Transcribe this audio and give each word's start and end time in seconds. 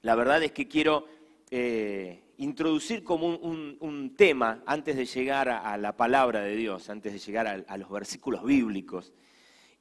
la 0.02 0.16
verdad 0.16 0.42
es 0.42 0.50
que 0.50 0.66
quiero 0.66 1.06
eh, 1.52 2.19
introducir 2.40 3.04
como 3.04 3.28
un, 3.36 4.14
tema 4.16 4.62
antes 4.66 4.96
de 4.96 5.04
llegar 5.04 5.48
a, 5.48 5.76
la 5.76 5.96
palabra 5.96 6.40
de 6.40 6.56
Dios, 6.56 6.88
antes 6.88 7.12
de 7.12 7.18
llegar 7.18 7.46
a, 7.46 7.76
los 7.76 7.90
versículos 7.90 8.44
bíblicos, 8.44 9.12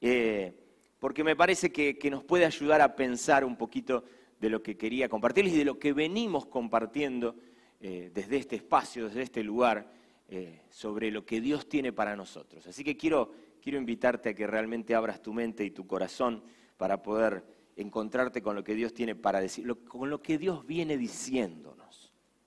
eh, 0.00 0.52
porque 0.98 1.24
me 1.24 1.36
parece 1.36 1.72
que, 1.72 1.98
nos 2.10 2.22
puede 2.22 2.44
ayudar 2.44 2.82
a 2.82 2.94
pensar 2.94 3.44
un 3.44 3.56
poquito 3.56 4.04
de 4.38 4.50
lo 4.50 4.62
que 4.62 4.76
quería 4.76 5.08
compartirles 5.08 5.54
y 5.54 5.58
de 5.58 5.64
lo 5.64 5.78
que 5.78 5.94
venimos 5.94 6.46
compartiendo 6.46 7.34
eh, 7.80 8.10
desde 8.12 8.36
este 8.36 8.56
espacio, 8.56 9.06
desde 9.06 9.22
este 9.22 9.42
lugar, 9.42 9.90
eh, 10.28 10.60
sobre 10.68 11.10
lo 11.10 11.24
que 11.24 11.40
Dios 11.40 11.66
tiene 11.66 11.92
para 11.92 12.14
nosotros. 12.14 12.66
Así 12.66 12.84
que 12.84 12.96
quiero, 12.96 13.32
invitarte 13.64 14.30
a 14.30 14.34
que 14.34 14.46
realmente 14.46 14.94
abras 14.94 15.22
tu 15.22 15.32
mente 15.32 15.64
y 15.64 15.70
tu 15.70 15.86
corazón 15.86 16.42
para 16.76 17.02
poder 17.02 17.42
encontrarte 17.76 18.42
con 18.42 18.54
lo 18.54 18.62
que 18.64 18.74
Dios 18.74 18.92
tiene 18.92 19.14
para 19.14 19.40
decir, 19.40 19.66
con 19.88 20.10
lo 20.10 20.20
que 20.20 20.36
Dios 20.36 20.66
viene 20.66 20.98
diciéndonos. 20.98 21.79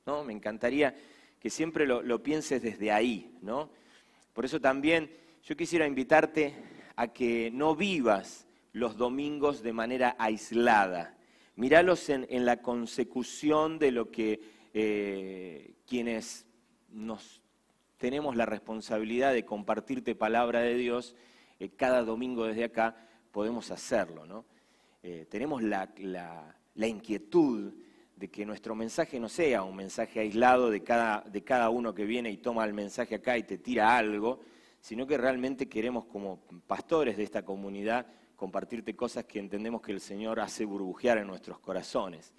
Me 0.06 0.34
encantaría 0.34 0.94
que 1.40 1.50
siempre 1.50 1.88
lo, 1.88 2.24
pienses 2.24 2.62
desde 2.62 2.92
ahí, 2.92 3.38
¿no? 3.42 3.70
Por 4.34 4.44
eso 4.44 4.60
también 4.60 5.10
yo 5.46 5.56
quisiera 5.56 5.88
invitarte 5.88 6.54
a 6.98 7.08
que 7.08 7.50
no 7.54 7.74
vivas 7.74 8.46
los 8.74 8.98
domingos 8.98 9.64
de 9.64 9.72
manera 9.72 10.18
aislada. 10.20 11.16
Míralos 11.56 12.10
en, 12.10 12.46
la 12.46 12.62
consecución 12.62 13.80
de 13.80 13.92
lo 13.92 14.12
que 14.12 14.42
eh, 14.74 15.76
quienes 15.88 16.48
nos 16.90 17.42
tenemos 17.98 18.36
la 18.36 18.46
responsabilidad 18.46 19.32
de 19.32 19.46
compartirte 19.46 20.16
palabra 20.16 20.60
de 20.60 20.76
Dios, 20.76 21.16
eh, 21.62 21.70
cada 21.70 22.04
domingo 22.04 22.46
desde 22.46 22.66
acá 22.66 22.98
podemos 23.32 23.72
hacerlo. 23.72 24.26
¿no? 24.26 24.44
Eh, 25.02 25.28
tenemos 25.30 25.64
la 25.64 25.88
inquietud 26.76 27.72
que 28.30 28.46
nuestro 28.46 28.76
mensaje 28.76 29.20
no 29.20 29.30
sea 29.30 29.64
un 29.64 29.76
mensaje 29.76 30.20
aislado 30.20 30.70
de 30.70 30.84
cada, 30.84 31.22
de 31.22 31.44
cada 31.44 31.70
uno 31.70 31.94
que 31.94 32.06
viene 32.06 32.32
y 32.32 32.38
toma 32.38 32.66
el 32.66 32.74
mensaje 32.74 33.16
acá 33.16 33.38
y 33.38 33.44
te 33.44 33.58
tira 33.58 33.98
algo, 33.98 34.42
sino 34.80 35.08
que 35.08 35.18
realmente 35.18 35.68
queremos 35.70 36.06
como 36.06 36.42
pastores 36.68 37.18
de 37.18 37.24
esta 37.24 37.44
comunidad 37.44 38.06
compartirte 38.36 38.96
cosas 38.96 39.26
que 39.26 39.40
entendemos 39.40 39.82
que 39.82 39.94
el 39.94 40.02
Señor 40.02 40.40
hace 40.40 40.66
burbujear 40.66 41.18
en 41.18 41.28
nuestros 41.28 41.60
corazones. 41.60 42.34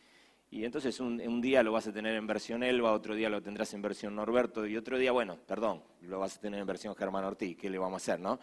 Y 0.50 0.64
entonces 0.64 1.00
un, 1.00 1.40
día 1.40 1.62
lo 1.62 1.72
vas 1.72 1.86
a 1.86 1.92
tener 1.92 2.14
en 2.14 2.27
versión 2.27 2.62
Elba, 2.62 2.92
otro 2.92 3.14
día 3.14 3.28
lo 3.28 3.42
tendrás 3.42 3.74
en 3.74 3.82
versión 3.82 4.14
Norberto 4.14 4.66
y 4.66 4.77
otro 4.77 4.98
día, 4.98 5.10
bueno, 5.10 5.38
perdón, 5.46 5.82
lo 6.02 6.20
vas 6.20 6.36
a 6.36 6.40
tener 6.40 6.60
en 6.60 6.66
versión 6.66 6.94
Germán 6.94 7.24
Ortiz, 7.24 7.56
¿qué 7.56 7.68
le 7.68 7.78
vamos 7.78 7.94
a 7.94 8.12
hacer, 8.12 8.20
no? 8.20 8.38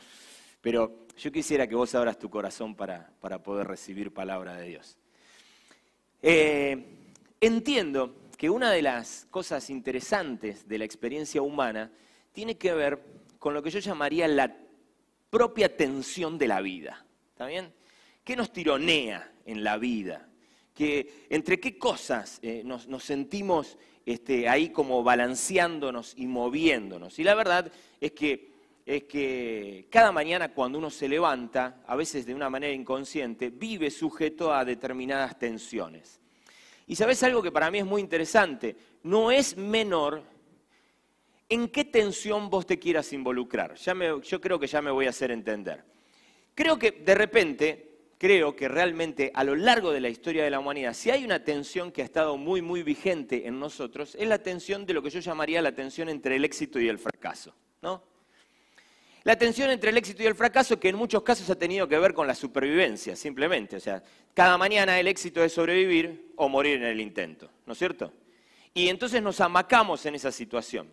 Pero 0.60 1.06
yo 1.18 1.32
quisiera 1.32 1.68
que 1.68 1.76
vos 1.76 1.96
abras 1.96 2.20
tu 2.20 2.30
corazón 2.30 2.76
para, 2.76 3.12
para 3.22 3.42
poder 3.42 3.68
recibir 3.68 4.14
palabra 4.14 4.56
de 4.56 4.68
Dios. 4.68 4.98
Eh, 6.22 7.01
Entiendo 7.44 8.30
que 8.38 8.52
una 8.52 8.70
de 8.70 8.84
las 8.84 9.26
cosas 9.32 9.72
interesantes 9.72 10.68
de 10.68 10.78
la 10.78 10.86
experiencia 10.86 11.42
humana 11.42 11.92
tiene 12.32 12.56
que 12.56 12.72
ver 12.72 13.04
con 13.40 13.56
lo 13.56 13.64
que 13.64 13.72
yo 13.72 13.80
llamaría 13.80 14.28
la 14.28 14.56
propia 15.32 15.76
tensión 15.76 16.38
de 16.38 16.48
la 16.48 16.62
vida. 16.62 17.04
¿Está 17.30 17.48
bien? 17.48 17.74
¿Qué 18.24 18.36
nos 18.36 18.54
tironea 18.54 19.34
en 19.44 19.64
la 19.64 19.80
vida? 19.80 20.30
¿Entre 20.78 21.60
qué 21.60 21.80
cosas 21.80 22.40
eh, 22.44 22.62
nos, 22.64 22.86
sentimos 23.04 23.78
este, 24.06 24.48
ahí 24.48 24.70
como 24.70 25.04
balanceándonos 25.04 26.14
y 26.18 26.28
moviéndonos? 26.28 27.18
Y 27.18 27.24
la 27.24 27.34
verdad 27.34 27.72
es 28.00 28.12
que, 28.12 28.52
es 28.86 29.06
que 29.06 29.88
cada 29.90 30.12
mañana 30.12 30.54
cuando 30.54 30.78
uno 30.78 30.92
se 30.92 31.10
levanta, 31.10 31.82
a 31.88 31.96
veces 31.96 32.28
de 32.28 32.36
una 32.36 32.52
manera 32.52 32.74
inconsciente, 32.74 33.50
vive 33.50 33.90
sujeto 33.90 34.54
a 34.54 34.64
determinadas 34.64 35.40
tensiones. 35.40 36.21
Y 36.88 36.96
sabes 36.96 37.24
algo 37.24 37.42
que 37.42 37.52
para 37.52 37.72
mí 37.72 37.80
es 37.80 37.86
muy 37.86 38.02
interesante, 38.02 38.76
no 39.04 39.32
es 39.32 39.56
menor 39.58 40.24
en 41.50 41.68
qué 41.68 41.84
tensión 41.84 42.50
vos 42.50 42.66
te 42.66 42.80
quieras 42.80 43.12
involucrar. 43.14 43.76
Yo 43.76 44.42
creo 44.42 44.60
que 44.60 44.68
ya 44.68 44.82
me 44.82 44.92
voy 44.92 45.08
a 45.08 45.10
hacer 45.10 45.32
entender. 45.32 45.84
Creo 46.56 46.80
que 46.80 46.92
de 46.92 47.14
repente, 47.14 47.98
creo 48.18 48.56
que 48.56 48.68
realmente 48.68 49.32
a 49.34 49.44
lo 49.44 49.56
largo 49.56 49.92
de 49.92 50.00
la 50.00 50.10
historia 50.10 50.44
de 50.44 50.50
la 50.50 50.60
humanidad, 50.60 50.94
si 50.94 51.12
hay 51.12 51.26
una 51.26 51.44
tensión 51.44 51.92
que 51.92 52.02
ha 52.02 52.06
estado 52.06 52.38
muy, 52.38 52.62
muy 52.62 52.84
vigente 52.84 53.48
en 53.48 53.60
nosotros, 53.60 54.16
es 54.16 54.28
la 54.28 54.40
tensión 54.40 54.86
de 54.86 54.94
lo 54.94 55.02
que 55.02 55.10
yo 55.10 55.20
llamaría 55.20 55.62
la 55.62 55.74
tensión 55.74 56.08
entre 56.08 56.38
el 56.38 56.46
éxito 56.46 56.80
y 56.80 56.88
el 56.88 57.00
fracaso. 57.00 57.54
¿no? 57.82 58.04
La 59.24 59.36
tensión 59.36 59.70
entre 59.70 59.92
el 59.92 59.98
éxito 59.98 60.24
y 60.24 60.26
el 60.26 60.34
fracaso 60.34 60.80
que 60.80 60.90
en 60.90 60.96
muchos 60.96 61.22
casos 61.22 61.48
ha 61.50 61.56
tenido 61.56 61.88
que 61.88 62.00
ver 62.00 62.14
con 62.14 62.26
la 62.26 62.34
supervivencia, 62.34 63.16
simplemente. 63.16 63.76
O 63.76 63.80
sea, 63.80 64.02
cada 64.34 64.58
mañana 64.58 65.00
el 65.00 65.08
éxito 65.08 65.44
es 65.44 65.54
sobrevivir 65.54 66.32
o 66.38 66.50
morir 66.50 66.78
en 66.78 66.86
el 66.86 67.00
intento, 67.00 67.50
¿no 67.68 67.74
es 67.74 67.80
cierto? 67.80 68.12
Y 68.74 68.90
entonces 68.90 69.22
nos 69.22 69.40
amacamos 69.40 70.06
en 70.08 70.16
esa 70.16 70.32
situación. 70.32 70.92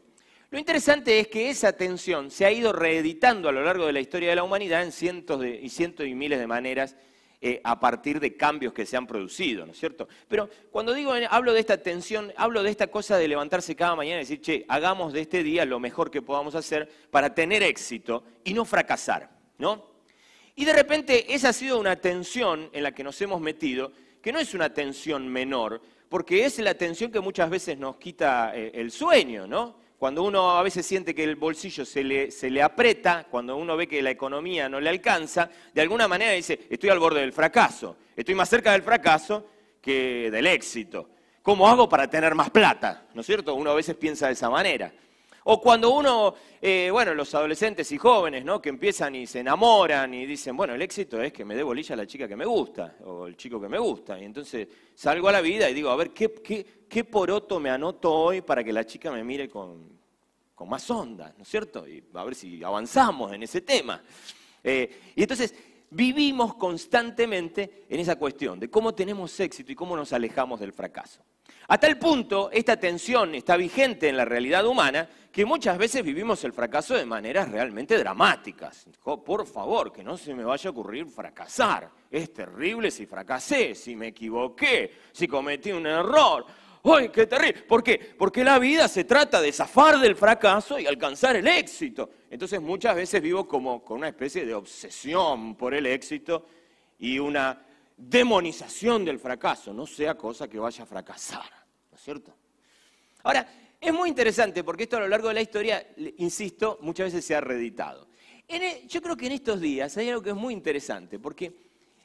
Lo 0.50 0.58
interesante 0.58 1.20
es 1.20 1.28
que 1.28 1.48
esa 1.48 1.72
tensión 1.72 2.30
se 2.30 2.44
ha 2.44 2.52
ido 2.52 2.72
reeditando 2.72 3.48
a 3.48 3.52
lo 3.52 3.62
largo 3.62 3.86
de 3.86 3.92
la 3.92 4.00
historia 4.00 4.30
de 4.30 4.36
la 4.36 4.42
humanidad 4.42 4.82
en 4.82 4.92
cientos 4.92 5.44
y 5.44 5.68
cientos 5.70 6.06
y 6.06 6.14
miles 6.14 6.38
de 6.38 6.46
maneras 6.46 6.96
eh, 7.40 7.60
a 7.62 7.78
partir 7.78 8.18
de 8.18 8.36
cambios 8.36 8.72
que 8.72 8.84
se 8.84 8.96
han 8.96 9.06
producido, 9.06 9.64
¿no 9.64 9.70
es 9.70 9.78
cierto? 9.78 10.08
Pero 10.26 10.50
cuando 10.72 10.92
digo, 10.92 11.14
eh, 11.14 11.26
hablo 11.30 11.52
de 11.52 11.60
esta 11.60 11.80
tensión, 11.80 12.32
hablo 12.36 12.64
de 12.64 12.70
esta 12.70 12.88
cosa 12.88 13.16
de 13.16 13.28
levantarse 13.28 13.76
cada 13.76 13.94
mañana 13.94 14.16
y 14.16 14.24
decir, 14.24 14.40
che, 14.40 14.64
hagamos 14.66 15.12
de 15.12 15.20
este 15.20 15.44
día 15.44 15.64
lo 15.64 15.78
mejor 15.78 16.10
que 16.10 16.20
podamos 16.20 16.56
hacer 16.56 16.88
para 17.10 17.34
tener 17.34 17.62
éxito 17.62 18.24
y 18.42 18.54
no 18.54 18.64
fracasar, 18.64 19.30
¿no? 19.58 19.86
Y 20.56 20.64
de 20.64 20.72
repente 20.72 21.32
esa 21.32 21.50
ha 21.50 21.52
sido 21.52 21.78
una 21.78 21.94
tensión 21.94 22.70
en 22.72 22.82
la 22.82 22.90
que 22.92 23.04
nos 23.04 23.20
hemos 23.22 23.40
metido, 23.40 23.92
que 24.20 24.32
no 24.32 24.40
es 24.40 24.52
una 24.54 24.74
tensión 24.74 25.28
menor, 25.28 25.80
porque 26.08 26.44
es 26.44 26.58
la 26.58 26.74
tensión 26.74 27.12
que 27.12 27.20
muchas 27.20 27.48
veces 27.48 27.78
nos 27.78 27.98
quita 27.98 28.50
eh, 28.56 28.72
el 28.74 28.90
sueño, 28.90 29.46
¿no? 29.46 29.76
Cuando 29.98 30.22
uno 30.22 30.56
a 30.56 30.62
veces 30.62 30.86
siente 30.86 31.12
que 31.12 31.24
el 31.24 31.34
bolsillo 31.34 31.84
se 31.84 32.04
le, 32.04 32.30
se 32.30 32.50
le 32.50 32.62
aprieta, 32.62 33.26
cuando 33.28 33.56
uno 33.56 33.76
ve 33.76 33.88
que 33.88 34.00
la 34.00 34.10
economía 34.10 34.68
no 34.68 34.78
le 34.78 34.88
alcanza, 34.88 35.50
de 35.74 35.80
alguna 35.80 36.06
manera 36.06 36.30
dice, 36.32 36.66
estoy 36.70 36.90
al 36.90 37.00
borde 37.00 37.20
del 37.20 37.32
fracaso, 37.32 37.96
estoy 38.14 38.36
más 38.36 38.48
cerca 38.48 38.70
del 38.70 38.82
fracaso 38.82 39.46
que 39.82 40.30
del 40.30 40.46
éxito. 40.46 41.10
¿Cómo 41.42 41.68
hago 41.68 41.88
para 41.88 42.08
tener 42.08 42.34
más 42.36 42.50
plata? 42.50 43.06
¿No 43.12 43.22
es 43.22 43.26
cierto? 43.26 43.54
Uno 43.54 43.72
a 43.72 43.74
veces 43.74 43.96
piensa 43.96 44.28
de 44.28 44.34
esa 44.34 44.48
manera. 44.48 44.92
O 45.50 45.62
cuando 45.62 45.88
uno, 45.88 46.34
eh, 46.60 46.90
bueno, 46.92 47.14
los 47.14 47.34
adolescentes 47.34 47.90
y 47.92 47.96
jóvenes, 47.96 48.44
¿no? 48.44 48.60
Que 48.60 48.68
empiezan 48.68 49.14
y 49.14 49.26
se 49.26 49.40
enamoran 49.40 50.12
y 50.12 50.26
dicen, 50.26 50.54
bueno, 50.54 50.74
el 50.74 50.82
éxito 50.82 51.22
es 51.22 51.32
que 51.32 51.42
me 51.42 51.56
dé 51.56 51.62
bolilla 51.62 51.94
a 51.94 51.96
la 51.96 52.06
chica 52.06 52.28
que 52.28 52.36
me 52.36 52.44
gusta, 52.44 52.96
o 53.06 53.26
el 53.26 53.34
chico 53.34 53.58
que 53.58 53.66
me 53.66 53.78
gusta. 53.78 54.20
Y 54.20 54.26
entonces 54.26 54.68
salgo 54.94 55.26
a 55.26 55.32
la 55.32 55.40
vida 55.40 55.70
y 55.70 55.72
digo, 55.72 55.88
a 55.88 55.96
ver, 55.96 56.10
¿qué, 56.10 56.34
qué, 56.34 56.84
qué 56.86 57.04
poroto 57.04 57.58
me 57.60 57.70
anoto 57.70 58.12
hoy 58.12 58.42
para 58.42 58.62
que 58.62 58.74
la 58.74 58.84
chica 58.84 59.10
me 59.10 59.24
mire 59.24 59.48
con, 59.48 59.88
con 60.54 60.68
más 60.68 60.90
onda, 60.90 61.32
¿no 61.34 61.44
es 61.44 61.48
cierto? 61.48 61.88
Y 61.88 62.04
a 62.12 62.24
ver 62.24 62.34
si 62.34 62.62
avanzamos 62.62 63.32
en 63.32 63.42
ese 63.42 63.62
tema. 63.62 64.02
Eh, 64.62 65.14
y 65.16 65.22
entonces 65.22 65.54
vivimos 65.88 66.56
constantemente 66.56 67.86
en 67.88 68.00
esa 68.00 68.16
cuestión 68.16 68.60
de 68.60 68.68
cómo 68.68 68.94
tenemos 68.94 69.40
éxito 69.40 69.72
y 69.72 69.74
cómo 69.74 69.96
nos 69.96 70.12
alejamos 70.12 70.60
del 70.60 70.74
fracaso. 70.74 71.22
A 71.68 71.78
tal 71.78 71.98
punto, 71.98 72.50
esta 72.50 72.78
tensión 72.78 73.34
está 73.34 73.56
vigente 73.56 74.08
en 74.08 74.16
la 74.16 74.24
realidad 74.24 74.66
humana 74.66 75.08
que 75.30 75.44
muchas 75.44 75.76
veces 75.76 76.02
vivimos 76.02 76.42
el 76.44 76.52
fracaso 76.52 76.94
de 76.94 77.04
maneras 77.04 77.50
realmente 77.50 77.98
dramáticas. 77.98 78.86
por 79.02 79.46
favor, 79.46 79.92
que 79.92 80.02
no 80.02 80.16
se 80.16 80.34
me 80.34 80.44
vaya 80.44 80.68
a 80.68 80.72
ocurrir 80.72 81.06
fracasar. 81.06 81.90
Es 82.10 82.32
terrible 82.32 82.90
si 82.90 83.06
fracasé, 83.06 83.74
si 83.74 83.94
me 83.94 84.08
equivoqué, 84.08 84.92
si 85.12 85.28
cometí 85.28 85.70
un 85.70 85.86
error. 85.86 86.46
¡Ay, 86.84 87.10
qué 87.10 87.26
terrible! 87.26 87.62
¿Por 87.62 87.82
qué? 87.82 88.14
Porque 88.16 88.42
la 88.42 88.58
vida 88.58 88.88
se 88.88 89.04
trata 89.04 89.40
de 89.40 89.52
zafar 89.52 89.98
del 89.98 90.16
fracaso 90.16 90.78
y 90.78 90.86
alcanzar 90.86 91.36
el 91.36 91.46
éxito. 91.46 92.08
Entonces 92.30 92.60
muchas 92.60 92.96
veces 92.96 93.20
vivo 93.20 93.46
como 93.46 93.84
con 93.84 93.98
una 93.98 94.08
especie 94.08 94.46
de 94.46 94.54
obsesión 94.54 95.54
por 95.54 95.74
el 95.74 95.86
éxito 95.86 96.46
y 96.98 97.18
una 97.18 97.62
demonización 97.98 99.04
del 99.04 99.18
fracaso, 99.18 99.74
no 99.74 99.84
sea 99.84 100.16
cosa 100.16 100.48
que 100.48 100.58
vaya 100.58 100.84
a 100.84 100.86
fracasar, 100.86 101.50
¿no 101.90 101.96
es 101.96 102.02
cierto? 102.02 102.32
Ahora, 103.24 103.46
es 103.80 103.92
muy 103.92 104.08
interesante 104.08 104.62
porque 104.62 104.84
esto 104.84 104.96
a 104.96 105.00
lo 105.00 105.08
largo 105.08 105.28
de 105.28 105.34
la 105.34 105.40
historia, 105.40 105.84
insisto, 106.18 106.78
muchas 106.80 107.06
veces 107.06 107.24
se 107.24 107.34
ha 107.34 107.40
reeditado. 107.40 108.08
E, 108.46 108.86
yo 108.88 109.02
creo 109.02 109.16
que 109.16 109.26
en 109.26 109.32
estos 109.32 109.60
días 109.60 109.96
hay 109.96 110.08
algo 110.08 110.22
que 110.22 110.30
es 110.30 110.36
muy 110.36 110.54
interesante 110.54 111.18
porque 111.18 111.54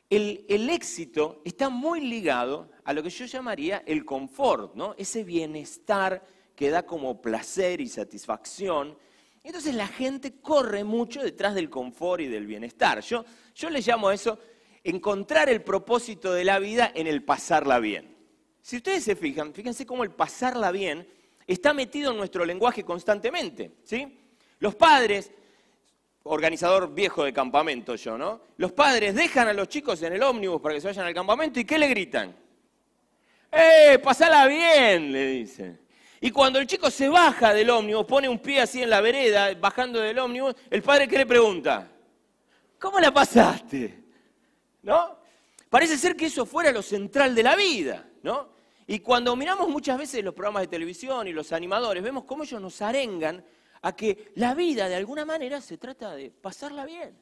el, 0.10 0.45
el, 0.50 0.69
éxito 0.69 1.42
está 1.45 1.69
muy 1.69 2.01
ligado 2.01 2.69
a 2.84 2.94
lo 2.94 3.01
que 3.01 3.10
yo 3.10 3.25
llamaría 3.25 3.84
el 3.86 4.04
confort, 4.04 4.75
¿no? 4.75 4.95
ese 4.98 5.24
bienestar 5.24 6.24
que 6.56 6.69
da 6.69 6.86
como 6.86 7.22
placer 7.22 7.81
y 7.81 7.88
satisfacción. 7.88 8.98
Entonces 9.44 9.75
la 9.75 9.88
gente 9.88 10.40
corre 10.42 10.84
mucho 10.84 11.22
detrás 11.22 11.56
del 11.56 11.69
confort 11.69 12.22
y 12.22 12.28
del 12.28 12.45
bienestar. 12.45 13.01
Yo, 13.01 13.25
yo 13.56 13.69
le 13.69 13.81
llamo 13.81 14.12
eso 14.12 14.40
encontrar 14.83 15.50
el 15.50 15.62
propósito 15.62 16.33
de 16.33 16.44
la 16.44 16.59
vida 16.59 16.91
en 16.94 17.07
el 17.07 17.24
pasarla 17.24 17.80
bien. 17.80 18.15
Si 18.62 18.77
ustedes 18.77 19.03
se 19.03 19.15
fijan, 19.15 19.53
fíjense 19.53 19.85
cómo 19.85 20.03
el 20.03 20.12
pasarla 20.12 20.71
bien 20.71 21.07
está 21.47 21.74
metido 21.74 22.12
en 22.12 22.18
nuestro 22.18 22.45
lenguaje 22.45 22.83
constantemente. 22.83 23.71
¿sí? 23.83 24.19
Los 24.59 24.75
padres, 24.75 25.31
organizador 26.24 26.94
viejo 26.94 27.24
de 27.24 27.33
campamento 27.33 27.95
yo, 27.95 28.18
¿no? 28.18 28.41
Los 28.57 28.71
padres 28.71 29.15
dejan 29.15 29.47
a 29.47 29.53
los 29.53 29.68
chicos 29.68 30.01
en 30.03 30.13
el 30.13 30.24
ómnibus 30.24 30.62
para 30.62 30.75
que 30.75 30.81
se 30.81 30.88
vayan 30.88 31.06
al 31.06 31.13
campamento 31.13 31.59
y 31.59 31.65
¿qué 31.65 31.77
le 31.77 31.88
gritan? 31.88 32.35
¡Eh, 33.51 34.00
pasala 34.01 34.47
bien! 34.47 35.12
le 35.12 35.27
dicen. 35.27 35.80
Y 36.21 36.31
cuando 36.31 36.59
el 36.59 36.68
chico 36.68 36.89
se 36.89 37.09
baja 37.09 37.53
del 37.53 37.69
ómnibus, 37.69 38.06
pone 38.06 38.30
un 38.30 38.39
pie 38.39 38.62
así 38.62 38.81
en 38.81 38.89
la 38.89 39.01
vereda, 39.01 39.53
bajando 39.56 40.00
del 40.00 40.18
ómnibus, 40.19 40.56
el 40.69 40.81
padre 40.81 41.07
¿qué 41.07 41.18
le 41.18 41.25
pregunta? 41.25 41.91
¿Cómo 42.80 43.00
la 43.00 43.13
pasaste? 43.13 44.03
¿No? 44.83 45.18
Parece 45.69 45.97
ser 45.97 46.15
que 46.15 46.27
eso 46.27 46.45
fuera 46.45 46.71
lo 46.71 46.81
central 46.81 47.33
de 47.33 47.44
la 47.44 47.56
vida, 47.56 48.07
¿no? 48.21 48.53
Y 48.85 49.00
cuando 49.00 49.35
miramos 49.35 49.69
muchas 49.69 49.97
veces 49.97 50.24
los 50.24 50.33
programas 50.33 50.63
de 50.63 50.68
televisión 50.68 51.27
y 51.27 51.33
los 51.33 51.51
animadores, 51.51 52.03
vemos 52.03 52.25
cómo 52.25 52.44
ellos 52.44 52.62
nos 52.62 52.81
arengan 52.81 53.44
a 53.81 53.95
que 53.95 54.31
la 54.35 54.53
vida 54.53 54.88
de 54.88 54.95
alguna 54.95 55.25
manera 55.25 55.62
se 55.62 55.77
trata 55.77 56.15
de 56.15 56.30
pasarla 56.30 56.85
bien. 56.85 57.18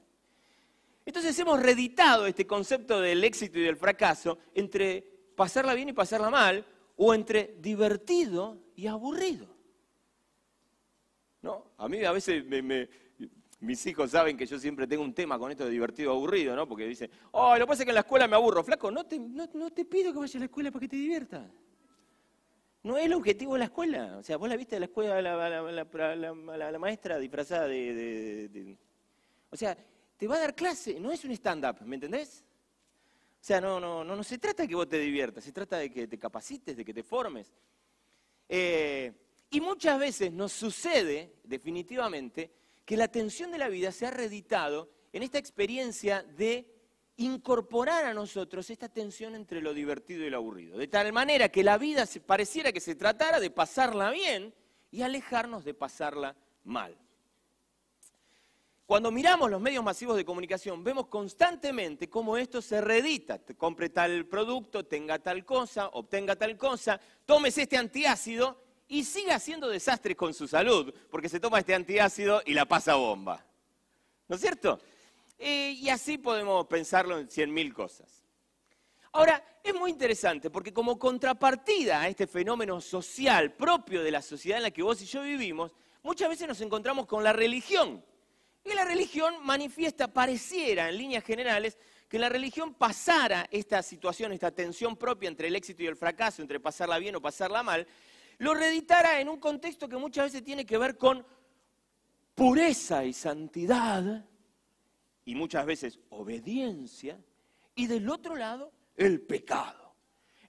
Entonces 1.05 1.37
hemos 1.39 1.61
reeditado 1.61 2.27
este 2.27 2.45
concepto 2.45 2.99
del 2.99 3.23
éxito 3.23 3.57
y 3.57 3.63
del 3.63 3.77
fracaso 3.77 4.37
entre 4.53 5.01
pasarla 5.35 5.73
bien 5.73 5.89
y 5.89 5.93
pasarla 5.93 6.29
mal, 6.29 6.65
o 7.03 7.15
entre 7.15 7.55
divertido 7.59 8.59
y 8.75 8.85
aburrido. 8.85 9.47
¿No? 11.41 11.71
A 11.77 11.89
mí 11.89 12.03
a 12.05 12.11
veces 12.11 12.45
mis 13.61 13.85
hijos 13.85 14.11
saben 14.11 14.35
que 14.35 14.45
yo 14.45 14.59
siempre 14.59 14.87
tengo 14.87 15.03
un 15.03 15.13
tema 15.13 15.37
con 15.37 15.51
esto 15.51 15.65
de 15.65 15.71
divertido 15.71 16.11
aburrido, 16.11 16.55
¿no? 16.55 16.67
Porque 16.67 16.85
dicen, 16.85 17.09
oh, 17.31 17.53
lo 17.53 17.65
que 17.65 17.67
pasa 17.67 17.83
es 17.83 17.85
que 17.85 17.91
en 17.91 17.95
la 17.95 18.01
escuela 18.01 18.27
me 18.27 18.35
aburro. 18.35 18.63
Flaco, 18.63 18.89
no 18.89 19.05
te, 19.05 19.19
no, 19.19 19.47
no 19.53 19.71
te 19.71 19.85
pido 19.85 20.11
que 20.11 20.19
vayas 20.19 20.35
a 20.35 20.39
la 20.39 20.45
escuela 20.45 20.71
para 20.71 20.81
que 20.81 20.87
te 20.87 20.95
diviertas. 20.95 21.47
No 22.83 22.97
es 22.97 23.05
el 23.05 23.13
objetivo 23.13 23.53
de 23.53 23.59
la 23.59 23.65
escuela. 23.65 24.17
O 24.17 24.23
sea, 24.23 24.37
vos 24.37 24.49
la 24.49 24.57
viste 24.57 24.75
de 24.75 24.79
la 24.79 24.85
escuela, 24.87 25.21
la, 25.21 26.71
la, 26.71 26.79
maestra 26.79 27.19
disfrazada 27.19 27.67
de, 27.67 28.77
O 29.51 29.55
sea, 29.55 29.77
te 30.17 30.27
va 30.27 30.35
a 30.35 30.39
dar 30.39 30.55
clase, 30.55 30.99
no 30.99 31.11
es 31.11 31.23
un 31.23 31.31
stand-up, 31.31 31.85
¿me 31.85 31.95
entendés? 31.95 32.43
O 33.39 33.43
sea, 33.43 33.61
no, 33.61 33.79
no, 33.79 34.03
no, 34.03 34.15
no 34.15 34.23
se 34.23 34.39
trata 34.39 34.63
de 34.63 34.69
que 34.69 34.75
vos 34.75 34.89
te 34.89 34.97
diviertas, 34.97 35.43
se 35.43 35.51
trata 35.51 35.77
de 35.77 35.91
que 35.91 36.07
te 36.07 36.17
capacites, 36.17 36.75
de 36.75 36.83
que 36.85 36.93
te 36.93 37.03
formes. 37.03 37.53
Eh, 38.49 39.11
y 39.51 39.61
muchas 39.61 39.99
veces 39.99 40.31
nos 40.31 40.51
sucede, 40.51 41.35
definitivamente, 41.43 42.60
que 42.91 42.97
la 42.97 43.05
atención 43.05 43.53
de 43.53 43.57
la 43.57 43.69
vida 43.69 43.89
se 43.93 44.05
ha 44.05 44.11
reeditado 44.11 44.89
en 45.13 45.23
esta 45.23 45.38
experiencia 45.38 46.23
de 46.23 46.69
incorporar 47.15 48.03
a 48.03 48.13
nosotros 48.13 48.69
esta 48.69 48.89
tensión 48.89 49.33
entre 49.33 49.61
lo 49.61 49.73
divertido 49.73 50.25
y 50.25 50.29
lo 50.29 50.35
aburrido. 50.35 50.77
De 50.77 50.89
tal 50.89 51.13
manera 51.13 51.47
que 51.47 51.63
la 51.63 51.77
vida 51.77 52.03
pareciera 52.25 52.73
que 52.73 52.81
se 52.81 52.95
tratara 52.95 53.39
de 53.39 53.49
pasarla 53.49 54.11
bien 54.11 54.53
y 54.91 55.03
alejarnos 55.03 55.63
de 55.63 55.73
pasarla 55.73 56.35
mal. 56.65 56.97
Cuando 58.85 59.09
miramos 59.09 59.49
los 59.49 59.61
medios 59.61 59.85
masivos 59.85 60.17
de 60.17 60.25
comunicación, 60.25 60.83
vemos 60.83 61.07
constantemente 61.07 62.09
cómo 62.09 62.35
esto 62.35 62.61
se 62.61 62.81
reedita. 62.81 63.39
Compre 63.57 63.87
tal 63.87 64.25
producto, 64.25 64.85
tenga 64.85 65.17
tal 65.17 65.45
cosa, 65.45 65.87
obtenga 65.94 66.35
tal 66.35 66.57
cosa, 66.57 66.99
tomes 67.25 67.57
este 67.57 67.77
antiácido 67.77 68.61
y 68.91 69.05
siga 69.05 69.35
haciendo 69.35 69.69
desastres 69.69 70.17
con 70.17 70.33
su 70.33 70.49
salud, 70.49 70.93
porque 71.09 71.29
se 71.29 71.39
toma 71.39 71.59
este 71.59 71.73
antiácido 71.73 72.41
y 72.45 72.53
la 72.53 72.65
pasa 72.65 72.95
bomba. 72.95 73.41
¿No 74.27 74.35
es 74.35 74.41
cierto? 74.41 74.81
Eh, 75.39 75.77
y 75.79 75.88
así 75.88 76.17
podemos 76.17 76.67
pensarlo 76.67 77.17
en 77.17 77.29
cien 77.29 77.53
mil 77.53 77.73
cosas. 77.73 78.25
Ahora, 79.13 79.41
es 79.63 79.73
muy 79.73 79.91
interesante 79.91 80.49
porque 80.49 80.73
como 80.73 80.99
contrapartida 80.99 82.01
a 82.01 82.09
este 82.09 82.27
fenómeno 82.27 82.81
social 82.81 83.53
propio 83.53 84.03
de 84.03 84.11
la 84.11 84.21
sociedad 84.21 84.57
en 84.57 84.63
la 84.63 84.71
que 84.71 84.83
vos 84.83 85.01
y 85.01 85.05
yo 85.05 85.21
vivimos, 85.21 85.71
muchas 86.03 86.27
veces 86.27 86.49
nos 86.49 86.59
encontramos 86.59 87.05
con 87.05 87.23
la 87.23 87.31
religión. 87.31 88.03
Y 88.65 88.73
la 88.73 88.83
religión 88.83 89.35
manifiesta, 89.41 90.11
pareciera 90.11 90.89
en 90.89 90.97
líneas 90.97 91.23
generales, 91.23 91.77
que 92.09 92.19
la 92.19 92.27
religión 92.27 92.73
pasara 92.73 93.47
esta 93.51 93.81
situación, 93.83 94.33
esta 94.33 94.51
tensión 94.51 94.97
propia 94.97 95.29
entre 95.29 95.47
el 95.47 95.55
éxito 95.55 95.81
y 95.81 95.87
el 95.87 95.95
fracaso, 95.95 96.41
entre 96.41 96.59
pasarla 96.59 96.97
bien 96.97 97.15
o 97.15 97.21
pasarla 97.21 97.63
mal, 97.63 97.87
lo 98.41 98.55
reeditara 98.55 99.21
en 99.21 99.29
un 99.29 99.39
contexto 99.39 99.88
que 99.88 99.97
muchas 99.97 100.25
veces 100.25 100.43
tiene 100.43 100.65
que 100.65 100.79
ver 100.79 100.97
con 100.97 101.23
pureza 102.33 103.05
y 103.05 103.13
santidad, 103.13 104.25
y 105.25 105.35
muchas 105.35 105.63
veces 105.63 105.99
obediencia, 106.09 107.19
y 107.75 107.85
del 107.85 108.09
otro 108.09 108.35
lado 108.35 108.71
el 108.97 109.21
pecado. 109.21 109.93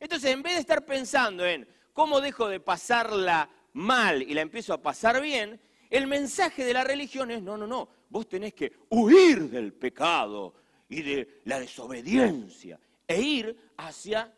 Entonces, 0.00 0.30
en 0.30 0.42
vez 0.42 0.54
de 0.54 0.60
estar 0.60 0.86
pensando 0.86 1.44
en 1.44 1.68
cómo 1.92 2.22
dejo 2.22 2.48
de 2.48 2.60
pasarla 2.60 3.50
mal 3.74 4.22
y 4.22 4.32
la 4.32 4.40
empiezo 4.40 4.72
a 4.72 4.80
pasar 4.80 5.20
bien, 5.20 5.60
el 5.90 6.06
mensaje 6.06 6.64
de 6.64 6.72
la 6.72 6.84
religión 6.84 7.30
es, 7.30 7.42
no, 7.42 7.58
no, 7.58 7.66
no, 7.66 7.90
vos 8.08 8.26
tenés 8.26 8.54
que 8.54 8.72
huir 8.88 9.50
del 9.50 9.74
pecado 9.74 10.54
y 10.88 11.02
de 11.02 11.42
la 11.44 11.60
desobediencia 11.60 12.80
e 13.06 13.20
ir 13.20 13.54
hacia 13.76 14.32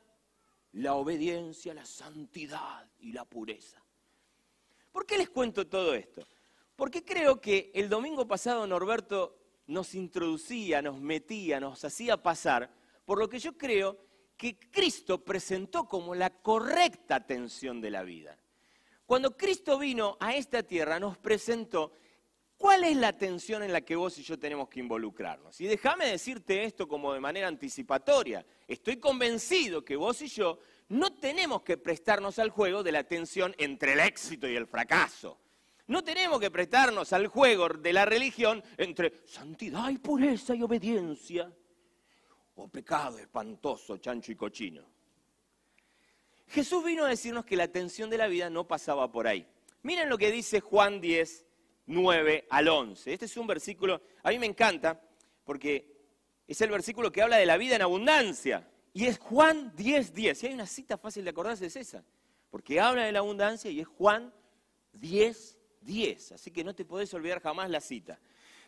la 0.75 0.95
obediencia, 0.95 1.75
la 1.75 1.85
santidad 1.85 2.89
y 2.99 3.13
la 3.13 3.25
pureza. 3.25 3.83
¿Por 4.91 5.07
qué 5.07 5.19
les 5.19 5.31
cuento 5.31 5.67
todo 5.67 5.95
esto? 5.95 6.27
Porque 6.77 7.05
creo 7.05 7.41
que 7.41 7.71
el 7.75 7.89
domingo 7.89 8.27
pasado 8.27 8.67
Norberto 8.67 9.37
nos 9.67 9.95
introducía, 9.95 10.83
nos 10.83 11.01
metía, 11.01 11.61
nos 11.61 11.85
hacía 11.85 12.23
pasar 12.23 12.71
por 13.05 13.19
lo 13.19 13.29
que 13.29 13.39
yo 13.39 13.57
creo 13.57 13.99
que 14.37 14.59
Cristo 14.59 15.23
presentó 15.23 15.87
como 15.87 16.15
la 16.15 16.31
correcta 16.31 17.17
atención 17.17 17.81
de 17.81 17.91
la 17.91 18.03
vida. 18.03 18.37
Cuando 19.07 19.37
Cristo 19.37 19.79
vino 19.79 20.17
a 20.19 20.35
esta 20.35 20.63
tierra 20.63 20.99
nos 20.99 21.19
presentó 21.19 21.93
cuál 22.57 22.85
es 22.85 22.97
la 22.97 23.09
atención 23.09 23.63
en 23.63 23.73
la 23.73 23.83
que 23.83 23.95
vos 23.95 24.19
y 24.19 24.23
yo 24.23 24.39
tenemos 24.39 24.69
que 24.69 24.81
involucrarnos. 24.81 25.61
Y 25.61 25.67
déjame 25.67 26.07
decirte 26.07 26.65
esto 26.65 26.89
como 26.89 27.13
de 27.13 27.21
manera 27.21 27.47
anticipatoria. 27.47 28.45
Estoy 28.67 28.97
convencido 28.99 29.85
que 29.85 29.97
vos 29.97 30.21
y 30.23 30.29
yo 30.29 30.59
no 30.89 31.15
tenemos 31.15 31.63
que 31.63 31.77
prestarnos 31.77 32.39
al 32.39 32.51
juego 32.51 32.83
de 32.83 32.93
la 32.93 33.01
atención 33.01 33.55
entre 33.59 33.95
el 33.95 34.01
éxito 34.01 34.49
y 34.49 34.57
el 34.57 34.67
fracaso. 34.67 35.39
No 35.87 36.03
tenemos 36.03 36.41
que 36.41 36.51
prestarnos 36.51 37.13
al 37.13 37.27
juego 37.27 37.69
de 37.69 37.93
la 37.93 38.07
religión 38.07 38.63
entre 38.79 39.27
santidad 39.27 39.91
y 39.91 39.99
pureza 39.99 40.55
y 40.55 40.63
obediencia 40.63 41.53
o 42.57 42.69
pecado 42.69 43.19
espantoso, 43.19 43.99
chancho 43.99 44.33
y 44.33 44.37
cochino. 44.37 44.83
Jesús 46.49 46.85
vino 46.85 47.05
a 47.05 47.09
decirnos 47.09 47.45
que 47.45 47.57
la 47.57 47.65
atención 47.65 48.09
de 48.09 48.19
la 48.19 48.29
vida 48.29 48.49
no 48.49 48.67
pasaba 48.67 49.11
por 49.11 49.27
ahí. 49.27 49.47
Miren 49.83 50.09
lo 50.09 50.17
que 50.17 50.31
dice 50.31 50.61
Juan 50.61 51.01
10, 51.01 51.45
9 51.87 52.47
al 52.49 52.69
11. 52.69 53.13
Este 53.13 53.27
es 53.27 53.37
un 53.37 53.47
versículo, 53.47 54.01
a 54.23 54.31
mí 54.31 54.39
me 54.39 54.47
encanta, 54.47 55.01
porque 55.45 55.94
es 56.47 56.61
el 56.61 56.71
versículo 56.71 57.11
que 57.11 57.23
habla 57.23 57.37
de 57.37 57.47
la 57.47 57.57
vida 57.57 57.77
en 57.77 57.83
abundancia. 57.83 58.69
Y 58.93 59.07
es 59.07 59.19
Juan 59.19 59.73
10, 59.77 60.15
10. 60.15 60.39
Si 60.39 60.47
hay 60.47 60.55
una 60.55 60.67
cita 60.67 60.97
fácil 60.99 61.25
de 61.25 61.31
acordarse 61.31 61.67
es 61.67 61.77
esa, 61.77 62.05
porque 62.51 62.81
habla 62.81 63.05
de 63.05 63.13
la 63.13 63.19
abundancia 63.21 63.71
y 63.71 63.81
es 63.81 63.87
Juan 63.89 64.33
10, 64.93 65.59
10, 65.81 66.33
así 66.33 66.51
que 66.51 66.65
no 66.65 66.75
te 66.75 66.85
podés 66.85 67.13
olvidar 67.15 67.41
jamás 67.41 67.69
la 67.71 67.81
cita. 67.81 68.21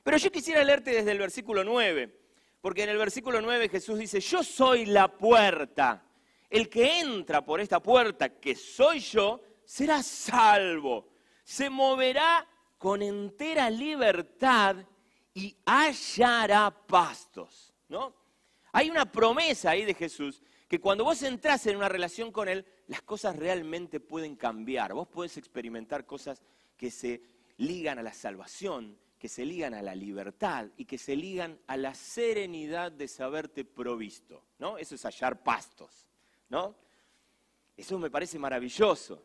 Pero 0.03 0.17
yo 0.17 0.31
quisiera 0.31 0.65
leerte 0.65 0.91
desde 0.91 1.13
el 1.13 1.19
versículo 1.19 1.65
9, 1.65 2.19
porque 2.61 2.83
en 2.83 2.91
el 2.91 2.99
versículo 2.99 3.41
9 3.41 3.69
Jesús 3.69 3.99
dice, 3.99 4.21
yo 4.21 4.43
soy 4.43 4.87
la 4.87 5.09
puerta. 5.09 6.05
El 6.49 6.69
que 6.69 7.01
entra 7.01 7.45
por 7.45 7.61
esta 7.61 7.81
puerta, 7.81 8.29
que 8.29 8.55
soy 8.55 9.01
yo, 9.01 9.41
será 9.65 10.03
salvo. 10.03 11.09
Se 11.45 11.71
moverá 11.71 12.49
con 12.79 13.03
entera 13.03 13.69
libertad 13.71 14.77
y 15.35 15.57
hallará 15.65 16.71
pastos. 16.71 17.66
¿No? 17.89 18.15
Hay 18.73 18.91
una 18.91 19.11
promesa 19.11 19.71
ahí 19.71 19.85
de 19.85 19.95
Jesús 19.95 20.43
que 20.69 20.81
cuando 20.81 21.05
vos 21.05 21.23
entras 21.23 21.67
en 21.67 21.77
una 21.77 21.89
relación 21.89 22.33
con 22.33 22.49
Él, 22.49 22.67
las 22.89 23.03
cosas 23.03 23.37
realmente 23.37 24.01
pueden 24.01 24.37
cambiar. 24.37 24.93
Vos 24.95 25.09
podés 25.09 25.37
experimentar 25.37 26.05
cosas 26.05 26.43
que 26.77 26.91
se 26.91 27.23
ligan 27.59 27.99
a 27.99 28.03
la 28.03 28.13
salvación, 28.13 28.99
que 29.19 29.29
se 29.29 29.45
ligan 29.45 29.75
a 29.75 29.83
la 29.83 29.95
libertad 29.95 30.67
y 30.77 30.85
que 30.85 30.99
se 30.99 31.17
ligan 31.17 31.59
a 31.67 31.77
la 31.77 31.95
serenidad 31.95 32.93
de 32.93 33.09
saberte 33.09 33.65
provisto, 33.65 34.43
¿no? 34.59 34.77
Eso 34.77 34.95
es 34.95 35.05
hallar 35.05 35.43
pastos, 35.43 36.07
¿no? 36.49 36.75
Eso 37.77 37.99
me 37.99 38.11
parece 38.11 38.39
maravilloso. 38.39 39.23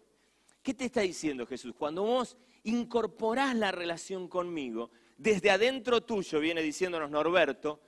¿Qué 0.62 0.74
te 0.74 0.86
está 0.86 1.02
diciendo 1.02 1.46
Jesús? 1.46 1.74
Cuando 1.78 2.04
vos 2.04 2.38
incorporás 2.64 3.56
la 3.56 3.72
relación 3.72 4.28
conmigo, 4.28 4.92
desde 5.18 5.50
adentro 5.50 6.02
tuyo, 6.02 6.40
viene 6.40 6.62
diciéndonos 6.62 7.10
Norberto, 7.10 7.80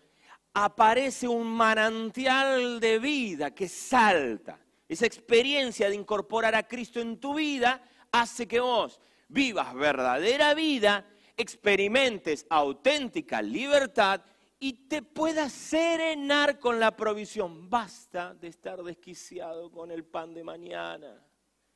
aparece 0.54 1.28
un 1.28 1.48
manantial 1.48 2.80
de 2.80 3.00
vida 3.00 3.52
que 3.52 3.68
salta. 3.68 4.60
Esa 4.88 5.06
experiencia 5.06 5.90
de 5.90 5.96
incorporar 5.96 6.56
a 6.56 6.68
Cristo 6.68 7.00
en 7.00 7.20
tu 7.20 7.36
vida 7.36 7.82
hace 8.12 8.48
que 8.48 8.60
vos 8.60 9.02
vivas 9.28 9.74
verdadera 9.74 10.54
vida, 10.54 11.06
experimentes 11.36 12.46
auténtica 12.50 13.42
libertad 13.42 14.22
y 14.60 14.88
te 14.88 15.02
puedas 15.02 15.52
serenar 15.52 16.60
con 16.60 16.80
la 16.80 16.96
provisión. 16.96 17.70
Basta 17.70 18.34
de 18.36 18.48
estar 18.48 18.82
desquiciado 18.84 19.72
con 19.72 19.92
el 19.92 20.06
pan 20.06 20.34
de 20.34 20.44
mañana. 20.44 21.26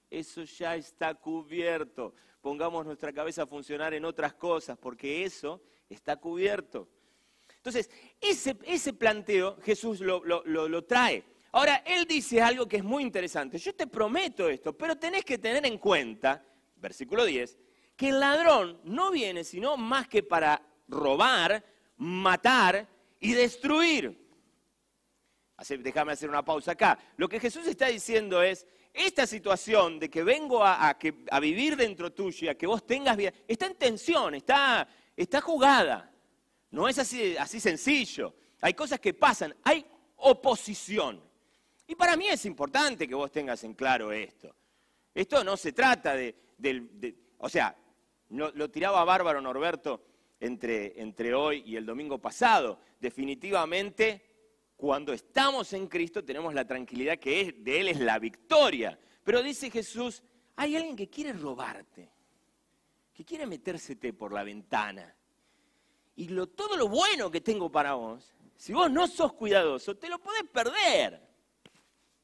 Eso 0.09 0.43
ya 0.43 0.75
está 0.75 1.15
cubierto. 1.15 2.13
Pongamos 2.39 2.85
nuestra 2.85 3.11
cabeza 3.11 3.43
a 3.43 3.47
funcionar 3.47 3.93
en 3.93 4.05
otras 4.05 4.35
cosas, 4.35 4.77
porque 4.77 5.25
eso 5.25 5.61
está 5.89 6.15
cubierto. 6.15 6.87
Entonces, 7.67 7.89
ese, 8.21 8.55
ese 8.63 8.93
planteo 8.93 9.57
Jesús 9.61 9.99
lo, 9.99 10.23
lo, 10.23 10.83
trae. 10.85 11.21
Ahora, 11.51 11.83
Él 11.85 12.05
dice 12.05 12.41
algo 12.41 12.65
que 12.65 12.77
es 12.77 12.83
muy 12.83 13.03
interesante. 13.03 13.57
Yo 13.57 13.75
te 13.75 13.87
prometo 13.87 14.47
esto, 14.47 14.71
pero 14.71 14.95
tenés 14.95 15.25
que 15.25 15.37
tener 15.37 15.65
en 15.65 15.77
cuenta, 15.77 16.41
versículo 16.77 17.25
10, 17.25 17.57
que 17.97 18.07
el 18.07 18.21
ladrón 18.21 18.79
no 18.85 19.11
viene 19.11 19.43
sino 19.43 19.75
más 19.75 20.07
que 20.07 20.23
para 20.23 20.61
robar, 20.87 21.61
matar 21.97 22.87
y 23.19 23.33
destruir. 23.33 24.17
déjame 25.67 26.13
hacer 26.13 26.29
una 26.29 26.45
pausa 26.45 26.71
acá. 26.71 26.97
Lo 27.17 27.27
que 27.27 27.41
Jesús 27.41 27.67
está 27.67 27.87
diciendo 27.87 28.41
es, 28.41 28.65
esta 28.93 29.27
situación 29.27 29.99
de 29.99 30.09
que 30.09 30.23
vengo 30.23 30.63
a, 30.63 30.89
a, 30.89 31.39
vivir 31.41 31.75
dentro 31.75 32.13
tuyo 32.13 32.45
y 32.45 32.47
a 32.47 32.57
que 32.57 32.65
vos 32.65 32.87
tengas 32.87 33.17
vida, 33.17 33.33
está 33.45 33.65
en 33.65 33.75
tensión, 33.75 34.35
está, 34.35 34.87
está 35.17 35.41
jugada. 35.41 36.13
No 36.71 36.87
es 36.87 36.99
así, 36.99 37.37
así 37.37 37.59
sencillo. 37.59 38.33
Hay 38.61 38.73
cosas 38.73 38.99
que 38.99 39.13
pasan, 39.13 39.55
hay 39.63 39.85
oposición. 40.17 41.21
Y 41.87 41.95
para 41.95 42.17
mí 42.17 42.27
es 42.27 42.45
importante 42.45 43.07
que 43.07 43.15
vos 43.15 43.31
tengas 43.31 43.63
en 43.63 43.73
claro 43.73 44.11
esto. 44.11 44.53
Esto 45.13 45.43
no 45.43 45.55
se 45.57 45.71
trata 45.71 46.13
de, 46.15 46.35
o 47.37 47.49
sea, 47.49 47.75
lo, 48.29 48.69
tiraba 48.69 49.03
bárbaro 49.03 49.41
Norberto 49.41 50.03
entre, 50.39 51.01
entre 51.01 51.33
hoy 51.33 51.63
y 51.65 51.75
el 51.75 51.85
domingo 51.85 52.19
pasado. 52.19 52.79
Definitivamente, 52.99 54.27
cuando 54.75 55.13
estamos 55.13 55.73
en 55.73 55.87
Cristo 55.87 56.23
tenemos 56.23 56.53
la 56.53 56.67
tranquilidad 56.67 57.17
que 57.17 57.41
es, 57.41 57.63
de 57.63 57.79
Él 57.79 57.87
es 57.87 57.99
la 57.99 58.19
victoria. 58.19 58.99
Pero 59.23 59.41
dice 59.41 59.71
Jesús, 59.71 60.21
hay 60.55 60.75
alguien 60.75 60.95
que 60.95 61.09
quiere 61.09 61.33
robarte, 61.33 62.11
que 63.13 63.23
quiere 63.23 63.47
metérsete 63.47 64.13
por 64.13 64.33
la 64.33 64.43
ventana. 64.43 65.15
Y 66.17 66.27
todo 66.47 66.75
lo 66.75 66.87
bueno 66.87 67.29
que 67.29 67.41
tengo 67.41 67.71
para 67.71 67.93
vos, 67.93 68.33
si 68.55 68.73
vos 68.73 68.89
no 68.89 69.07
sos 69.07 69.33
cuidadoso, 69.33 69.95
te 69.95 70.09
lo 70.09 70.17
podés 70.17 70.43
perder. 70.51 71.21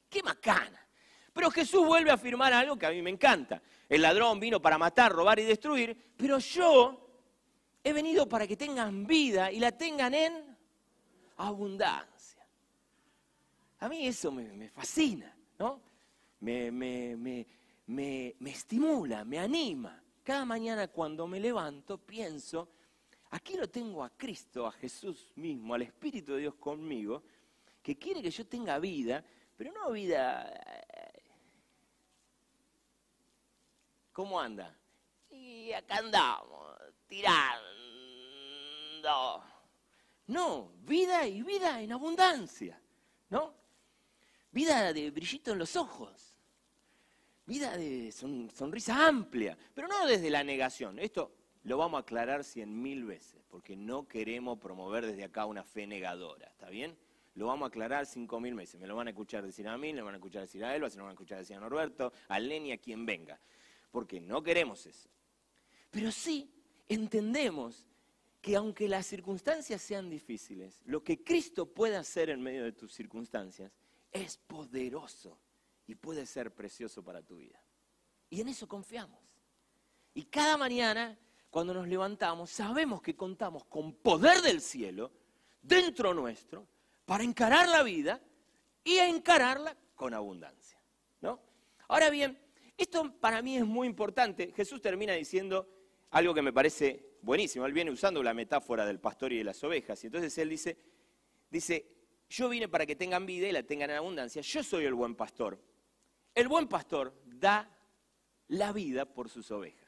¡Qué 0.10 0.24
macana! 0.24 0.84
Pero 1.32 1.52
Jesús 1.52 1.86
vuelve 1.86 2.10
a 2.10 2.16
afirmar 2.16 2.54
algo 2.54 2.76
que 2.76 2.88
a 2.88 2.90
mí 2.90 3.04
me 3.04 3.12
encanta. 3.12 3.62
El 3.88 4.02
ladrón 4.02 4.40
vino 4.40 4.60
para 4.60 4.80
matar, 4.80 5.12
robar 5.12 5.40
y 5.40 5.44
destruir, 5.44 5.96
pero 6.18 6.40
yo 6.40 7.04
he 7.84 7.94
venido 7.94 8.28
para 8.28 8.48
que 8.48 8.58
tengan 8.58 9.06
vida 9.06 9.52
y 9.52 9.60
la 9.60 9.72
tengan 9.72 10.16
en 10.16 10.58
abundancia. 11.38 12.44
A 13.80 13.88
mí 13.90 14.08
eso 14.08 14.32
me, 14.32 14.70
fascina, 14.70 15.38
¿no? 15.60 15.82
Me, 16.40 16.72
me, 16.72 17.46
estimula, 18.46 19.24
me 19.24 19.38
anima. 19.38 20.02
Cada 20.24 20.46
mañana 20.46 20.88
cuando 20.88 21.28
me 21.28 21.40
levanto 21.40 22.00
pienso, 22.00 22.70
aquí 23.34 23.56
lo 23.58 23.70
tengo 23.70 24.04
a 24.04 24.10
Cristo, 24.10 24.66
a 24.66 24.72
Jesús 24.72 25.32
mismo, 25.36 25.74
al 25.74 25.82
Espíritu 25.82 26.34
de 26.34 26.40
Dios 26.40 26.56
conmigo, 26.56 27.24
que 27.82 27.98
quiere 27.98 28.22
que 28.22 28.32
yo 28.32 28.46
tenga 28.48 28.80
vida, 28.80 29.24
pero 29.58 29.72
no 29.72 29.92
vida 29.92 30.50
¿Cómo 34.14 34.40
anda? 34.40 34.74
Y 35.32 35.74
acá 35.74 35.98
andamos, 35.98 36.78
tirando. 37.08 37.74
No, 40.28 40.72
vida 40.84 41.28
y 41.28 41.42
vida 41.42 41.82
en 41.82 41.92
abundancia, 41.92 42.80
¿no? 43.30 43.56
Vida 44.52 44.94
de 44.94 45.10
brillito 45.10 45.52
en 45.52 45.58
los 45.58 45.76
ojos, 45.76 46.36
vida 47.48 47.76
de 47.76 48.12
sonrisa 48.12 49.08
amplia, 49.08 49.58
pero 49.74 49.88
no 49.88 50.06
desde 50.06 50.30
la 50.30 50.44
negación. 50.44 51.00
Esto 51.00 51.32
lo 51.64 51.78
vamos 51.78 51.98
a 51.98 52.02
aclarar 52.02 52.44
cien 52.44 52.82
mil 52.82 53.06
veces, 53.06 53.44
porque 53.50 53.76
no 53.76 54.08
queremos 54.08 54.60
promover 54.60 55.06
desde 55.06 55.24
acá 55.24 55.46
una 55.46 55.64
fe 55.64 55.88
negadora, 55.88 56.48
¿está 56.48 56.70
bien? 56.70 56.98
Lo 57.36 57.48
vamos 57.48 57.66
a 57.66 57.70
aclarar 57.70 58.06
cinco 58.06 58.40
mil 58.40 58.54
meses. 58.54 58.80
Me 58.80 58.88
lo 58.88 58.96
van 58.96 59.08
a 59.08 59.10
escuchar 59.10 59.44
decir 59.44 59.68
a 59.68 59.78
mí, 59.78 59.92
me 59.92 60.00
lo 60.00 60.06
van 60.06 60.16
a 60.16 60.18
escuchar 60.18 60.42
decir 60.42 60.64
a 60.64 60.76
Elba, 60.76 60.90
se 60.90 60.98
lo 60.98 61.04
van 61.04 61.12
a 61.12 61.14
escuchar 61.14 61.40
decir 61.40 61.56
a 61.56 61.60
Norberto, 61.60 62.14
a 62.28 62.40
Lenny, 62.40 62.72
a 62.72 62.78
quien 62.78 63.06
venga 63.06 63.40
porque 63.94 64.20
no 64.20 64.42
queremos 64.42 64.88
eso. 64.88 65.08
Pero 65.92 66.12
sí 66.12 66.52
entendemos 66.90 67.88
que 68.42 68.56
aunque 68.56 68.90
las 68.90 69.06
circunstancias 69.06 69.84
sean 69.84 70.10
difíciles, 70.10 70.82
lo 70.86 71.04
que 71.04 71.24
Cristo 71.24 71.72
puede 71.72 71.96
hacer 71.96 72.32
en 72.32 72.42
medio 72.42 72.64
de 72.64 72.72
tus 72.72 72.92
circunstancias 72.92 73.72
es 74.12 74.36
poderoso 74.38 75.40
y 75.86 75.94
puede 75.94 76.26
ser 76.26 76.56
precioso 76.56 77.04
para 77.04 77.22
tu 77.22 77.36
vida. 77.36 77.64
Y 78.32 78.42
en 78.42 78.48
eso 78.48 78.68
confiamos. 78.68 79.22
Y 80.16 80.24
cada 80.24 80.58
mañana, 80.58 81.16
cuando 81.54 81.76
nos 81.76 81.88
levantamos, 81.88 82.50
sabemos 82.50 83.00
que 83.00 83.16
contamos 83.16 83.64
con 83.66 83.94
poder 83.94 84.42
del 84.42 84.60
cielo 84.60 85.12
dentro 85.62 86.12
nuestro 86.12 86.66
para 87.06 87.24
encarar 87.24 87.70
la 87.70 87.84
vida 87.84 88.20
y 88.84 88.98
encararla 88.98 89.78
con 89.94 90.16
abundancia. 90.16 90.82
¿no? 91.22 91.40
Ahora 91.90 92.10
bien, 92.10 92.40
esto 92.76 93.14
para 93.20 93.44
mí 93.44 93.56
es 93.56 93.66
muy 93.68 93.88
importante. 93.88 94.52
Jesús 94.56 94.82
termina 94.82 95.14
diciendo 95.14 95.70
algo 96.10 96.34
que 96.34 96.42
me 96.42 96.52
parece 96.52 97.18
buenísimo. 97.22 97.68
Él 97.68 97.74
viene 97.74 97.92
usando 97.92 98.24
la 98.24 98.34
metáfora 98.34 98.84
del 98.84 99.00
pastor 99.00 99.32
y 99.32 99.38
de 99.38 99.44
las 99.44 99.64
ovejas. 99.64 100.04
Y 100.04 100.08
entonces 100.08 100.36
él 100.40 100.50
dice, 100.50 100.76
dice, 101.52 101.86
yo 102.30 102.50
vine 102.50 102.68
para 102.68 102.88
que 102.88 102.96
tengan 102.96 103.28
vida 103.28 103.48
y 103.48 103.52
la 103.52 103.62
tengan 103.62 103.92
en 103.92 103.98
abundancia. 103.98 104.42
Yo 104.42 104.64
soy 104.64 104.86
el 104.86 104.96
buen 104.96 105.14
pastor. 105.14 105.62
El 106.34 106.48
buen 106.48 106.68
pastor 106.68 107.14
da 107.26 107.70
la 108.48 108.72
vida 108.72 109.06
por 109.06 109.30
sus 109.30 109.52
ovejas. 109.52 109.83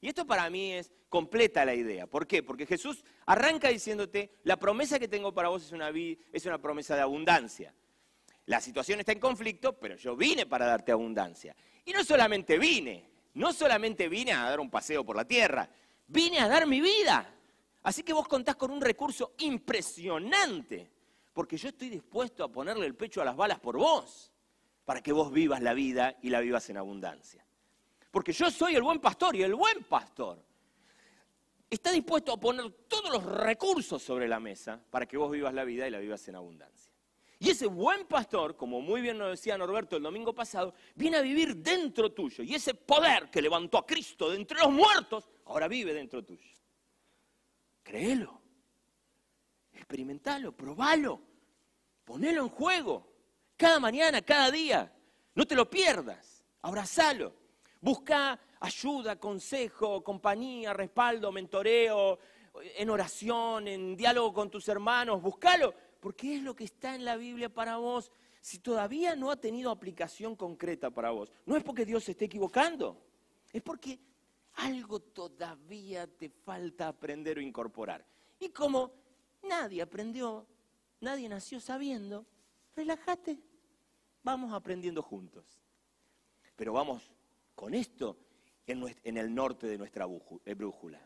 Y 0.00 0.08
esto 0.08 0.26
para 0.26 0.48
mí 0.48 0.72
es 0.72 0.90
completa 1.08 1.64
la 1.64 1.74
idea. 1.74 2.06
¿Por 2.06 2.26
qué? 2.26 2.42
Porque 2.42 2.66
Jesús 2.66 3.04
arranca 3.26 3.68
diciéndote, 3.68 4.30
la 4.44 4.56
promesa 4.56 4.98
que 4.98 5.08
tengo 5.08 5.34
para 5.34 5.48
vos 5.48 5.64
es 5.64 5.72
una, 5.72 5.90
es 5.90 6.46
una 6.46 6.58
promesa 6.58 6.94
de 6.94 7.02
abundancia. 7.02 7.74
La 8.46 8.60
situación 8.60 9.00
está 9.00 9.12
en 9.12 9.20
conflicto, 9.20 9.78
pero 9.78 9.96
yo 9.96 10.16
vine 10.16 10.46
para 10.46 10.66
darte 10.66 10.92
abundancia. 10.92 11.54
Y 11.84 11.92
no 11.92 12.02
solamente 12.02 12.58
vine, 12.58 13.10
no 13.34 13.52
solamente 13.52 14.08
vine 14.08 14.32
a 14.32 14.44
dar 14.44 14.60
un 14.60 14.70
paseo 14.70 15.04
por 15.04 15.16
la 15.16 15.26
tierra, 15.26 15.68
vine 16.06 16.40
a 16.40 16.48
dar 16.48 16.66
mi 16.66 16.80
vida. 16.80 17.34
Así 17.82 18.02
que 18.02 18.12
vos 18.12 18.26
contás 18.26 18.56
con 18.56 18.70
un 18.70 18.80
recurso 18.80 19.34
impresionante, 19.38 20.90
porque 21.32 21.56
yo 21.56 21.68
estoy 21.68 21.90
dispuesto 21.90 22.42
a 22.42 22.48
ponerle 22.50 22.86
el 22.86 22.94
pecho 22.94 23.20
a 23.20 23.24
las 23.24 23.36
balas 23.36 23.58
por 23.58 23.76
vos, 23.76 24.32
para 24.84 25.02
que 25.02 25.12
vos 25.12 25.30
vivas 25.32 25.62
la 25.62 25.74
vida 25.74 26.16
y 26.22 26.30
la 26.30 26.40
vivas 26.40 26.68
en 26.70 26.78
abundancia. 26.78 27.44
Porque 28.10 28.32
yo 28.32 28.50
soy 28.50 28.74
el 28.74 28.82
buen 28.82 28.98
pastor 28.98 29.36
y 29.36 29.42
el 29.42 29.54
buen 29.54 29.84
pastor 29.84 30.42
está 31.70 31.92
dispuesto 31.92 32.32
a 32.32 32.40
poner 32.40 32.70
todos 32.88 33.10
los 33.10 33.24
recursos 33.24 34.02
sobre 34.02 34.26
la 34.26 34.40
mesa 34.40 34.82
para 34.90 35.06
que 35.06 35.16
vos 35.16 35.30
vivas 35.30 35.54
la 35.54 35.64
vida 35.64 35.86
y 35.86 35.90
la 35.90 35.98
vivas 35.98 36.26
en 36.28 36.34
abundancia. 36.34 36.92
Y 37.38 37.48
ese 37.48 37.66
buen 37.66 38.06
pastor, 38.06 38.54
como 38.54 38.82
muy 38.82 39.00
bien 39.00 39.16
nos 39.16 39.30
decía 39.30 39.56
Norberto 39.56 39.96
el 39.96 40.02
domingo 40.02 40.34
pasado, 40.34 40.74
viene 40.94 41.16
a 41.16 41.22
vivir 41.22 41.56
dentro 41.56 42.12
tuyo. 42.12 42.44
Y 42.44 42.54
ese 42.54 42.74
poder 42.74 43.30
que 43.30 43.40
levantó 43.40 43.78
a 43.78 43.86
Cristo 43.86 44.28
de 44.28 44.36
entre 44.36 44.58
los 44.58 44.70
muertos, 44.70 45.30
ahora 45.46 45.66
vive 45.66 45.94
dentro 45.94 46.22
tuyo. 46.22 46.50
Créelo, 47.82 48.42
experimentalo, 49.72 50.52
probalo, 50.52 51.22
ponelo 52.04 52.42
en 52.42 52.48
juego. 52.50 53.10
Cada 53.56 53.80
mañana, 53.80 54.20
cada 54.20 54.50
día. 54.50 54.92
No 55.34 55.46
te 55.46 55.54
lo 55.54 55.70
pierdas, 55.70 56.44
abrazalo. 56.60 57.39
Busca 57.80 58.38
ayuda, 58.60 59.16
consejo, 59.16 60.04
compañía, 60.04 60.72
respaldo, 60.74 61.32
mentoreo, 61.32 62.18
en 62.76 62.90
oración, 62.90 63.68
en 63.68 63.96
diálogo 63.96 64.34
con 64.34 64.50
tus 64.50 64.68
hermanos. 64.68 65.22
Búscalo 65.22 65.74
porque 66.00 66.36
es 66.36 66.42
lo 66.42 66.54
que 66.54 66.64
está 66.64 66.94
en 66.94 67.04
la 67.04 67.16
Biblia 67.16 67.48
para 67.48 67.76
vos. 67.78 68.12
Si 68.40 68.58
todavía 68.58 69.14
no 69.16 69.30
ha 69.30 69.36
tenido 69.36 69.70
aplicación 69.70 70.34
concreta 70.34 70.90
para 70.90 71.10
vos, 71.10 71.32
no 71.46 71.56
es 71.56 71.62
porque 71.62 71.84
Dios 71.84 72.04
se 72.04 72.12
esté 72.12 72.24
equivocando, 72.24 72.96
es 73.52 73.62
porque 73.62 73.98
algo 74.54 75.00
todavía 75.00 76.06
te 76.06 76.30
falta 76.30 76.88
aprender 76.88 77.38
o 77.38 77.42
incorporar. 77.42 78.04
Y 78.38 78.48
como 78.48 78.92
nadie 79.42 79.82
aprendió, 79.82 80.46
nadie 81.00 81.28
nació 81.28 81.60
sabiendo, 81.60 82.26
relájate, 82.74 83.38
vamos 84.22 84.52
aprendiendo 84.54 85.02
juntos. 85.02 85.60
Pero 86.56 86.72
vamos 86.72 87.10
con 87.54 87.74
esto 87.74 88.18
en, 88.66 89.16
el 89.16 89.34
norte 89.34 89.66
de 89.66 89.78
nuestra 89.78 90.06
eh, 90.44 90.54
brújula. 90.54 91.00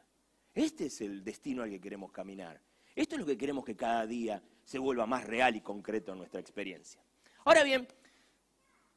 Este 0.55 0.87
es 0.87 1.01
el 1.01 1.25
destino 1.25 1.63
al 1.63 1.71
que 1.71 1.81
queremos 1.81 2.13
caminar. 2.13 2.61
Esto 2.95 3.17
es 3.17 3.21
lo 3.21 3.27
que 3.27 3.37
queremos 3.37 3.65
que 3.65 3.75
cada 3.75 4.07
día 4.07 4.43
se 4.65 4.79
vuelva 4.79 5.07
más 5.07 5.25
real 5.25 5.57
y 5.57 5.61
concreto 5.61 6.13
en 6.13 6.19
nuestra 6.19 6.41
experiencia. 6.41 7.03
Ahora 7.45 7.65
bien, 7.65 7.89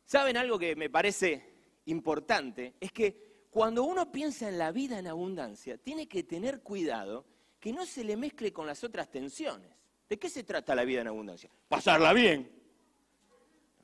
¿saben 0.05 0.37
algo 0.37 0.59
que 0.59 0.75
me 0.75 0.89
parece 0.89 1.43
importante? 1.85 2.75
Es 2.79 2.91
que 2.91 3.47
cuando 3.49 3.83
uno 3.83 4.11
piensa 4.11 4.47
en 4.47 4.57
la 4.57 4.71
vida 4.71 4.99
en 4.99 5.07
abundancia, 5.07 5.77
tiene 5.77 6.07
que 6.07 6.23
tener 6.23 6.61
cuidado 6.61 7.25
que 7.59 7.73
no 7.73 7.85
se 7.85 8.03
le 8.03 8.15
mezcle 8.15 8.53
con 8.53 8.67
las 8.67 8.83
otras 8.83 9.09
tensiones. 9.09 9.71
¿De 10.07 10.17
qué 10.19 10.29
se 10.29 10.43
trata 10.43 10.75
la 10.75 10.85
vida 10.85 11.01
en 11.01 11.07
abundancia? 11.07 11.49
Pasarla 11.67 12.13
bien. 12.13 12.49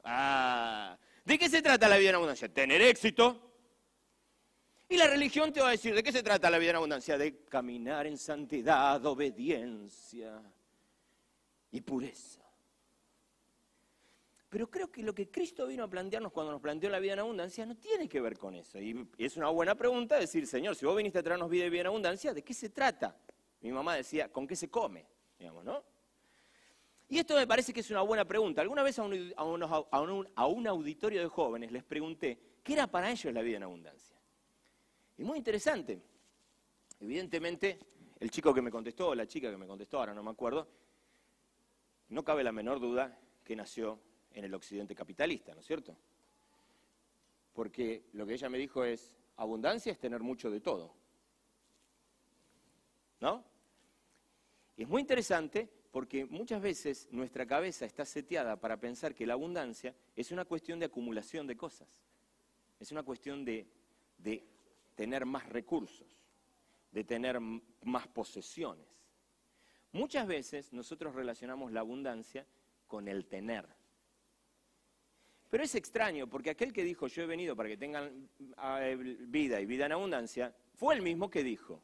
Ah, 0.03 0.97
¿de 1.25 1.39
qué 1.39 1.49
se 1.49 1.61
trata 1.61 1.89
la 1.89 1.97
vida 1.97 2.09
en 2.09 2.15
abundancia? 2.15 2.53
Tener 2.53 2.81
éxito. 2.81 3.52
Y 4.89 4.97
la 4.97 5.07
religión 5.07 5.51
te 5.51 5.61
va 5.61 5.69
a 5.69 5.71
decir, 5.71 5.95
¿de 5.95 6.03
qué 6.03 6.11
se 6.11 6.21
trata 6.21 6.49
la 6.49 6.57
vida 6.57 6.71
en 6.71 6.75
abundancia? 6.77 7.17
De 7.17 7.43
caminar 7.45 8.05
en 8.05 8.17
santidad, 8.17 9.03
obediencia 9.05 10.41
y 11.71 11.81
pureza. 11.81 12.41
Pero 14.53 14.69
creo 14.69 14.91
que 14.91 15.01
lo 15.01 15.15
que 15.15 15.31
Cristo 15.31 15.65
vino 15.65 15.83
a 15.83 15.87
plantearnos 15.87 16.31
cuando 16.31 16.51
nos 16.51 16.61
planteó 16.61 16.87
la 16.91 16.99
vida 16.99 17.13
en 17.13 17.19
abundancia 17.19 17.65
no 17.65 17.75
tiene 17.75 18.07
que 18.07 18.21
ver 18.21 18.37
con 18.37 18.53
eso. 18.53 18.79
Y 18.79 19.07
es 19.17 19.35
una 19.35 19.49
buena 19.49 19.73
pregunta 19.73 20.19
decir, 20.19 20.45
Señor, 20.45 20.75
si 20.75 20.85
vos 20.85 20.95
viniste 20.95 21.17
a 21.17 21.23
traernos 21.23 21.49
vida 21.49 21.65
y 21.65 21.71
vida 21.71 21.81
en 21.81 21.87
abundancia, 21.87 22.35
¿de 22.35 22.43
qué 22.43 22.53
se 22.53 22.69
trata? 22.69 23.17
Mi 23.61 23.71
mamá 23.71 23.95
decía, 23.95 24.31
¿con 24.31 24.45
qué 24.45 24.55
se 24.55 24.69
come? 24.69 25.07
Digamos, 25.39 25.65
¿no? 25.65 25.83
Y 27.09 27.17
esto 27.17 27.35
me 27.35 27.47
parece 27.47 27.73
que 27.73 27.79
es 27.79 27.89
una 27.89 28.01
buena 28.01 28.25
pregunta. 28.25 28.61
Alguna 28.61 28.83
vez 28.83 28.99
a 28.99 29.03
un, 29.03 29.33
a 30.35 30.47
un 30.47 30.67
auditorio 30.67 31.21
de 31.21 31.27
jóvenes 31.27 31.71
les 31.71 31.83
pregunté 31.83 32.37
qué 32.63 32.73
era 32.73 32.85
para 32.85 33.09
ellos 33.09 33.33
la 33.33 33.41
vida 33.41 33.57
en 33.57 33.63
abundancia. 33.63 34.12
Y 35.23 35.25
muy 35.25 35.37
interesante. 35.37 36.01
Evidentemente, 36.99 37.79
el 38.19 38.29
chico 38.29 38.53
que 38.53 38.61
me 38.61 38.69
contestó, 38.69 39.07
o 39.07 39.15
la 39.15 39.25
chica 39.25 39.49
que 39.49 39.55
me 39.55 39.65
contestó, 39.65 39.99
ahora 39.99 40.13
no 40.13 40.21
me 40.21 40.31
acuerdo, 40.31 40.67
no 42.09 42.25
cabe 42.25 42.43
la 42.43 42.51
menor 42.51 42.81
duda 42.81 43.17
que 43.41 43.55
nació 43.55 44.01
en 44.33 44.43
el 44.43 44.53
occidente 44.53 44.93
capitalista, 44.93 45.53
¿no 45.53 45.61
es 45.61 45.65
cierto? 45.65 45.95
Porque 47.53 48.03
lo 48.11 48.27
que 48.27 48.33
ella 48.33 48.49
me 48.49 48.57
dijo 48.57 48.83
es, 48.83 49.15
abundancia 49.37 49.93
es 49.93 49.97
tener 49.97 50.19
mucho 50.19 50.51
de 50.51 50.59
todo. 50.59 50.93
¿No? 53.21 53.45
Es 54.75 54.89
muy 54.89 54.99
interesante 54.99 55.69
porque 55.89 56.25
muchas 56.25 56.61
veces 56.61 57.07
nuestra 57.11 57.45
cabeza 57.45 57.85
está 57.85 58.03
seteada 58.03 58.57
para 58.57 58.75
pensar 58.75 59.15
que 59.15 59.25
la 59.25 59.35
abundancia 59.35 59.95
es 60.17 60.33
una 60.33 60.43
cuestión 60.43 60.79
de 60.79 60.87
acumulación 60.87 61.47
de 61.47 61.55
cosas, 61.55 61.97
es 62.77 62.91
una 62.91 63.03
cuestión 63.03 63.45
de 63.45 63.65
tener 64.95 65.25
más 65.25 65.47
recursos, 65.49 66.07
de 66.91 67.03
tener 67.03 67.39
más 67.39 68.07
posesiones. 68.07 68.87
Muchas 69.91 70.27
veces 70.27 70.73
nosotros 70.73 71.13
relacionamos 71.13 71.71
la 71.71 71.81
abundancia 71.81 72.45
con 72.87 73.07
el 73.07 73.27
tener. 73.27 73.67
Pero 75.49 75.63
es 75.63 75.75
extraño, 75.75 76.27
porque 76.27 76.49
aquel 76.49 76.73
que 76.73 76.83
dijo 76.83 77.07
yo 77.07 77.23
he 77.23 77.27
venido 77.27 77.55
para 77.55 77.69
que 77.69 77.77
tengan 77.77 78.27
eh, 78.79 79.17
vida 79.27 79.61
y 79.61 79.67
vida 79.67 79.85
en 79.85 79.91
abundancia, 79.91 80.55
fue 80.73 80.95
el 80.95 81.03
mismo 81.03 81.29
que 81.29 81.43
dijo, 81.43 81.83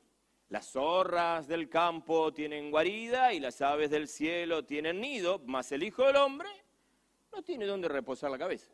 las 0.50 0.72
zorras 0.72 1.48
del 1.48 1.70
campo 1.70 2.34
tienen 2.34 2.72
guarida 2.72 3.32
y 3.34 3.40
las 3.40 3.62
aves 3.62 3.92
del 3.92 4.08
cielo 4.08 4.66
tienen 4.66 5.00
nido, 5.00 5.44
mas 5.46 5.72
el 5.72 5.84
Hijo 5.84 6.04
del 6.06 6.16
Hombre 6.16 6.50
no 7.32 7.44
tiene 7.44 7.68
dónde 7.68 7.88
reposar 7.88 8.32
la 8.32 8.40
cabeza. 8.40 8.72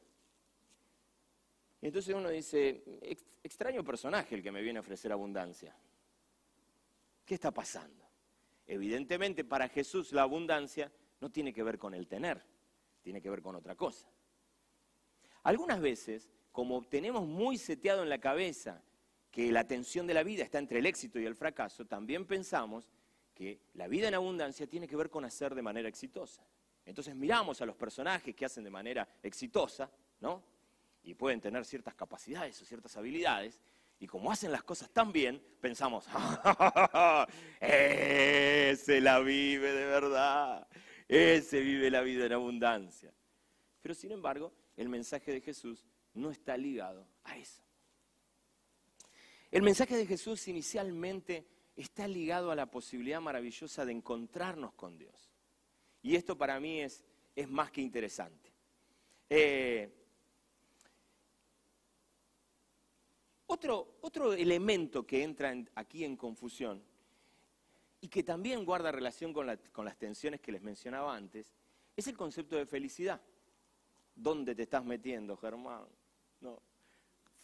Entonces 1.87 2.15
uno 2.15 2.29
dice, 2.29 2.81
extraño 3.43 3.83
personaje 3.83 4.33
el 4.33 4.41
que 4.41 4.51
me 4.51 4.63
viene 4.63 4.79
a 4.79 4.81
ofrecer 4.81 5.11
abundancia. 5.11 5.75
¿Qué 7.23 7.35
está 7.35 7.51
pasando? 7.51 8.03
Evidentemente 8.65 9.43
para 9.43 9.69
Jesús 9.69 10.11
la 10.11 10.23
abundancia 10.23 10.91
no 11.21 11.29
tiene 11.29 11.53
que 11.53 11.61
ver 11.61 11.77
con 11.77 11.93
el 11.93 12.07
tener, 12.07 12.43
tiene 13.03 13.21
que 13.21 13.29
ver 13.29 13.43
con 13.43 13.55
otra 13.55 13.75
cosa. 13.75 14.07
Algunas 15.43 15.79
veces, 15.79 16.31
como 16.51 16.81
tenemos 16.87 17.27
muy 17.27 17.55
seteado 17.59 18.01
en 18.01 18.09
la 18.09 18.17
cabeza 18.17 18.81
que 19.29 19.51
la 19.51 19.67
tensión 19.67 20.07
de 20.07 20.15
la 20.15 20.23
vida 20.23 20.43
está 20.43 20.57
entre 20.57 20.79
el 20.79 20.87
éxito 20.87 21.19
y 21.19 21.25
el 21.27 21.35
fracaso, 21.35 21.85
también 21.85 22.25
pensamos 22.25 22.89
que 23.35 23.59
la 23.75 23.87
vida 23.87 24.07
en 24.07 24.15
abundancia 24.15 24.65
tiene 24.65 24.87
que 24.87 24.95
ver 24.95 25.11
con 25.11 25.23
hacer 25.23 25.53
de 25.53 25.61
manera 25.61 25.87
exitosa. 25.87 26.43
Entonces 26.83 27.15
miramos 27.15 27.61
a 27.61 27.67
los 27.67 27.75
personajes 27.75 28.35
que 28.35 28.45
hacen 28.45 28.63
de 28.63 28.71
manera 28.71 29.07
exitosa, 29.21 29.91
¿no? 30.19 30.54
Y 31.05 31.13
pueden 31.13 31.39
tener 31.39 31.63
ciertas 31.65 31.95
capacidades 31.95 32.61
o 32.61 32.65
ciertas 32.65 32.97
habilidades, 32.97 33.61
y 33.99 34.07
como 34.07 34.31
hacen 34.31 34.51
las 34.51 34.63
cosas 34.63 34.89
tan 34.89 35.11
bien, 35.11 35.41
pensamos, 35.61 36.05
ese 37.61 38.99
la 38.99 39.19
vive 39.19 39.71
de 39.71 39.85
verdad, 39.85 40.67
ese 41.07 41.61
vive 41.61 41.89
la 41.89 42.01
vida 42.01 42.25
en 42.25 42.33
abundancia. 42.33 43.13
Pero 43.81 43.95
sin 43.95 44.11
embargo, 44.11 44.51
el 44.75 44.89
mensaje 44.89 45.31
de 45.31 45.41
Jesús 45.41 45.85
no 46.13 46.31
está 46.31 46.57
ligado 46.57 47.07
a 47.23 47.37
eso. 47.37 47.63
El 49.51 49.61
mensaje 49.61 49.95
de 49.95 50.05
Jesús 50.05 50.47
inicialmente 50.49 51.47
está 51.75 52.07
ligado 52.07 52.51
a 52.51 52.55
la 52.55 52.65
posibilidad 52.65 53.21
maravillosa 53.21 53.85
de 53.85 53.93
encontrarnos 53.93 54.73
con 54.73 54.97
Dios. 54.97 55.31
Y 56.01 56.15
esto 56.15 56.37
para 56.37 56.59
mí 56.59 56.81
es, 56.81 57.05
es 57.35 57.49
más 57.49 57.71
que 57.71 57.81
interesante. 57.81 58.51
Eh, 59.29 60.04
otro, 63.47 63.97
otro, 64.01 64.33
elemento 64.33 65.05
que 65.05 65.23
entra 65.23 65.53
aquí 65.75 66.03
en 66.03 66.17
confusión 66.17 66.83
y 68.01 68.07
que 68.07 68.23
también 68.23 68.65
guarda 68.65 68.91
relación 68.91 69.33
con, 69.33 69.47
las 69.47 69.97
tensiones 69.97 70.41
que 70.41 70.51
les 70.51 70.61
mencionaba 70.61 71.15
antes, 71.15 71.53
es 71.95 72.07
el 72.07 72.15
concepto 72.15 72.55
de 72.55 72.65
felicidad. 72.65 73.21
¿Dónde 74.15 74.55
te 74.55 74.63
estás 74.63 74.83
metiendo, 74.85 75.35
Germán? 75.37 75.85
No. 76.41 76.61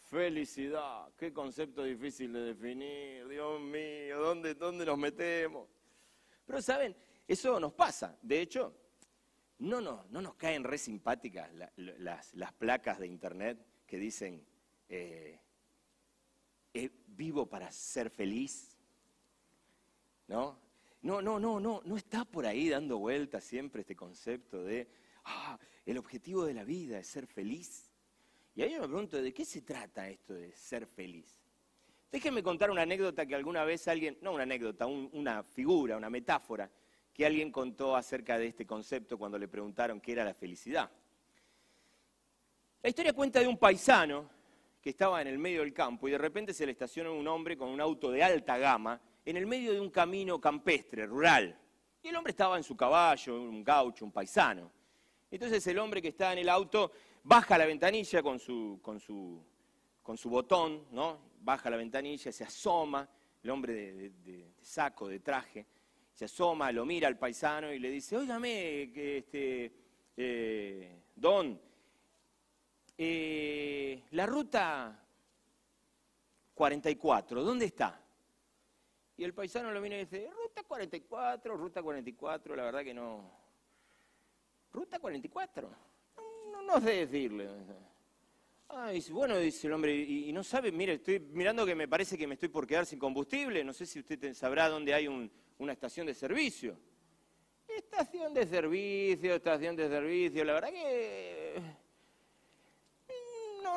Felicidad, 0.08 1.12
qué 1.16 1.32
concepto 1.32 1.82
difícil 1.84 2.32
de 2.32 2.40
definir, 2.40 3.26
Dios 3.28 3.60
mío, 3.60 4.20
¿dónde, 4.20 4.54
dónde 4.54 4.84
nos 4.84 4.98
metemos? 4.98 5.68
Pero 6.46 6.60
saben, 6.60 6.94
eso 7.26 7.58
nos 7.58 7.72
pasa. 7.72 8.18
De 8.20 8.40
hecho, 8.40 8.74
no, 9.58 9.80
no, 9.80 10.04
no 10.10 10.20
nos 10.20 10.34
caen 10.34 10.64
re 10.64 10.76
simpáticas 10.76 11.50
las, 11.76 12.52
placas 12.58 12.98
de 12.98 13.06
internet 13.06 13.64
que 13.86 13.96
dicen, 13.96 14.44
eh, 14.88 15.38
vivo 17.16 17.46
para 17.46 17.70
ser 17.70 18.10
feliz. 18.10 18.76
¿No? 20.28 20.58
No, 21.02 21.20
no, 21.20 21.38
no, 21.38 21.58
no, 21.58 21.82
no 21.84 21.96
está 21.96 22.24
por 22.24 22.46
ahí 22.46 22.68
dando 22.68 22.98
vueltas 22.98 23.42
siempre 23.44 23.80
este 23.80 23.96
concepto 23.96 24.62
de, 24.62 24.88
ah, 25.24 25.58
el 25.84 25.98
objetivo 25.98 26.44
de 26.44 26.54
la 26.54 26.64
vida 26.64 26.98
es 26.98 27.08
ser 27.08 27.26
feliz. 27.26 27.90
Y 28.54 28.62
ahí 28.62 28.72
yo 28.72 28.80
me 28.80 28.86
pregunto, 28.86 29.20
¿de 29.20 29.32
qué 29.32 29.44
se 29.44 29.62
trata 29.62 30.08
esto 30.08 30.34
de 30.34 30.52
ser 30.52 30.86
feliz? 30.86 31.40
Déjenme 32.10 32.42
contar 32.42 32.70
una 32.70 32.82
anécdota 32.82 33.26
que 33.26 33.34
alguna 33.34 33.64
vez 33.64 33.88
alguien, 33.88 34.18
no 34.20 34.32
una 34.32 34.42
anécdota, 34.42 34.86
una 34.86 35.42
figura, 35.42 35.96
una 35.96 36.10
metáfora, 36.10 36.70
que 37.12 37.26
alguien 37.26 37.50
contó 37.50 37.96
acerca 37.96 38.38
de 38.38 38.46
este 38.46 38.66
concepto 38.66 39.18
cuando 39.18 39.38
le 39.38 39.48
preguntaron 39.48 40.00
qué 40.00 40.12
era 40.12 40.24
la 40.24 40.34
felicidad. 40.34 40.90
La 42.82 42.88
historia 42.88 43.12
cuenta 43.12 43.40
de 43.40 43.48
un 43.48 43.56
paisano 43.56 44.28
que 44.82 44.90
estaba 44.90 45.22
en 45.22 45.28
el 45.28 45.38
medio 45.38 45.60
del 45.60 45.72
campo 45.72 46.08
y 46.08 46.10
de 46.10 46.18
repente 46.18 46.52
se 46.52 46.66
le 46.66 46.72
estaciona 46.72 47.12
un 47.12 47.26
hombre 47.28 47.56
con 47.56 47.68
un 47.68 47.80
auto 47.80 48.10
de 48.10 48.20
alta 48.22 48.58
gama 48.58 49.00
en 49.24 49.36
el 49.36 49.46
medio 49.46 49.72
de 49.72 49.80
un 49.80 49.90
camino 49.90 50.40
campestre, 50.40 51.06
rural. 51.06 51.56
Y 52.02 52.08
el 52.08 52.16
hombre 52.16 52.32
estaba 52.32 52.56
en 52.56 52.64
su 52.64 52.76
caballo, 52.76 53.40
un 53.40 53.62
gaucho, 53.62 54.04
un 54.04 54.10
paisano. 54.10 54.72
Entonces 55.30 55.64
el 55.68 55.78
hombre 55.78 56.02
que 56.02 56.08
está 56.08 56.32
en 56.32 56.40
el 56.40 56.48
auto 56.48 56.90
baja 57.22 57.56
la 57.56 57.64
ventanilla 57.64 58.24
con 58.24 58.40
su, 58.40 58.80
con 58.82 58.98
su, 58.98 59.40
con 60.02 60.18
su 60.18 60.28
botón, 60.28 60.86
¿no? 60.90 61.30
Baja 61.40 61.70
la 61.70 61.76
ventanilla, 61.76 62.32
se 62.32 62.42
asoma, 62.42 63.08
el 63.40 63.50
hombre 63.50 63.72
de, 63.74 64.52
saco, 64.60 65.06
de 65.06 65.20
traje, 65.20 65.64
se 66.12 66.24
asoma, 66.24 66.72
lo 66.72 66.84
mira 66.84 67.06
al 67.06 67.18
paisano 67.18 67.72
y 67.72 67.78
le 67.78 67.88
dice, 67.88 68.16
óigame, 68.16 68.82
este, 69.16 69.72
eh, 70.16 71.02
don, 71.14 71.60
eh, 72.98 74.04
la 74.10 74.26
ruta 74.26 75.04
44, 76.54 77.42
¿dónde 77.42 77.66
está? 77.66 78.00
Y 79.16 79.24
el 79.24 79.34
paisano 79.34 79.70
lo 79.70 79.80
mira 79.80 79.96
y 79.96 80.00
dice, 80.00 80.28
ruta 80.30 80.62
44, 80.62 81.56
ruta 81.56 81.82
44, 81.82 82.56
la 82.56 82.64
verdad 82.64 82.82
que 82.82 82.94
no, 82.94 83.42
Ruta 84.72 84.98
44. 84.98 85.70
No, 86.50 86.62
no, 86.62 86.80
sé 86.80 87.06
decirle. 87.06 87.48
Ah, 88.70 88.90
bueno, 89.10 89.36
dice 89.36 89.66
el 89.66 89.74
hombre, 89.74 89.94
y, 89.94 90.32
no 90.32 90.42
sabe, 90.42 90.72
mire, 90.72 90.94
estoy 90.94 91.20
mirando 91.20 91.66
que 91.66 91.74
me 91.74 91.88
parece 91.88 92.16
que 92.16 92.26
me 92.26 92.34
estoy 92.34 92.48
por 92.48 92.66
quedar 92.66 92.86
sin 92.86 92.98
combustible, 92.98 93.62
no 93.62 93.74
sé 93.74 93.84
si 93.84 93.98
usted 93.98 94.32
sabrá 94.32 94.70
dónde 94.70 94.94
hay 94.94 95.06
una 95.58 95.72
estación 95.72 96.06
de 96.06 96.14
servicio. 96.14 96.78
Estación 97.68 98.32
de 98.32 98.46
servicio, 98.46 99.34
estación 99.34 99.76
de 99.76 99.88
servicio, 99.88 100.44
la 100.44 100.54
verdad 100.54 100.70
que 100.70 101.41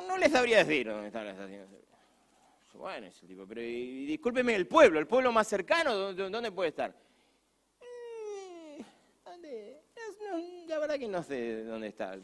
no, 0.01 0.07
no 0.07 0.17
les 0.17 0.31
sabría 0.31 0.63
decir 0.63 0.87
dónde 0.87 1.07
está 1.07 1.23
la 1.23 1.31
estación 1.31 1.61
de 1.61 1.67
servicio. 1.67 1.85
Bueno, 2.73 3.09
tipo, 3.27 3.47
pero 3.47 3.61
discúlpeme, 3.61 4.53
el 4.53 4.67
pueblo, 4.67 4.99
el 4.99 5.07
pueblo 5.07 5.31
más 5.31 5.47
cercano, 5.47 6.13
¿dónde, 6.13 6.51
puede 6.51 6.69
estar? 6.69 6.93
Eh, 7.79 8.83
¿Dónde? 9.23 9.81
la 10.67 10.79
verdad 10.79 10.99
que 10.99 11.07
no 11.07 11.23
sé 11.23 11.63
dónde 11.63 11.87
está. 11.87 12.15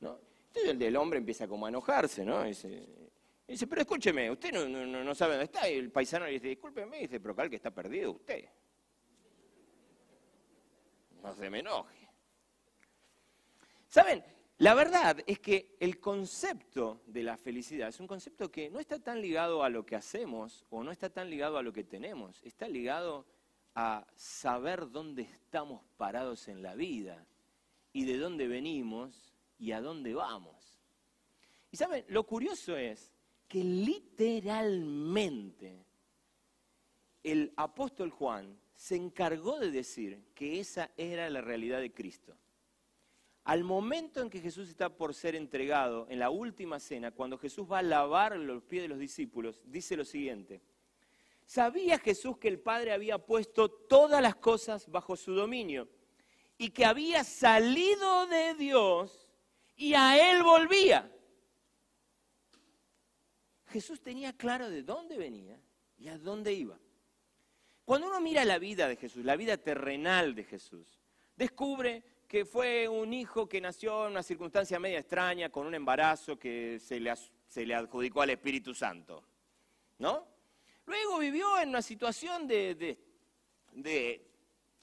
¿no? 0.00 0.20
Entonces 0.48 0.70
el 0.70 0.78
del 0.78 0.96
hombre 0.96 1.18
empieza 1.18 1.48
como 1.48 1.66
a 1.66 1.68
enojarse, 1.70 2.24
¿no? 2.24 2.44
Dice, 2.44 3.66
pero 3.66 3.80
escúcheme, 3.80 4.30
usted 4.30 4.52
no, 4.52 4.68
no, 4.68 5.02
no 5.02 5.14
sabe 5.14 5.32
dónde 5.32 5.46
está. 5.46 5.70
Y 5.70 5.78
el 5.78 5.90
paisano 5.90 6.26
le 6.26 6.32
dice, 6.32 6.48
discúlpeme, 6.48 6.98
dice, 6.98 7.18
pero 7.18 7.32
acá 7.32 7.48
que 7.48 7.56
está 7.56 7.70
perdido 7.70 8.12
usted. 8.12 8.44
No 11.22 11.34
se 11.34 11.48
me 11.48 11.60
enoje. 11.60 12.08
¿Saben? 13.88 14.22
La 14.58 14.74
verdad 14.74 15.22
es 15.28 15.38
que 15.38 15.76
el 15.78 16.00
concepto 16.00 17.00
de 17.06 17.22
la 17.22 17.36
felicidad 17.36 17.90
es 17.90 18.00
un 18.00 18.08
concepto 18.08 18.50
que 18.50 18.68
no 18.70 18.80
está 18.80 18.98
tan 18.98 19.20
ligado 19.20 19.62
a 19.62 19.68
lo 19.68 19.86
que 19.86 19.94
hacemos 19.94 20.66
o 20.68 20.82
no 20.82 20.90
está 20.90 21.10
tan 21.10 21.30
ligado 21.30 21.58
a 21.58 21.62
lo 21.62 21.72
que 21.72 21.84
tenemos, 21.84 22.42
está 22.42 22.66
ligado 22.66 23.24
a 23.76 24.04
saber 24.16 24.90
dónde 24.90 25.22
estamos 25.22 25.84
parados 25.96 26.48
en 26.48 26.60
la 26.60 26.74
vida 26.74 27.24
y 27.92 28.04
de 28.04 28.18
dónde 28.18 28.48
venimos 28.48 29.32
y 29.60 29.70
a 29.70 29.80
dónde 29.80 30.14
vamos. 30.14 30.80
Y 31.70 31.76
saben, 31.76 32.04
lo 32.08 32.24
curioso 32.24 32.76
es 32.76 33.12
que 33.46 33.62
literalmente 33.62 35.86
el 37.22 37.52
apóstol 37.56 38.10
Juan 38.10 38.58
se 38.74 38.96
encargó 38.96 39.60
de 39.60 39.70
decir 39.70 40.20
que 40.34 40.58
esa 40.58 40.90
era 40.96 41.30
la 41.30 41.42
realidad 41.42 41.78
de 41.78 41.92
Cristo. 41.92 42.36
Al 43.48 43.64
momento 43.64 44.20
en 44.20 44.28
que 44.28 44.42
Jesús 44.42 44.68
está 44.68 44.90
por 44.90 45.14
ser 45.14 45.34
entregado, 45.34 46.06
en 46.10 46.18
la 46.18 46.28
última 46.28 46.78
cena, 46.78 47.12
cuando 47.12 47.38
Jesús 47.38 47.66
va 47.66 47.78
a 47.78 47.82
lavar 47.82 48.36
los 48.36 48.62
pies 48.62 48.82
de 48.82 48.88
los 48.88 48.98
discípulos, 48.98 49.62
dice 49.64 49.96
lo 49.96 50.04
siguiente. 50.04 50.60
Sabía 51.46 51.98
Jesús 51.98 52.36
que 52.36 52.48
el 52.48 52.60
Padre 52.60 52.92
había 52.92 53.16
puesto 53.16 53.70
todas 53.70 54.20
las 54.20 54.36
cosas 54.36 54.86
bajo 54.90 55.16
su 55.16 55.32
dominio 55.32 55.88
y 56.58 56.68
que 56.68 56.84
había 56.84 57.24
salido 57.24 58.26
de 58.26 58.52
Dios 58.52 59.32
y 59.76 59.94
a 59.94 60.30
Él 60.30 60.42
volvía. 60.42 61.10
Jesús 63.68 64.02
tenía 64.02 64.34
claro 64.34 64.68
de 64.68 64.82
dónde 64.82 65.16
venía 65.16 65.58
y 65.96 66.08
a 66.08 66.18
dónde 66.18 66.52
iba. 66.52 66.78
Cuando 67.86 68.08
uno 68.08 68.20
mira 68.20 68.44
la 68.44 68.58
vida 68.58 68.88
de 68.88 68.96
Jesús, 68.96 69.24
la 69.24 69.36
vida 69.36 69.56
terrenal 69.56 70.34
de 70.34 70.44
Jesús, 70.44 71.00
descubre 71.34 72.04
que 72.28 72.44
fue 72.44 72.86
un 72.86 73.14
hijo 73.14 73.48
que 73.48 73.58
nació 73.58 74.04
en 74.04 74.12
una 74.12 74.22
circunstancia 74.22 74.78
media 74.78 74.98
extraña, 74.98 75.48
con 75.48 75.66
un 75.66 75.74
embarazo 75.74 76.38
que 76.38 76.78
se 76.78 77.00
le, 77.00 77.10
se 77.46 77.64
le 77.64 77.74
adjudicó 77.74 78.20
al 78.20 78.30
Espíritu 78.30 78.74
Santo. 78.74 79.24
¿No? 79.98 80.28
Luego 80.84 81.18
vivió 81.18 81.58
en 81.58 81.70
una 81.70 81.80
situación 81.80 82.46
de, 82.46 82.98
de, 83.72 84.26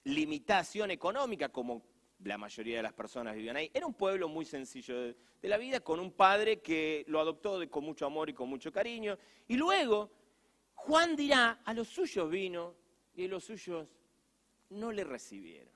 limitación 0.06 0.90
económica, 0.90 1.50
como 1.50 1.84
la 2.24 2.38
mayoría 2.38 2.78
de 2.78 2.84
las 2.84 2.94
personas 2.94 3.36
vivían 3.36 3.58
ahí. 3.58 3.70
Era 3.74 3.86
un 3.86 3.94
pueblo 3.94 4.28
muy 4.28 4.46
sencillo 4.46 5.00
de, 5.00 5.16
de 5.40 5.48
la 5.48 5.58
vida, 5.58 5.80
con 5.82 6.00
un 6.00 6.12
padre 6.12 6.62
que 6.62 7.06
lo 7.08 7.20
adoptó 7.20 7.60
con 7.70 7.84
mucho 7.84 8.08
amor 8.08 8.30
y 8.30 8.34
con 8.34 8.50
mucho 8.50 8.72
cariño. 8.72 9.18
Y 9.48 9.56
luego 9.56 10.10
Juan 10.74 11.16
dirá, 11.16 11.62
a 11.64 11.74
los 11.76 11.90
suyos 11.90 12.30
vino 12.30 12.74
y 13.16 13.26
a 13.26 13.28
los 13.28 13.44
suyos 13.44 13.88
no 14.70 14.92
le 14.92 15.04
recibieron. 15.04 15.75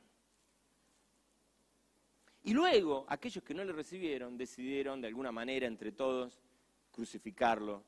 Y 2.50 2.54
luego, 2.54 3.06
aquellos 3.08 3.44
que 3.44 3.54
no 3.54 3.64
le 3.64 3.72
recibieron 3.72 4.36
decidieron 4.36 5.00
de 5.00 5.08
alguna 5.08 5.32
manera 5.32 5.68
entre 5.68 5.92
todos 5.92 6.42
crucificarlo 6.92 7.84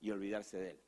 y 0.00 0.12
olvidarse 0.12 0.58
de 0.58 0.70
él. 0.70 0.80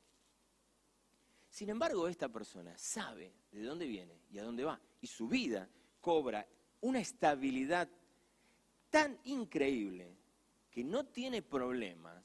Sin 1.48 1.68
embargo, 1.68 2.06
esta 2.06 2.28
persona 2.28 2.78
sabe 2.78 3.32
de 3.50 3.64
dónde 3.64 3.88
viene 3.88 4.20
y 4.30 4.38
a 4.38 4.44
dónde 4.44 4.62
va. 4.62 4.80
Y 5.00 5.08
su 5.08 5.26
vida 5.26 5.68
cobra 6.00 6.46
una 6.82 7.00
estabilidad 7.00 7.88
tan 8.88 9.18
increíble 9.24 10.16
que 10.70 10.84
no 10.84 11.06
tiene 11.06 11.42
problemas 11.42 12.22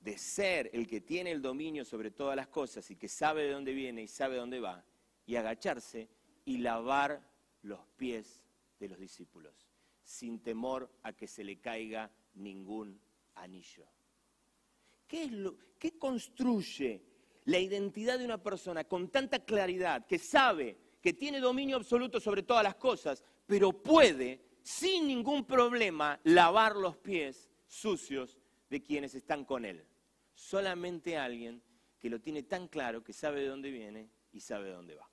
de 0.00 0.18
ser 0.18 0.68
el 0.74 0.86
que 0.86 1.00
tiene 1.00 1.30
el 1.30 1.40
dominio 1.40 1.86
sobre 1.86 2.10
todas 2.10 2.36
las 2.36 2.48
cosas 2.48 2.90
y 2.90 2.96
que 2.96 3.08
sabe 3.08 3.44
de 3.44 3.52
dónde 3.52 3.72
viene 3.72 4.02
y 4.02 4.08
sabe 4.08 4.36
dónde 4.36 4.60
va, 4.60 4.84
y 5.24 5.36
agacharse 5.36 6.10
y 6.44 6.58
lavar 6.58 7.22
los 7.62 7.80
pies 7.96 8.44
de 8.78 8.90
los 8.90 8.98
discípulos 8.98 9.67
sin 10.08 10.40
temor 10.40 10.90
a 11.02 11.12
que 11.12 11.28
se 11.28 11.44
le 11.44 11.60
caiga 11.60 12.10
ningún 12.34 12.98
anillo. 13.34 13.86
¿Qué, 15.06 15.24
es 15.24 15.32
lo, 15.32 15.54
¿Qué 15.78 15.98
construye 15.98 17.02
la 17.44 17.58
identidad 17.58 18.18
de 18.18 18.24
una 18.24 18.42
persona 18.42 18.84
con 18.84 19.10
tanta 19.10 19.44
claridad 19.44 20.06
que 20.06 20.18
sabe 20.18 20.78
que 21.02 21.12
tiene 21.12 21.40
dominio 21.40 21.76
absoluto 21.76 22.20
sobre 22.20 22.42
todas 22.42 22.64
las 22.64 22.76
cosas, 22.76 23.22
pero 23.46 23.70
puede 23.70 24.40
sin 24.62 25.06
ningún 25.06 25.44
problema 25.44 26.18
lavar 26.24 26.76
los 26.76 26.96
pies 26.96 27.50
sucios 27.66 28.38
de 28.70 28.82
quienes 28.82 29.14
están 29.14 29.44
con 29.44 29.66
él? 29.66 29.84
Solamente 30.32 31.18
alguien 31.18 31.62
que 31.98 32.08
lo 32.08 32.18
tiene 32.18 32.44
tan 32.44 32.68
claro 32.68 33.04
que 33.04 33.12
sabe 33.12 33.42
de 33.42 33.48
dónde 33.48 33.70
viene 33.70 34.08
y 34.32 34.40
sabe 34.40 34.68
de 34.68 34.72
dónde 34.72 34.94
va. 34.94 35.08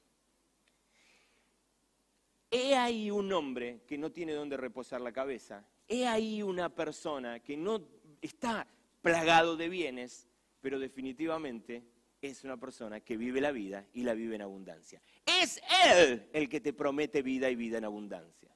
He 2.58 2.74
ahí 2.74 3.12
un 3.12 3.34
hombre 3.34 3.82
que 3.86 3.98
no 3.98 4.14
tiene 4.14 4.32
dónde 4.32 4.56
reposar 4.56 5.02
la 5.02 5.12
cabeza. 5.12 5.66
He 5.90 6.08
ahí 6.08 6.42
una 6.42 6.74
persona 6.74 7.42
que 7.42 7.58
no 7.58 7.86
está 8.22 8.66
plagado 9.02 9.58
de 9.58 9.68
bienes, 9.68 10.30
pero 10.62 10.80
definitivamente 10.80 11.84
es 12.22 12.46
una 12.46 12.56
persona 12.56 13.02
que 13.02 13.18
vive 13.18 13.42
la 13.42 13.52
vida 13.52 13.86
y 13.92 14.04
la 14.04 14.14
vive 14.14 14.36
en 14.36 14.42
abundancia. 14.42 15.02
Es 15.26 15.62
Él 15.86 16.30
el 16.32 16.48
que 16.48 16.62
te 16.62 16.72
promete 16.72 17.22
vida 17.22 17.50
y 17.50 17.58
vida 17.58 17.78
en 17.78 17.84
abundancia. 17.84 18.56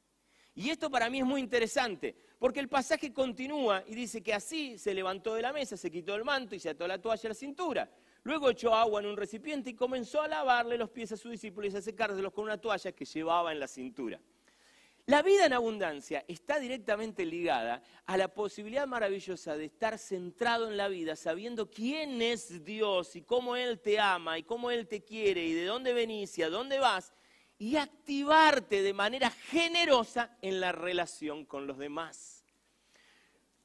Y 0.55 0.69
esto 0.69 0.89
para 0.89 1.09
mí 1.09 1.19
es 1.19 1.25
muy 1.25 1.41
interesante, 1.41 2.15
porque 2.39 2.61
el 2.61 2.69
pasaje 2.69 3.11
continúa 3.11 3.83
y 3.85 3.95
dice 3.95 4.23
que 4.23 4.33
así 4.33 4.77
se 4.77 4.93
levantó 4.93 5.35
de 5.35 5.41
la 5.41 5.51
mesa, 5.51 5.75
se 5.75 5.91
quitó 5.91 6.15
el 6.15 6.23
manto 6.23 6.55
y 6.55 6.59
se 6.59 6.69
ató 6.69 6.87
la 6.87 7.01
toalla 7.01 7.27
a 7.27 7.27
la 7.27 7.35
cintura. 7.35 7.91
Luego 8.23 8.49
echó 8.49 8.73
agua 8.73 8.99
en 8.99 9.07
un 9.07 9.17
recipiente 9.17 9.69
y 9.69 9.75
comenzó 9.75 10.21
a 10.21 10.27
lavarle 10.27 10.77
los 10.77 10.89
pies 10.89 11.11
a 11.11 11.17
sus 11.17 11.31
discípulos 11.31 11.73
y 11.73 11.77
a 11.77 11.81
secárselos 11.81 12.33
con 12.33 12.45
una 12.45 12.57
toalla 12.57 12.91
que 12.91 13.05
llevaba 13.05 13.51
en 13.51 13.59
la 13.59 13.67
cintura. 13.67 14.19
La 15.05 15.23
vida 15.23 15.45
en 15.45 15.53
abundancia 15.53 16.23
está 16.27 16.59
directamente 16.59 17.25
ligada 17.25 17.81
a 18.05 18.15
la 18.15 18.27
posibilidad 18.27 18.85
maravillosa 18.85 19.57
de 19.57 19.65
estar 19.65 19.97
centrado 19.97 20.69
en 20.69 20.77
la 20.77 20.87
vida, 20.87 21.15
sabiendo 21.15 21.71
quién 21.71 22.21
es 22.21 22.63
Dios 22.63 23.15
y 23.15 23.23
cómo 23.23 23.55
Él 23.55 23.79
te 23.79 23.99
ama 23.99 24.37
y 24.37 24.43
cómo 24.43 24.69
Él 24.69 24.87
te 24.87 25.03
quiere 25.03 25.43
y 25.45 25.53
de 25.53 25.65
dónde 25.65 25.93
venís 25.93 26.37
y 26.37 26.43
a 26.43 26.49
dónde 26.49 26.77
vas, 26.77 27.11
y 27.57 27.77
activarte 27.77 28.83
de 28.83 28.93
manera 28.93 29.31
generosa 29.31 30.37
en 30.43 30.59
la 30.59 30.71
relación 30.71 31.43
con 31.43 31.65
los 31.65 31.79
demás 31.79 32.38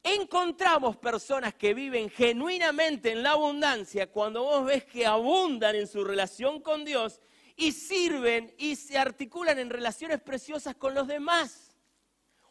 encontramos 0.04 0.98
personas 0.98 1.54
que 1.54 1.72
viven 1.72 2.10
genuinamente 2.10 3.10
en 3.10 3.22
la 3.22 3.30
abundancia 3.32 4.12
cuando 4.12 4.42
vos 4.42 4.66
ves 4.66 4.84
que 4.84 5.06
abundan 5.06 5.74
en 5.74 5.88
su 5.88 6.04
relación 6.04 6.60
con 6.60 6.84
Dios 6.84 7.20
y 7.56 7.72
sirven 7.72 8.54
y 8.58 8.76
se 8.76 8.98
articulan 8.98 9.58
en 9.58 9.70
relaciones 9.70 10.20
preciosas 10.20 10.76
con 10.76 10.94
los 10.94 11.08
demás. 11.08 11.74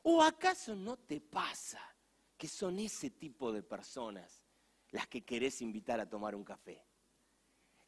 ¿O 0.02 0.24
acaso 0.24 0.76
no 0.76 0.98
te 0.98 1.22
pasa 1.22 1.80
que 2.36 2.48
son 2.48 2.80
ese 2.80 3.12
tipo 3.12 3.52
de 3.52 3.62
personas 3.62 4.46
las 4.90 5.08
que 5.08 5.24
querés 5.24 5.62
invitar 5.62 6.00
a 6.00 6.10
tomar 6.10 6.36
un 6.36 6.44
café? 6.44 6.84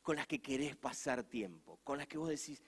Con 0.04 0.18
las 0.18 0.28
que 0.28 0.42
querés 0.42 0.76
pasar 0.76 1.24
tiempo, 1.24 1.80
con 1.84 1.98
las 1.98 2.08
que 2.08 2.20
vos 2.20 2.30
decís, 2.30 2.62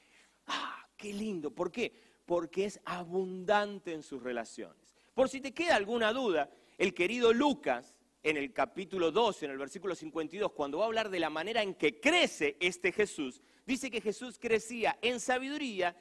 ah, 0.47 0.89
qué 0.97 1.13
lindo. 1.13 1.51
¿Por 1.51 1.71
qué? 1.71 1.93
Porque 2.25 2.65
es 2.65 2.79
abundante 2.85 3.93
en 3.93 4.01
sus 4.01 4.23
relaciones. 4.23 4.95
Por 5.13 5.29
si 5.29 5.39
te 5.39 5.53
queda 5.53 5.75
alguna 5.75 6.11
duda, 6.11 6.49
el 6.77 6.93
querido 6.93 7.33
Lucas, 7.33 7.95
en 8.23 8.37
el 8.37 8.51
capítulo 8.51 9.11
12, 9.11 9.45
en 9.45 9.51
el 9.51 9.57
versículo 9.57 9.95
52, 9.95 10.51
cuando 10.51 10.79
va 10.79 10.83
a 10.83 10.87
hablar 10.87 11.09
de 11.09 11.19
la 11.19 11.29
manera 11.29 11.61
en 11.61 11.75
que 11.75 11.99
crece 11.99 12.57
este 12.59 12.91
Jesús, 12.91 13.41
dice 13.65 13.89
que 13.89 14.01
Jesús 14.01 14.37
crecía 14.37 14.97
en 15.01 15.19
sabiduría, 15.19 15.95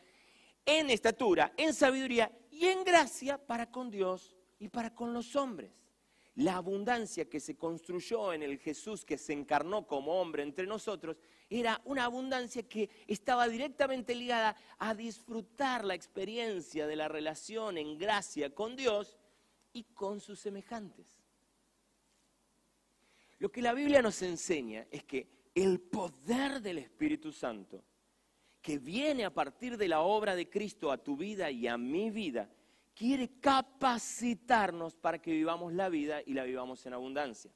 en 0.65 0.91
estatura, 0.91 1.53
en 1.57 1.73
sabiduría 1.73 2.31
y 2.51 2.67
en 2.67 2.85
gracia 2.85 3.39
para 3.39 3.71
con 3.71 3.91
Dios 3.91 4.35
y 4.59 4.69
para 4.69 4.95
con 4.95 5.13
los 5.13 5.37
hombres. 5.37 5.71
La 6.35 6.57
abundancia 6.57 7.31
que 7.31 7.41
se 7.41 7.57
construyó 7.57 8.33
en 8.33 8.43
el 8.43 8.59
Jesús 8.59 9.05
que 9.05 9.17
se 9.17 9.33
encarnó 9.33 9.87
como 9.87 10.21
hombre 10.21 10.43
entre 10.43 10.67
nosotros 10.67 11.17
era 11.49 11.81
una 11.85 12.05
abundancia 12.05 12.69
que 12.69 12.91
estaba 13.07 13.49
directamente 13.49 14.15
ligada 14.15 14.57
a 14.79 14.95
disfrutar 14.95 15.85
la 15.85 15.95
experiencia 15.95 16.87
de 16.87 16.97
la 16.97 17.09
relación 17.09 17.79
en 17.79 17.97
gracia 17.97 18.55
con 18.55 18.77
Dios 18.77 19.17
y 19.77 19.85
con 19.85 20.21
sus 20.21 20.41
semejantes. 20.41 21.07
Lo 23.39 23.51
que 23.51 23.61
la 23.61 23.75
Biblia 23.75 24.01
nos 24.01 24.23
enseña 24.23 24.87
es 24.91 25.05
que 25.05 25.29
el 25.55 25.81
poder 25.81 26.63
del 26.63 26.79
Espíritu 26.79 27.31
Santo, 27.31 27.85
que 28.63 28.79
viene 28.79 29.27
a 29.27 29.35
partir 29.35 29.77
de 29.77 29.87
la 29.87 30.01
obra 30.01 30.35
de 30.35 30.49
Cristo 30.49 30.91
a 30.91 30.97
tu 30.97 31.15
vida 31.15 31.51
y 31.51 31.67
a 31.67 31.77
mi 31.77 32.11
vida, 32.11 32.49
quiere 32.95 33.39
capacitarnos 33.39 34.95
para 34.97 35.21
que 35.21 35.33
vivamos 35.33 35.75
la 35.75 35.91
vida 35.91 36.23
y 36.25 36.33
la 36.33 36.45
vivamos 36.45 36.87
en 36.87 36.95
abundancia. 36.95 37.51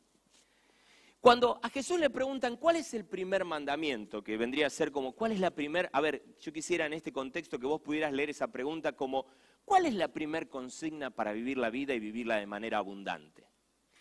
Cuando 1.23 1.59
a 1.63 1.71
Jesús 1.71 1.99
le 1.99 2.11
preguntan 2.11 2.59
cuál 2.59 2.77
es 2.77 2.93
el 2.93 3.07
primer 3.07 3.47
mandamiento, 3.47 4.23
que 4.23 4.37
vendría 4.37 4.67
a 4.67 4.71
ser 4.71 4.93
como, 4.93 5.13
¿cuál 5.13 5.33
es 5.33 5.41
la 5.41 5.51
primera? 5.51 5.89
A 5.95 6.03
ver, 6.03 6.23
yo 6.39 6.53
quisiera 6.53 6.85
en 6.85 6.93
este 6.93 7.13
contexto 7.13 7.59
que 7.59 7.67
vos 7.67 7.81
pudieras 7.81 8.13
leer 8.13 8.29
esa 8.29 8.49
pregunta 8.49 8.93
como, 8.93 9.27
¿Cuál 9.71 9.87
es 9.87 9.95
la 9.95 10.09
primer 10.09 10.49
consigna 10.49 11.11
para 11.11 11.31
vivir 11.31 11.57
la 11.57 11.71
vida 11.71 11.95
y 11.95 12.01
vivirla 12.01 12.39
de 12.39 12.47
manera 12.47 12.79
abundante? 12.79 13.47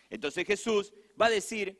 Entonces 0.09 0.43
Jesús 0.47 0.91
va 1.21 1.27
a 1.27 1.29
decir, 1.29 1.77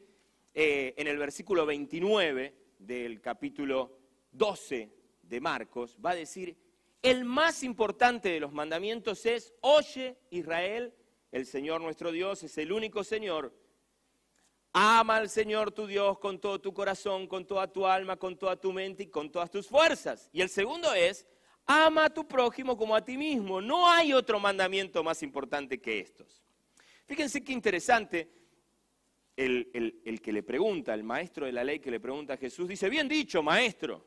eh, 0.54 0.94
en 0.96 1.08
el 1.08 1.18
versículo 1.18 1.66
29 1.66 2.54
del 2.78 3.20
capítulo 3.20 3.98
12 4.32 4.94
de 5.24 5.42
Marcos, 5.42 5.98
va 6.06 6.12
a 6.12 6.16
decir, 6.16 6.56
el 7.02 7.26
más 7.26 7.64
importante 7.64 8.30
de 8.30 8.40
los 8.40 8.52
mandamientos 8.52 9.26
es, 9.26 9.56
oye 9.62 10.20
Israel, 10.30 10.94
el 11.32 11.48
Señor 11.48 11.82
nuestro 11.82 12.12
Dios 12.12 12.44
es 12.44 12.60
el 12.60 12.72
único 12.72 13.04
Señor. 13.04 13.58
Ama 14.72 15.18
al 15.18 15.30
Señor 15.30 15.72
tu 15.72 15.88
Dios 15.88 16.20
con 16.20 16.40
todo 16.40 16.62
tu 16.62 16.76
corazón, 16.76 17.26
con 17.26 17.48
toda 17.48 17.66
tu 17.74 17.88
alma, 17.88 18.18
con 18.18 18.38
toda 18.38 18.56
tu 18.56 18.72
mente 18.72 19.02
y 19.02 19.08
con 19.08 19.32
todas 19.32 19.50
tus 19.50 19.68
fuerzas. 19.68 20.30
Y 20.32 20.42
el 20.42 20.50
segundo 20.50 20.94
es, 20.94 21.26
ama 21.72 22.06
a 22.06 22.10
tu 22.10 22.28
prójimo 22.28 22.76
como 22.76 22.96
a 22.96 23.06
ti 23.06 23.16
mismo. 23.16 23.62
No 23.62 23.88
hay 23.88 24.12
otro 24.12 24.40
mandamiento 24.40 25.04
más 25.04 25.22
importante 25.22 25.80
que 25.80 26.00
estos. 26.00 26.44
Fíjense 27.06 27.44
qué 27.44 27.54
interesante 27.54 28.28
el, 29.36 30.20
que 30.22 30.34
le 30.34 30.42
pregunta, 30.42 30.96
el 30.96 31.04
maestro 31.04 31.46
de 31.46 31.52
la 31.52 31.64
ley 31.64 31.80
que 31.80 31.92
le 31.92 32.00
pregunta 32.00 32.34
a 32.34 32.38
Jesús, 32.38 32.68
dice, 32.68 32.90
bien 32.90 33.08
dicho, 33.08 33.44
maestro. 33.44 34.04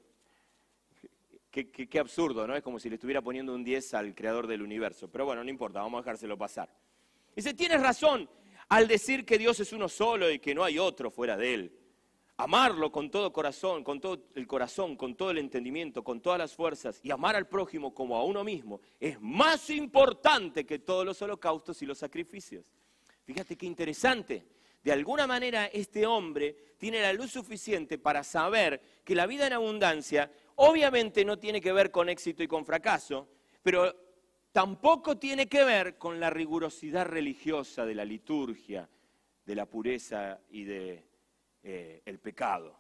Qué, 1.53 1.71
qué, 1.71 1.99
absurdo, 1.99 2.47
¿no? 2.47 2.57
Es 2.57 2.63
como 2.63 2.81
si 2.81 2.89
le 2.89 2.97
estuviera 2.97 3.23
poniendo 3.23 3.55
un 3.55 3.63
10 3.63 3.95
al 3.95 4.15
creador 4.15 4.47
del 4.47 4.63
universo. 4.63 5.09
Pero 5.09 5.27
bueno, 5.27 5.45
no 5.45 5.51
importa, 5.51 5.81
vamos 5.81 5.99
a 5.99 6.03
dejárselo 6.03 6.37
pasar. 6.37 6.69
Dice, 7.37 7.55
tienes 7.55 7.81
razón 7.81 8.29
al 8.71 8.89
decir 8.89 9.25
que 9.25 9.39
Dios 9.39 9.61
es 9.61 9.73
uno 9.73 9.89
solo 9.89 10.31
y 10.31 10.41
que 10.41 10.55
no 10.55 10.65
hay 10.65 10.79
otro 10.79 11.11
fuera 11.11 11.37
de 11.37 11.55
él. 11.55 11.82
Amarlo 12.43 12.91
con 12.91 13.09
todo 13.09 13.33
corazón, 13.33 13.85
con 13.85 14.01
todo 14.01 14.25
el 14.35 14.49
corazón, 14.49 14.97
con 14.97 15.15
todo 15.15 15.31
el 15.31 15.39
entendimiento, 15.39 16.03
con 16.03 16.21
todas 16.21 16.41
las 16.41 16.53
fuerzas 16.53 16.99
y 17.05 17.13
amar 17.13 17.37
al 17.37 17.47
prójimo 17.47 17.95
como 17.95 18.17
a 18.17 18.25
uno 18.25 18.43
mismo 18.43 18.81
es 18.99 19.21
más 19.21 19.71
importante 19.71 20.67
que 20.67 20.81
todos 20.81 21.07
los 21.07 21.23
holocaustos 21.23 21.81
y 21.83 21.87
los 21.87 21.99
sacrificios. 21.99 22.65
Fíjate 23.23 23.57
qué 23.57 23.65
interesante. 23.65 24.45
De 24.83 24.91
alguna 24.91 25.29
manera 25.29 25.67
este 25.67 26.05
hombre 26.05 26.57
tiene 26.79 27.01
la 27.01 27.13
luz 27.13 27.31
suficiente 27.31 27.97
para 27.97 28.25
saber 28.25 28.83
que 29.05 29.15
la 29.15 29.29
vida 29.29 29.47
en 29.47 29.53
abundancia 29.53 30.29
obviamente 30.57 31.25
no 31.25 31.39
tiene 31.39 31.61
que 31.61 31.73
ver 31.73 31.93
con 31.93 32.09
éxito 32.09 32.43
y 32.43 32.49
con 32.49 32.67
fracaso, 32.67 33.29
pero 33.63 33.95
tampoco 34.51 35.17
tiene 35.17 35.47
que 35.47 35.63
ver 35.63 35.97
con 35.97 36.19
la 36.19 36.29
rigurosidad 36.29 37.07
religiosa 37.07 37.87
de 37.87 37.95
la 37.95 38.05
liturgia, 38.05 38.89
de 39.47 39.55
la 39.55 39.67
pureza 39.67 40.41
y 40.51 40.65
de, 40.65 41.12
eh, 41.63 42.19
pecado, 42.23 42.77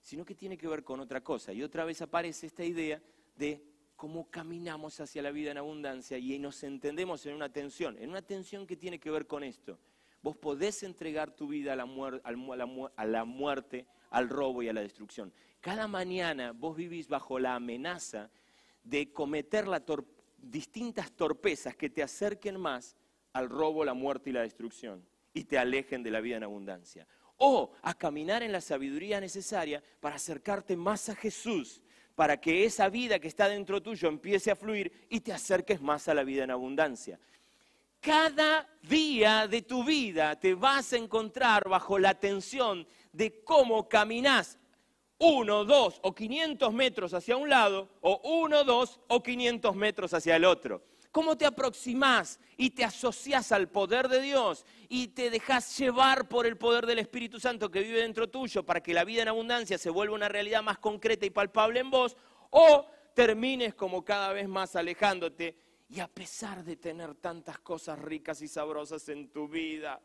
sino 0.00 0.24
que 0.24 0.34
tiene 0.34 0.56
que 0.56 0.68
ver 0.68 0.84
con 0.84 1.00
otra 1.00 1.22
cosa. 1.22 1.52
Y 1.52 1.62
otra 1.62 1.84
vez 1.84 2.02
aparece 2.02 2.46
esta 2.46 2.64
idea 2.64 3.02
de 3.36 3.62
cómo 3.96 4.30
caminamos 4.30 5.00
hacia 5.00 5.22
la 5.22 5.30
vida 5.30 5.50
en 5.50 5.58
abundancia 5.58 6.18
y 6.18 6.38
nos 6.38 6.62
entendemos 6.62 7.24
en 7.26 7.34
una 7.34 7.48
tensión, 7.50 7.96
en 7.98 8.10
una 8.10 8.22
tensión 8.22 8.66
que 8.66 8.76
tiene 8.76 8.98
que 8.98 9.10
ver 9.10 9.26
con 9.26 9.42
esto. 9.42 9.78
Vos 10.22 10.36
podés 10.36 10.82
entregar 10.82 11.30
tu 11.30 11.48
vida 11.48 11.74
a 11.74 11.76
la, 11.76 11.86
a 12.96 13.04
la 13.06 13.24
muerte, 13.24 13.86
al 14.10 14.28
robo 14.28 14.62
y 14.62 14.68
a 14.68 14.72
la 14.72 14.80
destrucción. 14.80 15.32
Cada 15.60 15.86
mañana 15.86 16.52
vos 16.52 16.76
vivís 16.76 17.08
bajo 17.08 17.38
la 17.38 17.54
amenaza 17.54 18.30
de 18.82 19.12
cometer 19.12 19.66
distintas 20.38 21.12
torpezas 21.12 21.76
que 21.76 21.90
te 21.90 22.02
acerquen 22.02 22.60
más 22.60 22.96
al 23.32 23.48
robo, 23.48 23.84
la 23.84 23.94
muerte 23.94 24.30
y 24.30 24.32
la 24.32 24.42
destrucción 24.42 25.04
y 25.34 25.44
te 25.44 25.58
alejen 25.58 26.02
de 26.02 26.10
la 26.10 26.20
vida 26.20 26.36
en 26.36 26.44
abundancia. 26.44 27.06
O 27.38 27.72
a 27.82 27.94
caminar 27.94 28.42
en 28.42 28.52
la 28.52 28.60
sabiduría 28.60 29.20
necesaria 29.20 29.82
para 30.00 30.16
acercarte 30.16 30.76
más 30.76 31.08
a 31.08 31.16
Jesús, 31.16 31.82
para 32.14 32.40
que 32.40 32.64
esa 32.64 32.88
vida 32.88 33.18
que 33.18 33.28
está 33.28 33.48
dentro 33.48 33.82
tuyo 33.82 34.08
empiece 34.08 34.50
a 34.50 34.56
fluir 34.56 35.06
y 35.08 35.20
te 35.20 35.32
acerques 35.32 35.80
más 35.80 36.08
a 36.08 36.14
la 36.14 36.24
vida 36.24 36.44
en 36.44 36.50
abundancia. 36.50 37.18
Cada 38.00 38.68
día 38.82 39.48
de 39.48 39.62
tu 39.62 39.82
vida 39.82 40.38
te 40.38 40.54
vas 40.54 40.92
a 40.92 40.98
encontrar 40.98 41.68
bajo 41.68 41.98
la 41.98 42.14
tensión 42.14 42.86
de 43.12 43.42
cómo 43.42 43.88
caminas 43.88 44.58
uno, 45.18 45.64
dos 45.64 46.00
o 46.02 46.14
500 46.14 46.72
metros 46.72 47.14
hacia 47.14 47.36
un 47.36 47.48
lado 47.48 47.88
o 48.02 48.20
uno, 48.42 48.62
dos 48.64 49.00
o 49.08 49.22
500 49.22 49.74
metros 49.74 50.12
hacia 50.12 50.36
el 50.36 50.44
otro. 50.44 50.82
¿Cómo 51.14 51.38
te 51.38 51.46
aproximas 51.46 52.40
y 52.56 52.70
te 52.70 52.82
asocias 52.82 53.52
al 53.52 53.68
poder 53.68 54.08
de 54.08 54.20
Dios 54.20 54.66
y 54.88 55.06
te 55.06 55.30
dejas 55.30 55.78
llevar 55.78 56.28
por 56.28 56.44
el 56.44 56.56
poder 56.56 56.86
del 56.86 56.98
Espíritu 56.98 57.38
Santo 57.38 57.70
que 57.70 57.82
vive 57.82 58.00
dentro 58.00 58.28
tuyo 58.28 58.66
para 58.66 58.82
que 58.82 58.92
la 58.92 59.04
vida 59.04 59.22
en 59.22 59.28
abundancia 59.28 59.78
se 59.78 59.90
vuelva 59.90 60.16
una 60.16 60.28
realidad 60.28 60.64
más 60.64 60.78
concreta 60.78 61.24
y 61.24 61.30
palpable 61.30 61.78
en 61.78 61.88
vos? 61.88 62.16
¿O 62.50 62.84
termines 63.14 63.76
como 63.76 64.04
cada 64.04 64.32
vez 64.32 64.48
más 64.48 64.74
alejándote 64.74 65.56
y 65.88 66.00
a 66.00 66.08
pesar 66.08 66.64
de 66.64 66.74
tener 66.74 67.14
tantas 67.14 67.60
cosas 67.60 67.96
ricas 68.00 68.42
y 68.42 68.48
sabrosas 68.48 69.08
en 69.08 69.28
tu 69.28 69.46
vida, 69.46 70.02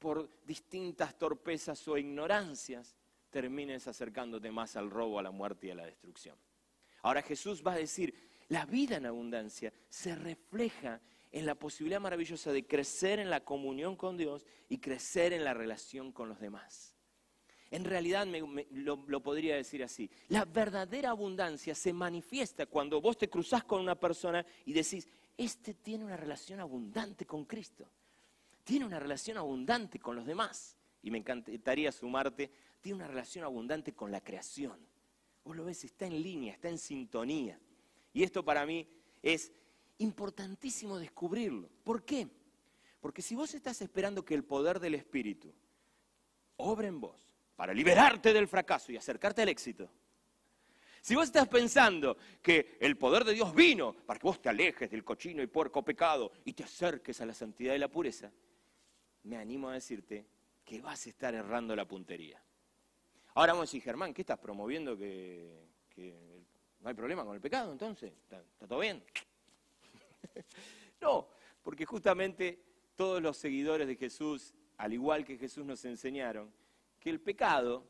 por 0.00 0.28
distintas 0.44 1.16
torpezas 1.16 1.86
o 1.86 1.96
ignorancias, 1.96 2.96
termines 3.30 3.86
acercándote 3.86 4.50
más 4.50 4.74
al 4.74 4.90
robo, 4.90 5.20
a 5.20 5.22
la 5.22 5.30
muerte 5.30 5.68
y 5.68 5.70
a 5.70 5.76
la 5.76 5.86
destrucción. 5.86 6.36
Ahora 7.02 7.22
Jesús 7.22 7.62
va 7.64 7.74
a 7.74 7.76
decir, 7.76 8.27
la 8.48 8.64
vida 8.66 8.96
en 8.96 9.06
abundancia 9.06 9.72
se 9.88 10.14
refleja 10.14 11.00
en 11.30 11.46
la 11.46 11.54
posibilidad 11.54 12.00
maravillosa 12.00 12.52
de 12.52 12.66
crecer 12.66 13.18
en 13.18 13.30
la 13.30 13.44
comunión 13.44 13.96
con 13.96 14.16
Dios 14.16 14.46
y 14.68 14.78
crecer 14.78 15.32
en 15.32 15.44
la 15.44 15.54
relación 15.54 16.12
con 16.12 16.28
los 16.28 16.40
demás. 16.40 16.94
En 17.70 17.84
realidad 17.84 18.26
lo, 18.70 19.04
lo, 19.06 19.22
podría 19.22 19.56
decir 19.56 19.84
así. 19.84 20.10
La 20.28 20.46
verdadera 20.46 21.10
abundancia 21.10 21.74
se 21.74 21.92
manifiesta 21.92 22.64
cuando 22.64 23.00
vos 23.00 23.18
te 23.18 23.28
cruzás 23.28 23.62
con 23.64 23.82
una 23.82 23.94
persona 23.94 24.44
y 24.64 24.72
decís, 24.72 25.06
este 25.36 25.74
tiene 25.74 26.04
una 26.04 26.16
relación 26.16 26.60
abundante 26.60 27.26
con 27.26 27.44
Cristo. 27.44 27.90
Tiene 28.64 28.86
una 28.86 28.98
relación 28.98 29.36
abundante 29.36 29.98
con 29.98 30.16
los 30.16 30.24
demás. 30.24 30.78
Y 31.02 31.10
me 31.10 31.18
encantaría 31.18 31.92
sumarte, 31.92 32.50
tiene 32.80 32.96
una 32.96 33.06
relación 33.06 33.44
abundante 33.44 33.92
con 33.92 34.10
la 34.10 34.22
creación. 34.22 34.78
Vos 35.44 35.54
lo 35.54 35.64
ves, 35.64 35.84
está 35.84 36.06
en 36.06 36.22
línea, 36.22 36.54
está 36.54 36.70
en 36.70 36.78
sintonía. 36.78 37.60
Y 38.12 38.22
esto 38.22 38.44
para 38.44 38.64
mí 38.66 38.88
es 39.22 39.52
importantísimo 39.98 40.98
descubrirlo. 40.98 41.68
¿Por 41.84 42.04
qué? 42.04 42.28
Porque 43.00 43.22
si 43.22 43.34
vos 43.34 43.54
estás 43.54 43.80
esperando 43.82 44.24
que 44.24 44.34
el 44.34 44.44
poder 44.44 44.80
del 44.80 44.94
Espíritu 44.94 45.52
obre 46.56 46.88
en 46.88 47.00
vos, 47.00 47.28
para 47.58 47.74
liberarte 47.74 48.32
del 48.32 48.46
fracaso 48.46 48.92
y 48.92 48.96
acercarte 48.96 49.42
al 49.42 49.48
éxito. 49.48 49.90
Si 51.00 51.16
vos 51.16 51.24
estás 51.24 51.48
pensando 51.48 52.16
que 52.40 52.78
el 52.80 52.96
poder 52.96 53.24
de 53.24 53.34
Dios 53.34 53.52
vino 53.52 53.94
para 53.94 54.20
que 54.20 54.26
vos 54.28 54.40
te 54.40 54.48
alejes 54.48 54.88
del 54.88 55.02
cochino 55.02 55.42
y 55.42 55.48
puerco 55.48 55.82
pecado 55.82 56.30
y 56.44 56.52
te 56.52 56.62
acerques 56.62 57.20
a 57.20 57.26
la 57.26 57.34
santidad 57.34 57.74
y 57.74 57.78
la 57.78 57.88
pureza, 57.88 58.30
me 59.24 59.36
animo 59.36 59.70
a 59.70 59.74
decirte 59.74 60.24
que 60.64 60.80
vas 60.80 61.04
a 61.06 61.08
estar 61.08 61.34
errando 61.34 61.74
la 61.74 61.84
puntería. 61.84 62.40
Ahora 63.34 63.54
vamos 63.54 63.64
a 63.64 63.70
decir, 63.70 63.82
Germán, 63.82 64.14
¿qué 64.14 64.22
estás 64.22 64.38
promoviendo 64.38 64.96
que, 64.96 65.66
no 66.80 66.88
hay 66.88 66.94
problema 66.94 67.24
con 67.24 67.34
el 67.34 67.40
pecado 67.40 67.72
entonces? 67.72 68.12
¿Está, 68.12 68.42
todo 68.66 68.78
bien? 68.78 69.02
no, 71.00 71.28
porque 71.62 71.84
justamente 71.84 72.62
todos 72.96 73.22
los 73.22 73.36
seguidores 73.36 73.86
de 73.86 73.96
Jesús, 73.96 74.54
al 74.76 74.92
igual 74.92 75.24
que 75.24 75.38
Jesús 75.38 75.64
nos 75.64 75.84
enseñaron, 75.84 76.52
que 77.00 77.10
el 77.10 77.20
pecado 77.20 77.84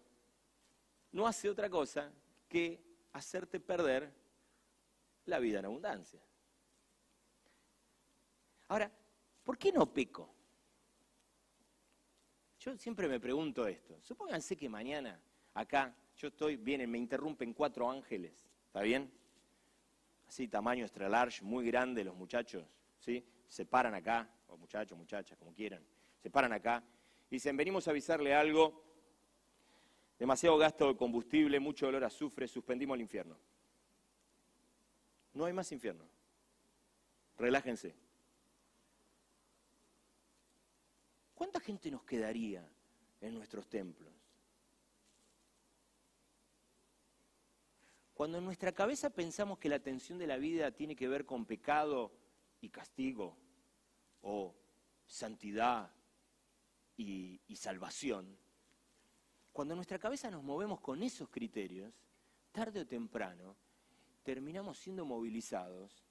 no 1.12 1.26
hace 1.26 1.48
otra 1.48 1.70
cosa 1.70 2.12
que 2.48 2.82
hacerte 3.12 3.60
perder 3.60 4.12
la 5.26 5.38
vida 5.38 5.58
en 5.58 5.66
abundancia. 5.66 6.20
Ahora, 8.68 8.90
¿por 9.44 9.56
qué 9.56 9.72
no 9.72 9.92
peco? 9.92 10.34
Yo 12.60 12.76
siempre 12.76 13.08
me 13.08 13.20
pregunto 13.20 13.66
esto. 13.66 13.98
Supónganse 14.02 14.56
que 14.56 14.68
mañana 14.68 15.20
acá 15.54 15.94
yo 16.16 16.28
estoy, 16.28 16.56
vienen, 16.56 16.90
me 16.90 16.98
interrumpen 16.98 17.54
cuatro 17.54 17.90
ángeles, 17.90 18.47
¿está 18.68 18.82
bien? 18.82 19.10
Así, 20.28 20.46
tamaño 20.46 20.84
extra 20.84 21.08
large, 21.08 21.42
muy 21.42 21.66
grande 21.66 22.04
los 22.04 22.14
muchachos, 22.14 22.64
¿sí? 23.00 23.24
Se 23.48 23.64
paran 23.64 23.94
acá, 23.94 24.28
o 24.48 24.56
muchachos, 24.56 24.96
muchachas, 24.96 25.36
como 25.38 25.52
quieran, 25.54 25.82
se 26.22 26.30
paran 26.30 26.52
acá 26.52 26.82
y 27.30 27.36
dicen, 27.36 27.56
venimos 27.56 27.88
a 27.88 27.90
avisarle 27.90 28.34
algo 28.34 28.84
demasiado 30.18 30.58
gasto 30.58 30.88
de 30.88 30.96
combustible, 30.96 31.58
mucho 31.60 31.86
dolor 31.86 32.04
azufre, 32.04 32.46
suspendimos 32.46 32.94
el 32.96 33.02
infierno. 33.02 33.36
No 35.32 35.44
hay 35.44 35.52
más 35.52 35.70
infierno. 35.72 36.04
Relájense. 37.38 37.94
¿Cuánta 41.34 41.60
gente 41.60 41.90
nos 41.90 42.02
quedaría 42.02 42.68
en 43.20 43.34
nuestros 43.34 43.68
templos? 43.68 44.17
Cuando 48.18 48.38
en 48.38 48.44
nuestra 48.44 48.72
cabeza 48.72 49.10
pensamos 49.10 49.60
que 49.60 49.68
la 49.68 49.78
tensión 49.78 50.18
de 50.18 50.26
la 50.26 50.38
vida 50.38 50.72
tiene 50.72 50.96
que 50.96 51.06
ver 51.06 51.24
con 51.24 51.46
pecado 51.46 52.10
y 52.60 52.68
castigo, 52.68 53.36
o 54.22 54.56
santidad 55.06 55.88
y, 56.96 57.40
y 57.46 57.54
salvación, 57.54 58.36
cuando 59.52 59.74
en 59.74 59.76
nuestra 59.76 60.00
cabeza 60.00 60.32
nos 60.32 60.42
movemos 60.42 60.80
con 60.80 61.00
esos 61.04 61.28
criterios, 61.28 61.94
tarde 62.50 62.80
o 62.80 62.86
temprano 62.88 63.54
terminamos 64.24 64.78
siendo 64.78 65.04
movilizados 65.04 66.04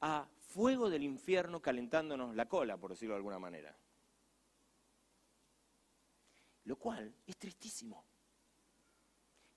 a 0.00 0.26
fuego 0.48 0.88
del 0.88 1.02
infierno 1.02 1.60
calentándonos 1.60 2.34
la 2.34 2.48
cola, 2.48 2.78
por 2.78 2.92
decirlo 2.92 3.12
de 3.12 3.18
alguna 3.18 3.38
manera. 3.38 3.76
Lo 6.64 6.76
cual 6.76 7.14
es 7.26 7.36
tristísimo. 7.36 8.11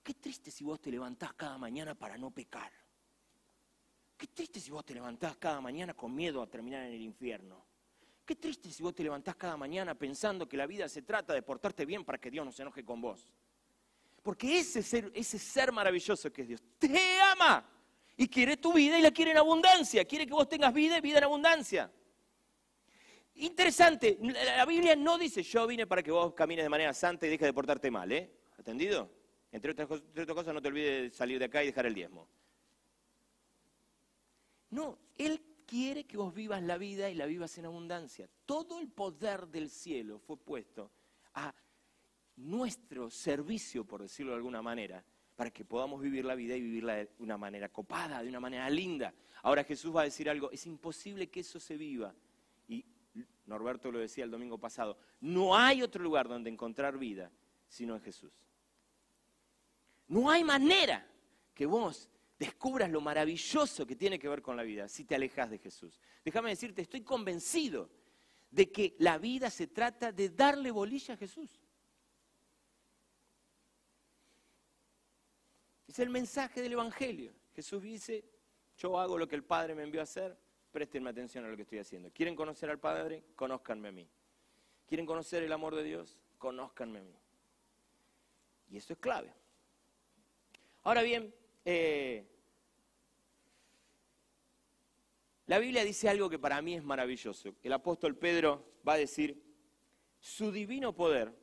Qué 0.06 0.14
triste 0.14 0.52
si 0.52 0.62
vos 0.62 0.80
te 0.80 0.88
levantás 0.88 1.32
cada 1.32 1.58
mañana 1.58 1.96
para 1.96 2.16
no 2.16 2.30
pecar. 2.30 2.70
Qué 4.16 4.28
triste 4.28 4.60
si 4.60 4.70
vos 4.70 4.84
te 4.84 4.94
levantás 4.94 5.36
cada 5.36 5.60
mañana 5.60 5.94
con 5.94 6.14
miedo 6.14 6.40
a 6.40 6.46
terminar 6.46 6.84
en 6.84 6.92
el 6.92 7.00
infierno. 7.00 7.66
Qué 8.24 8.36
triste 8.36 8.70
si 8.70 8.84
vos 8.84 8.94
te 8.94 9.02
levantás 9.02 9.34
cada 9.34 9.56
mañana 9.56 9.96
pensando 9.96 10.48
que 10.48 10.56
la 10.56 10.68
vida 10.68 10.88
se 10.88 11.02
trata 11.02 11.34
de 11.34 11.42
portarte 11.42 11.84
bien 11.84 12.04
para 12.04 12.18
que 12.18 12.30
Dios 12.30 12.46
no 12.46 12.52
se 12.52 12.62
enoje 12.62 12.84
con 12.84 13.00
vos. 13.00 13.34
Porque 14.22 14.60
ese 14.60 14.80
ser, 14.80 15.10
ese 15.12 15.40
ser 15.40 15.72
maravilloso 15.72 16.32
que 16.32 16.42
es 16.42 16.48
Dios 16.48 16.62
te 16.78 17.20
ama 17.22 17.68
y 18.16 18.28
quiere 18.28 18.58
tu 18.58 18.72
vida 18.72 19.00
y 19.00 19.02
la 19.02 19.10
quiere 19.10 19.32
en 19.32 19.38
abundancia. 19.38 20.04
Quiere 20.04 20.24
que 20.24 20.34
vos 20.34 20.48
tengas 20.48 20.72
vida 20.72 20.98
y 20.98 21.00
vida 21.00 21.18
en 21.18 21.24
abundancia. 21.24 21.92
Interesante, 23.34 24.20
la 24.20 24.64
Biblia 24.66 24.94
no 24.94 25.18
dice 25.18 25.42
yo 25.42 25.66
vine 25.66 25.84
para 25.84 26.00
que 26.00 26.12
vos 26.12 26.32
camines 26.32 26.64
de 26.64 26.68
manera 26.68 26.94
santa 26.94 27.26
y 27.26 27.30
dejes 27.30 27.48
de 27.48 27.52
portarte 27.52 27.90
mal, 27.90 28.12
¿eh? 28.12 28.30
¿Atendido? 28.56 29.15
Entre 29.56 29.70
otras, 29.70 29.88
cosas, 29.88 30.52
no 30.52 30.60
te 30.60 30.68
olvides 30.68 31.02
de 31.02 31.16
salir 31.16 31.38
de 31.38 31.46
acá 31.46 31.62
y 31.62 31.68
dejar 31.68 31.86
el 31.86 31.94
diezmo. 31.94 32.28
No, 34.68 34.98
Él 35.16 35.40
quiere 35.66 36.04
que 36.04 36.18
vos 36.18 36.34
vivas 36.34 36.62
la 36.62 36.76
vida 36.76 37.08
y 37.08 37.14
la 37.14 37.24
vivas 37.24 37.56
en 37.56 37.64
abundancia. 37.64 38.28
Todo 38.44 38.78
el 38.80 38.88
poder 38.88 39.48
del 39.48 39.70
cielo 39.70 40.18
fue 40.18 40.36
puesto 40.36 40.90
a 41.32 41.54
nuestro 42.36 43.08
servicio, 43.08 43.86
por 43.86 44.02
decirlo 44.02 44.32
de 44.32 44.36
alguna 44.36 44.60
manera, 44.60 45.02
para 45.34 45.50
que 45.50 45.64
podamos 45.64 46.02
vivir 46.02 46.26
la 46.26 46.34
vida 46.34 46.54
y 46.54 46.60
vivirla 46.60 46.96
de 46.96 47.08
una 47.20 47.38
manera 47.38 47.70
copada, 47.70 48.22
de 48.22 48.28
una 48.28 48.40
manera 48.40 48.68
linda. 48.68 49.14
Ahora 49.42 49.64
Jesús 49.64 49.96
va 49.96 50.02
a 50.02 50.04
decir 50.04 50.28
algo, 50.28 50.50
es 50.50 50.66
imposible 50.66 51.28
que 51.28 51.40
eso 51.40 51.58
se 51.58 51.78
viva. 51.78 52.14
Y 52.68 52.84
Norberto 53.46 53.90
lo 53.90 54.00
decía 54.00 54.24
el 54.24 54.30
domingo 54.30 54.58
pasado, 54.58 54.98
no 55.22 55.56
hay 55.56 55.80
otro 55.80 56.02
lugar 56.04 56.28
donde 56.28 56.50
encontrar 56.50 56.98
vida 56.98 57.32
sino 57.68 57.94
en 57.94 58.02
Jesús. 58.02 58.45
No 60.08 60.30
hay 60.30 60.44
manera 60.44 61.06
que 61.54 61.66
vos 61.66 62.08
descubras 62.38 62.90
lo 62.90 63.00
maravilloso 63.00 63.86
que 63.86 63.96
tiene 63.96 64.18
que 64.18 64.28
ver 64.28 64.42
con 64.42 64.56
la 64.56 64.62
vida 64.62 64.88
si 64.88 65.04
te 65.04 65.14
alejas 65.14 65.50
de 65.50 65.58
Jesús. 65.58 66.00
Déjame 66.24 66.50
decirte, 66.50 66.82
estoy 66.82 67.02
convencido 67.02 67.90
de 68.50 68.70
que 68.70 68.94
la 68.98 69.18
vida 69.18 69.50
se 69.50 69.66
trata 69.66 70.12
de 70.12 70.28
darle 70.30 70.70
bolilla 70.70 71.14
a 71.14 71.16
Jesús. 71.16 71.60
Es 75.88 75.98
el 75.98 76.10
mensaje 76.10 76.60
del 76.62 76.74
Evangelio. 76.74 77.32
Jesús 77.54 77.82
dice, 77.82 78.24
yo 78.76 78.98
hago 78.98 79.16
lo 79.16 79.26
que 79.26 79.36
el 79.36 79.44
Padre 79.44 79.74
me 79.74 79.82
envió 79.82 80.00
a 80.00 80.04
hacer, 80.04 80.36
préstenme 80.70 81.10
atención 81.10 81.44
a 81.44 81.48
lo 81.48 81.56
que 81.56 81.62
estoy 81.62 81.78
haciendo. 81.78 82.10
¿Quieren 82.12 82.36
conocer 82.36 82.68
al 82.68 82.78
Padre? 82.78 83.24
Conózcanme 83.34 83.88
a 83.88 83.92
mí. 83.92 84.08
¿Quieren 84.86 85.06
conocer 85.06 85.42
el 85.42 85.52
amor 85.52 85.74
de 85.74 85.82
Dios? 85.82 86.18
Conózcanme 86.38 86.98
a 86.98 87.02
mí. 87.02 87.16
Y 88.68 88.76
eso 88.76 88.92
es 88.92 88.98
clave. 88.98 89.32
Ahora 90.86 91.02
bien, 91.02 91.34
eh, 91.64 92.24
la 95.46 95.58
Biblia 95.58 95.82
dice 95.82 96.08
algo 96.08 96.30
que 96.30 96.38
para 96.38 96.62
mí 96.62 96.74
es 96.74 96.84
maravilloso. 96.84 97.56
El 97.64 97.72
apóstol 97.72 98.14
Pedro 98.14 98.64
va 98.86 98.92
a 98.92 98.96
decir, 98.96 99.42
su 100.20 100.52
divino 100.52 100.94
poder, 100.94 101.36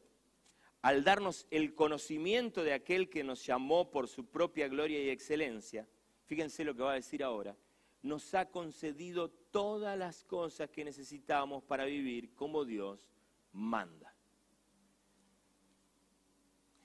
al 0.82 1.04
darnos 1.04 1.46
el 1.52 1.76
conocimiento 1.76 2.64
de 2.64 2.72
aquel 2.72 3.10
que 3.10 3.26
nos 3.26 3.46
llamó 3.46 3.92
por 3.92 4.08
su 4.08 4.28
propia 4.28 4.70
gloria 4.70 5.04
y 5.04 5.10
excelencia, 5.10 5.90
fíjense 6.24 6.64
lo 6.64 6.74
que 6.74 6.84
va 6.84 6.94
a 6.94 6.96
decir 6.96 7.22
ahora, 7.22 7.54
nos 8.02 8.34
ha 8.36 8.50
concedido 8.50 9.30
todas 9.30 9.98
las 9.98 10.24
cosas 10.24 10.70
que 10.70 10.86
necesitamos 10.86 11.66
para 11.66 11.84
vivir 11.84 12.34
como 12.34 12.64
Dios 12.64 13.10
manda. 13.52 14.16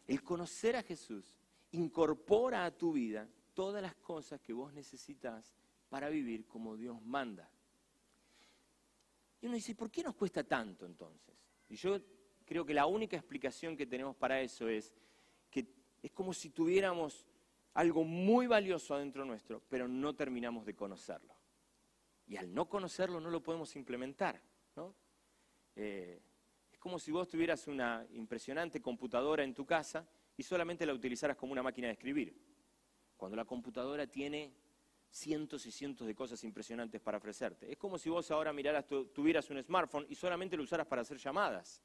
El 0.09 0.25
conocer 0.25 0.75
a 0.75 0.83
Jesús 0.83 1.38
incorpora 1.73 2.65
a 2.65 2.71
tu 2.71 2.93
vida 2.93 3.29
todas 3.55 3.83
las 3.83 3.95
cosas 3.97 4.41
que 4.41 4.53
vos 4.53 4.73
necesitas 4.73 5.57
para 5.89 6.09
vivir 6.09 6.47
como 6.47 6.77
Dios 6.77 7.01
manda. 7.03 7.51
Y 9.41 9.47
uno 9.47 9.55
dice, 9.55 9.75
¿por 9.75 9.91
qué 9.91 10.03
nos 10.03 10.15
cuesta 10.15 10.45
tanto 10.45 10.87
entonces? 10.87 11.35
Y 11.69 11.77
yo 11.77 11.99
creo 12.45 12.65
que 12.65 12.75
la 12.75 12.87
única 12.87 13.17
explicación 13.17 13.77
que 13.77 13.87
tenemos 13.87 14.17
para 14.17 14.41
eso 14.41 14.69
es 14.69 14.95
que 15.51 15.67
es 16.03 16.11
como 16.13 16.33
si 16.33 16.51
tuviéramos 16.51 17.27
algo 17.75 18.05
muy 18.05 18.47
valioso 18.47 18.95
adentro 18.95 19.25
nuestro, 19.25 19.63
pero 19.69 19.87
no 19.87 20.15
terminamos 20.15 20.65
de 20.67 20.75
conocerlo. 20.75 21.35
Y 22.27 22.37
al 22.37 22.53
no 22.53 22.69
conocerlo 22.69 23.21
no 23.21 23.31
lo 23.31 23.43
podemos 23.43 23.75
implementar. 23.77 24.41
¿no? 24.77 24.95
Eh, 25.77 26.21
es 26.73 26.79
como 26.79 26.99
si 26.99 27.11
vos 27.11 27.29
tuvieras 27.29 27.67
una 27.69 28.07
impresionante 28.13 28.83
computadora 28.83 29.45
en 29.45 29.55
tu 29.55 29.65
casa 29.65 30.07
y 30.39 30.45
solamente 30.45 30.87
la 30.87 30.95
utilizaras 30.95 31.37
como 31.37 31.53
una 31.53 31.65
máquina 31.65 31.89
de 31.89 31.95
escribir. 31.95 32.35
Cuando 33.17 33.37
la 33.37 33.45
computadora 33.45 34.07
tiene 34.07 34.55
cientos 35.11 35.67
y 35.67 35.73
cientos 35.73 36.07
de 36.07 36.15
cosas 36.15 36.43
impresionantes 36.45 37.01
para 37.01 37.19
ofrecerte. 37.19 37.71
Es 37.71 37.77
como 37.77 37.99
si 37.99 38.09
vos 38.09 38.31
ahora 38.31 38.53
miraras, 38.53 38.87
tuvieras 38.87 39.51
un 39.51 39.61
smartphone 39.63 40.07
y 40.09 40.15
solamente 40.15 40.57
lo 40.57 40.63
usaras 40.63 40.87
para 40.87 41.03
hacer 41.03 41.19
llamadas. 41.19 41.83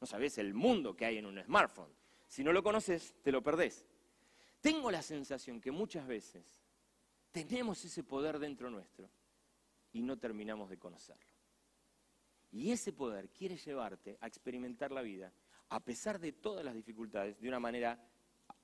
No 0.00 0.06
sabés 0.06 0.38
el 0.38 0.54
mundo 0.54 0.94
que 0.94 1.06
hay 1.06 1.18
en 1.18 1.26
un 1.26 1.42
smartphone. 1.42 1.92
Si 2.28 2.44
no 2.44 2.52
lo 2.52 2.62
conoces, 2.62 3.16
te 3.20 3.32
lo 3.32 3.42
perdés. 3.42 3.84
Tengo 4.60 4.92
la 4.92 5.02
sensación 5.02 5.60
que 5.60 5.72
muchas 5.72 6.06
veces 6.06 6.62
tenemos 7.32 7.84
ese 7.84 8.04
poder 8.04 8.38
dentro 8.38 8.70
nuestro 8.70 9.10
y 9.92 10.02
no 10.02 10.16
terminamos 10.18 10.70
de 10.70 10.78
conocerlo. 10.78 11.32
Y 12.52 12.70
ese 12.70 12.92
poder 12.92 13.28
quiere 13.30 13.56
llevarte 13.56 14.18
a 14.20 14.28
experimentar 14.28 14.92
la 14.92 15.02
vida 15.02 15.32
a 15.70 15.80
pesar 15.80 16.18
de 16.18 16.32
todas 16.32 16.64
las 16.64 16.74
dificultades, 16.74 17.40
de 17.40 17.48
una 17.48 17.60
manera 17.60 17.98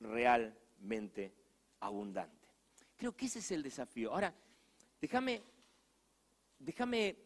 realmente 0.00 1.32
abundante. 1.80 2.48
Creo 2.96 3.16
que 3.16 3.26
ese 3.26 3.40
es 3.40 3.50
el 3.50 3.62
desafío. 3.62 4.12
Ahora, 4.12 4.34
déjame, 5.00 5.42
déjame 6.58 7.16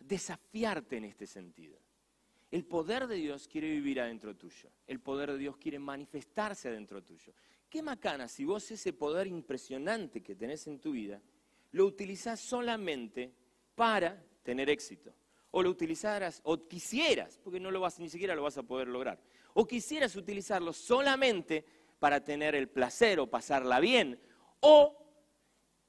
desafiarte 0.00 0.96
en 0.96 1.04
este 1.04 1.26
sentido. 1.26 1.78
El 2.50 2.64
poder 2.64 3.06
de 3.06 3.16
Dios 3.16 3.46
quiere 3.46 3.68
vivir 3.68 4.00
adentro 4.00 4.34
tuyo. 4.34 4.70
El 4.86 5.00
poder 5.00 5.32
de 5.32 5.38
Dios 5.38 5.56
quiere 5.58 5.78
manifestarse 5.78 6.68
adentro 6.68 7.02
tuyo. 7.02 7.34
Qué 7.68 7.82
macana 7.82 8.26
si 8.26 8.44
vos 8.44 8.70
ese 8.70 8.94
poder 8.94 9.26
impresionante 9.26 10.22
que 10.22 10.34
tenés 10.34 10.66
en 10.66 10.80
tu 10.80 10.92
vida 10.92 11.20
lo 11.72 11.84
utilizás 11.84 12.40
solamente 12.40 13.30
para 13.74 14.24
tener 14.42 14.70
éxito 14.70 15.12
lo 15.62 15.70
utilizaras, 15.70 16.40
o 16.44 16.68
quisieras, 16.68 17.38
porque 17.42 17.60
no 17.60 17.70
lo 17.70 17.80
vas, 17.80 17.98
ni 17.98 18.08
siquiera 18.08 18.34
lo 18.34 18.42
vas 18.42 18.58
a 18.58 18.62
poder 18.62 18.88
lograr, 18.88 19.20
o 19.54 19.66
quisieras 19.66 20.16
utilizarlo 20.16 20.72
solamente 20.72 21.64
para 21.98 22.22
tener 22.22 22.54
el 22.54 22.68
placer 22.68 23.18
o 23.20 23.28
pasarla 23.28 23.80
bien, 23.80 24.20
o 24.60 24.98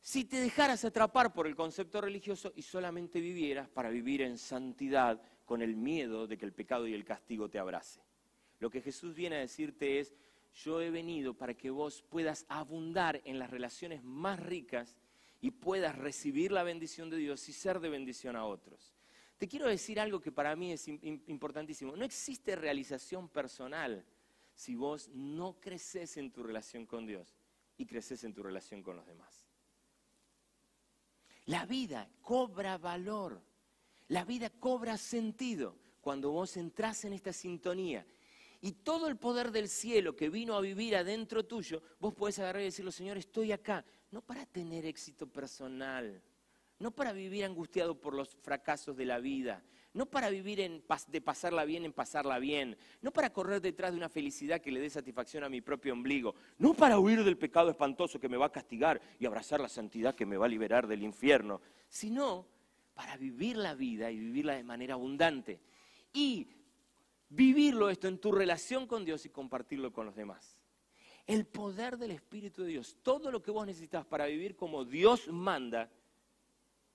si 0.01 0.25
te 0.25 0.39
dejaras 0.39 0.85
atrapar 0.85 1.33
por 1.33 1.45
el 1.45 1.55
concepto 1.55 2.01
religioso 2.01 2.53
y 2.55 2.61
solamente 2.61 3.19
vivieras 3.19 3.69
para 3.69 3.89
vivir 3.89 4.21
en 4.21 4.37
santidad 4.37 5.21
con 5.45 5.61
el 5.61 5.75
miedo 5.75 6.25
de 6.25 6.37
que 6.37 6.45
el 6.45 6.53
pecado 6.53 6.87
y 6.87 6.93
el 6.93 7.03
castigo 7.03 7.49
te 7.49 7.59
abrace. 7.59 8.01
Lo 8.59 8.69
que 8.69 8.81
Jesús 8.81 9.13
viene 9.13 9.37
a 9.37 9.39
decirte 9.39 9.99
es, 9.99 10.15
yo 10.53 10.81
he 10.81 10.89
venido 10.89 11.33
para 11.33 11.53
que 11.53 11.69
vos 11.69 12.03
puedas 12.03 12.45
abundar 12.49 13.21
en 13.25 13.39
las 13.39 13.49
relaciones 13.49 14.03
más 14.03 14.39
ricas 14.39 14.97
y 15.41 15.51
puedas 15.51 15.97
recibir 15.97 16.51
la 16.51 16.63
bendición 16.63 17.09
de 17.09 17.17
Dios 17.17 17.47
y 17.49 17.53
ser 17.53 17.79
de 17.79 17.89
bendición 17.89 18.35
a 18.35 18.45
otros. 18.45 18.98
Te 19.39 19.47
quiero 19.47 19.69
decir 19.69 20.01
algo 20.01 20.19
que 20.19 20.33
para 20.33 20.53
mí 20.57 20.73
es 20.73 20.89
importantísimo. 20.89 21.95
No 21.95 22.03
existe 22.03 22.57
realización 22.57 23.29
personal 23.29 24.05
si 24.53 24.75
vos 24.75 25.07
no 25.13 25.61
creces 25.61 26.17
en 26.17 26.29
tu 26.29 26.43
relación 26.43 26.85
con 26.85 27.07
Dios 27.07 27.37
y 27.77 27.85
creces 27.85 28.25
en 28.25 28.33
tu 28.33 28.43
relación 28.43 28.83
con 28.83 28.97
los 28.97 29.07
demás. 29.07 29.47
La 31.45 31.65
vida 31.65 32.09
cobra 32.21 32.77
valor, 32.77 33.41
la 34.09 34.25
vida 34.25 34.49
cobra 34.49 34.97
sentido 34.97 35.77
cuando 36.01 36.31
vos 36.31 36.57
entras 36.57 37.05
en 37.05 37.13
esta 37.13 37.31
sintonía. 37.31 38.05
Y 38.59 38.73
todo 38.73 39.07
el 39.07 39.15
poder 39.15 39.51
del 39.53 39.69
cielo 39.69 40.17
que 40.17 40.29
vino 40.29 40.55
a 40.55 40.61
vivir 40.61 40.97
adentro 40.97 41.45
tuyo, 41.45 41.81
vos 41.97 42.13
podés 42.13 42.39
agarrar 42.39 42.61
y 42.61 42.65
decirle, 42.65 42.91
Señor, 42.91 43.17
estoy 43.17 43.53
acá, 43.53 43.85
no 44.11 44.21
para 44.21 44.45
tener 44.45 44.85
éxito 44.85 45.27
personal, 45.27 46.21
no 46.79 46.91
para 46.91 47.13
vivir 47.13 47.45
angustiado 47.45 47.99
por 47.99 48.13
los 48.13 48.35
fracasos 48.41 48.95
de 48.95 49.05
la 49.05 49.19
vida, 49.19 49.63
no 49.93 50.05
para 50.05 50.29
vivir 50.29 50.83
de 51.07 51.21
pasarla 51.21 51.65
bien 51.65 51.83
en 51.83 51.93
pasarla 51.93 52.39
bien, 52.39 52.77
no 53.01 53.11
para 53.11 53.31
correr 53.31 53.61
detrás 53.61 53.91
de 53.91 53.97
una 53.97 54.09
felicidad 54.09 54.61
que 54.61 54.71
le 54.71 54.79
dé 54.79 54.89
satisfacción 54.89 55.43
a 55.43 55.49
mi 55.49 55.61
propio 55.61 55.93
ombligo, 55.93 56.35
no 56.57 56.73
para 56.73 56.99
huir 56.99 57.23
del 57.23 57.37
pecado 57.37 57.69
espantoso 57.69 58.19
que 58.19 58.29
me 58.29 58.37
va 58.37 58.47
a 58.47 58.51
castigar 58.51 59.01
y 59.19 59.25
abrazar 59.25 59.59
la 59.59 59.69
santidad 59.69 60.15
que 60.15 60.25
me 60.25 60.37
va 60.37 60.45
a 60.45 60.49
liberar 60.49 60.87
del 60.87 61.03
infierno, 61.03 61.61
sino 61.89 62.47
para 62.93 63.17
vivir 63.17 63.57
la 63.57 63.75
vida 63.75 64.11
y 64.11 64.19
vivirla 64.19 64.55
de 64.55 64.63
manera 64.63 64.93
abundante. 64.93 65.59
Y 66.13 66.47
vivirlo 67.29 67.89
esto 67.89 68.07
en 68.07 68.19
tu 68.19 68.31
relación 68.31 68.87
con 68.87 69.05
Dios 69.05 69.25
y 69.25 69.29
compartirlo 69.29 69.93
con 69.93 70.05
los 70.05 70.15
demás. 70.15 70.57
El 71.25 71.45
poder 71.45 71.97
del 71.97 72.11
Espíritu 72.11 72.63
de 72.63 72.69
Dios, 72.69 72.97
todo 73.03 73.31
lo 73.31 73.41
que 73.41 73.51
vos 73.51 73.65
necesitas 73.65 74.05
para 74.05 74.25
vivir 74.25 74.55
como 74.55 74.83
Dios 74.83 75.27
manda, 75.27 75.89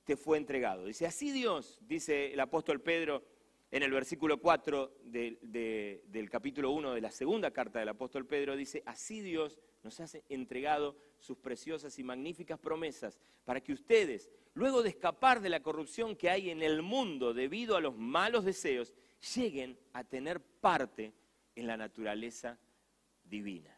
te 0.05 0.17
fue 0.17 0.37
entregado. 0.39 0.85
Dice, 0.87 1.07
así 1.07 1.31
Dios, 1.33 1.79
dice 1.83 2.33
el 2.33 2.41
apóstol 2.41 2.81
Pedro 2.81 3.25
en 3.71 3.83
el 3.83 3.91
versículo 3.91 4.39
4 4.39 4.95
de- 5.05 5.39
de- 5.43 6.05
del 6.07 6.31
capítulo 6.31 6.71
1 6.71 6.93
de 6.95 7.01
la 7.01 7.11
segunda 7.11 7.51
carta 7.51 7.81
del 7.81 7.89
apóstol 7.89 8.27
Pedro, 8.27 8.55
dice, 8.57 8.83
así 8.87 9.21
Dios 9.21 9.59
nos 9.83 9.99
ha 10.01 10.07
entregado 10.29 10.97
sus 11.19 11.39
preciosas 11.39 11.99
y 11.99 12.05
magníficas 12.05 12.59
promesas 12.59 13.19
para 13.45 13.61
que 13.61 13.73
ustedes, 13.73 14.31
luego 14.55 14.83
de 14.83 14.91
escapar 14.91 15.41
de 15.41 15.49
la 15.49 15.61
corrupción 15.63 16.15
que 16.15 16.31
hay 16.31 16.51
en 16.51 16.63
el 16.63 16.83
mundo 16.83 17.35
debido 17.35 17.77
a 17.77 17.81
los 17.81 17.97
malos 17.97 18.45
deseos, 18.45 18.95
lleguen 19.35 19.77
a 19.93 20.05
tener 20.05 20.41
parte 20.41 21.13
en 21.57 21.67
la 21.67 21.77
naturaleza 21.77 22.59
divina. 23.25 23.77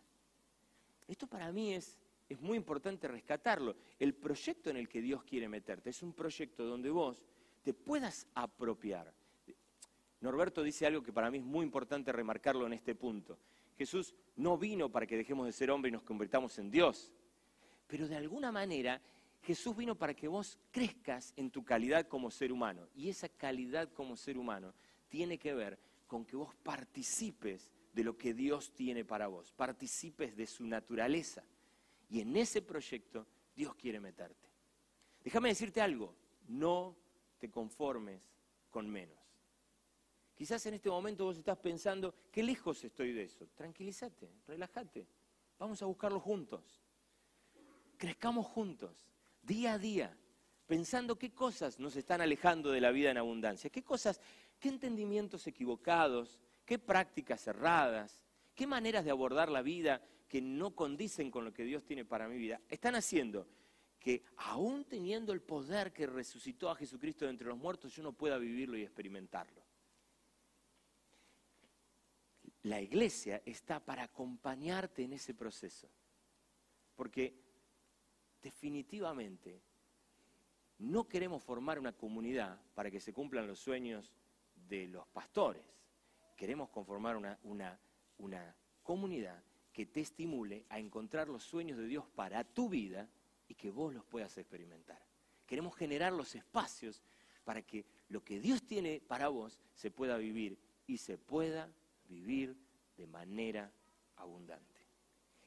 Esto 1.09 1.27
para 1.27 1.53
mí 1.53 1.72
es, 1.72 1.97
es 2.29 2.41
muy 2.41 2.57
importante 2.57 3.09
rescatarlo. 3.09 3.77
El 3.99 4.14
proyecto 4.14 4.70
en 4.70 4.77
el 4.77 4.89
que 4.89 5.01
Dios 5.01 5.22
quiere 5.24 5.49
meterte 5.49 5.91
es 5.91 6.03
un 6.03 6.12
proyecto 6.12 6.64
donde 6.64 6.91
vos 6.91 7.22
te 7.62 7.74
puedas 7.74 8.27
apropiar. 8.35 9.12
Norberto 10.20 10.62
dice 10.62 10.87
algo 10.87 11.03
que 11.03 11.12
para 11.12 11.31
mí 11.31 11.39
es 11.39 11.45
muy 11.45 11.64
importante 11.64 12.11
remarcarlo 12.11 12.66
en 12.66 12.72
este 12.72 12.95
punto. 12.95 13.39
Jesús 13.77 14.14
no 14.37 14.57
vino 14.57 14.91
para 14.91 15.07
que 15.07 15.16
dejemos 15.16 15.47
de 15.47 15.53
ser 15.53 15.70
hombre 15.70 15.91
y 15.91 15.93
nos 15.93 16.03
convirtamos 16.03 16.59
en 16.59 16.70
Dios. 16.70 17.12
Pero 17.87 18.09
de 18.09 18.16
alguna 18.16 18.51
manera 18.51 19.01
Jesús 19.43 19.77
vino 19.77 19.95
para 19.95 20.14
que 20.14 20.27
vos 20.27 20.59
crezcas 20.72 21.33
en 21.37 21.51
tu 21.51 21.64
calidad 21.64 22.09
como 22.09 22.31
ser 22.31 22.51
humano. 22.51 22.89
Y 22.95 23.09
esa 23.09 23.29
calidad 23.29 23.93
como 23.93 24.16
ser 24.16 24.39
humano 24.39 24.74
tiene 25.09 25.39
que 25.39 25.55
ver 25.55 25.79
con 26.07 26.24
que 26.24 26.37
vos 26.37 26.55
participes 26.57 27.70
de 27.93 28.05
lo 28.05 28.16
que 28.16 28.35
Dios 28.35 28.72
tiene 28.72 29.05
para 29.05 29.29
vos, 29.29 29.53
participes 29.53 30.37
de 30.37 30.47
su 30.47 30.66
naturaleza. 30.66 31.45
Y 32.09 32.20
en 32.20 32.36
ese 32.36 32.62
proyecto 32.62 33.26
Dios 33.54 33.74
quiere 33.74 34.00
meterte. 34.00 34.48
Déjame 35.22 35.48
decirte 35.48 35.80
algo, 35.80 36.14
no 36.48 36.96
te 37.38 37.50
conformes 37.50 38.22
con 38.70 38.88
menos. 38.88 39.18
Quizás 40.34 40.64
en 40.66 40.74
este 40.74 40.90
momento 40.90 41.24
vos 41.24 41.38
estás 41.38 41.59
pensando, 41.59 42.14
qué 42.30 42.42
lejos 42.42 42.84
estoy 42.84 43.12
de 43.12 43.22
eso. 43.22 43.48
Tranquilízate, 43.54 44.30
relájate. 44.46 45.07
Vamos 45.59 45.80
a 45.82 45.86
buscarlo 45.86 46.20
juntos. 46.20 46.82
Crezcamos 47.96 48.46
juntos, 48.46 48.94
día 49.42 49.72
a 49.72 49.78
día, 49.78 50.14
pensando 50.66 51.18
qué 51.18 51.32
cosas 51.32 51.80
nos 51.80 51.96
están 51.96 52.20
alejando 52.20 52.70
de 52.70 52.82
la 52.82 52.90
vida 52.90 53.11
en 53.11 53.16
abundancia, 53.16 53.70
qué 53.70 53.82
cosas, 53.82 54.20
qué 54.61 54.68
entendimientos 54.68 55.46
equivocados, 55.46 56.38
qué 56.66 56.78
prácticas 56.78 57.46
erradas, 57.46 58.22
qué 58.54 58.66
maneras 58.66 59.07
de 59.07 59.11
abordar 59.11 59.48
la 59.48 59.62
vida 59.62 60.02
que 60.29 60.41
no 60.41 60.74
condicen 60.74 61.31
con 61.31 61.45
lo 61.45 61.53
que 61.53 61.64
Dios 61.64 61.85
tiene 61.85 62.05
para 62.05 62.29
mi 62.29 62.37
vida, 62.37 62.61
están 62.68 62.95
haciendo 62.95 63.47
que 63.99 64.24
aún 64.37 64.85
teniendo 64.85 65.33
el 65.33 65.41
poder 65.41 65.93
que 65.93 66.07
resucitó 66.07 66.70
a 66.70 66.77
Jesucristo 66.77 67.24
de 67.24 67.33
entre 67.33 67.49
los 67.49 67.59
muertos, 67.59 67.95
yo 67.95 68.03
no 68.03 68.12
pueda 68.12 68.39
vivirlo 68.39 68.77
y 68.77 68.83
experimentarlo. 68.83 69.62
La 72.62 72.81
iglesia 72.81 73.43
está 73.45 73.81
para 73.81 74.05
acompañarte 74.05 75.03
en 75.03 75.12
ese 75.12 75.35
proceso, 75.35 75.89
porque 76.97 77.35
definitivamente 78.43 79.61
no 80.79 81.09
queremos 81.09 81.43
formar 81.43 81.79
una 81.79 81.93
comunidad 81.93 82.61
para 82.74 82.91
que 82.91 83.01
se 83.01 83.12
cumplan 83.12 83.47
los 83.47 83.59
sueños 83.59 84.12
de 84.68 84.89
los 84.89 85.07
pastores. 85.09 85.64
Queremos 86.37 86.68
conformar 86.70 87.16
una, 87.16 87.39
una, 87.45 87.79
una 88.18 88.55
comunidad 88.83 89.43
que 89.77 89.85
te 89.85 90.01
estimule 90.01 90.64
a 90.70 90.79
encontrar 90.79 91.29
los 91.29 91.45
sueños 91.45 91.77
de 91.77 91.87
Dios 91.87 92.07
para 92.14 92.43
tu 92.45 92.70
vida 92.70 93.11
y 93.47 93.53
que 93.55 93.70
vos 93.70 93.93
los 93.93 94.07
puedas 94.07 94.39
experimentar. 94.39 94.99
Queremos 95.47 95.77
generar 95.77 96.14
los 96.14 96.35
espacios 96.35 97.03
para 97.45 97.61
que 97.61 97.85
lo 98.09 98.24
que 98.24 98.41
Dios 98.41 98.62
tiene 98.62 99.03
para 99.07 99.29
vos 99.29 99.61
se 99.74 99.91
pueda 99.91 100.16
vivir 100.16 100.57
y 100.87 100.97
se 100.97 101.18
pueda 101.18 101.70
vivir 102.09 102.57
de 102.97 103.07
manera 103.07 103.70
abundante. 104.16 104.81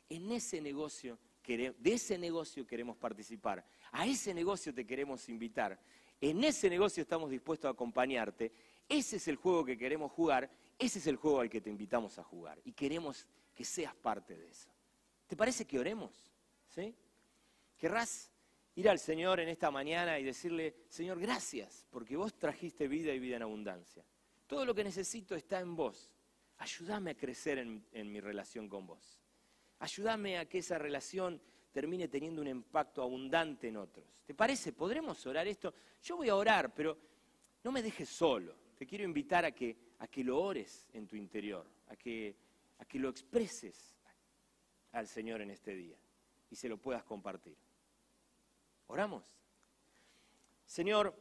En 0.09 0.31
ese 0.31 0.61
negocio, 0.61 1.17
de 1.47 1.73
ese 1.83 2.19
negocio 2.19 2.67
queremos 2.67 2.97
participar, 2.97 3.65
a 3.91 4.05
ese 4.05 4.31
negocio 4.35 4.71
te 4.75 4.85
queremos 4.85 5.27
invitar, 5.27 5.79
en 6.21 6.43
ese 6.43 6.69
negocio 6.69 7.01
estamos 7.01 7.31
dispuestos 7.31 7.67
a 7.67 7.71
acompañarte, 7.71 8.51
ese 8.87 9.15
es 9.15 9.27
el 9.27 9.37
juego 9.37 9.65
que 9.65 9.75
queremos 9.75 10.11
jugar, 10.11 10.51
ese 10.77 10.99
es 10.99 11.07
el 11.07 11.15
juego 11.15 11.39
al 11.39 11.49
que 11.49 11.61
te 11.61 11.71
invitamos 11.71 12.19
a 12.19 12.23
jugar. 12.23 12.59
Y 12.63 12.73
queremos 12.73 13.25
que 13.59 13.65
seas 13.65 13.93
parte 13.93 14.37
de 14.37 14.47
eso. 14.47 14.69
¿Te 15.27 15.35
parece 15.35 15.67
que 15.67 15.77
oremos? 15.77 16.31
¿Sí? 16.69 16.95
¿Querrás 17.77 18.31
ir 18.75 18.87
al 18.87 18.99
Señor 18.99 19.41
en 19.41 19.49
esta 19.49 19.69
mañana 19.69 20.17
y 20.17 20.23
decirle, 20.23 20.77
Señor, 20.87 21.19
gracias, 21.19 21.85
porque 21.89 22.15
vos 22.15 22.35
trajiste 22.35 22.87
vida 22.87 23.13
y 23.13 23.19
vida 23.19 23.35
en 23.35 23.41
abundancia? 23.41 24.05
Todo 24.47 24.63
lo 24.63 24.73
que 24.73 24.85
necesito 24.85 25.35
está 25.35 25.59
en 25.59 25.75
vos. 25.75 26.09
Ayúdame 26.59 27.11
a 27.11 27.17
crecer 27.17 27.57
en, 27.57 27.85
en 27.91 28.09
mi 28.09 28.21
relación 28.21 28.69
con 28.69 28.87
vos. 28.87 29.19
Ayúdame 29.79 30.37
a 30.37 30.45
que 30.47 30.59
esa 30.59 30.77
relación 30.77 31.41
termine 31.73 32.07
teniendo 32.07 32.41
un 32.41 32.47
impacto 32.47 33.03
abundante 33.03 33.67
en 33.67 33.75
otros. 33.75 34.05
¿Te 34.25 34.35
parece? 34.35 34.71
¿Podremos 34.71 35.25
orar 35.25 35.45
esto? 35.49 35.73
Yo 36.01 36.15
voy 36.15 36.29
a 36.29 36.35
orar, 36.37 36.73
pero 36.73 36.97
no 37.65 37.73
me 37.73 37.81
dejes 37.81 38.07
solo. 38.07 38.55
Te 38.77 38.85
quiero 38.85 39.03
invitar 39.03 39.43
a 39.43 39.51
que, 39.51 39.75
a 39.97 40.07
que 40.07 40.23
lo 40.23 40.41
ores 40.41 40.87
en 40.93 41.07
tu 41.07 41.17
interior, 41.17 41.67
a 41.89 41.97
que, 41.97 42.47
a 42.79 42.85
que 42.85 42.99
lo 42.99 43.09
expreses 43.09 43.95
al 44.91 45.07
Señor 45.07 45.41
en 45.41 45.51
este 45.51 45.75
día 45.75 45.97
y 46.49 46.55
se 46.55 46.67
lo 46.67 46.77
puedas 46.77 47.03
compartir. 47.03 47.55
Oramos. 48.87 49.23
Señor, 50.65 51.15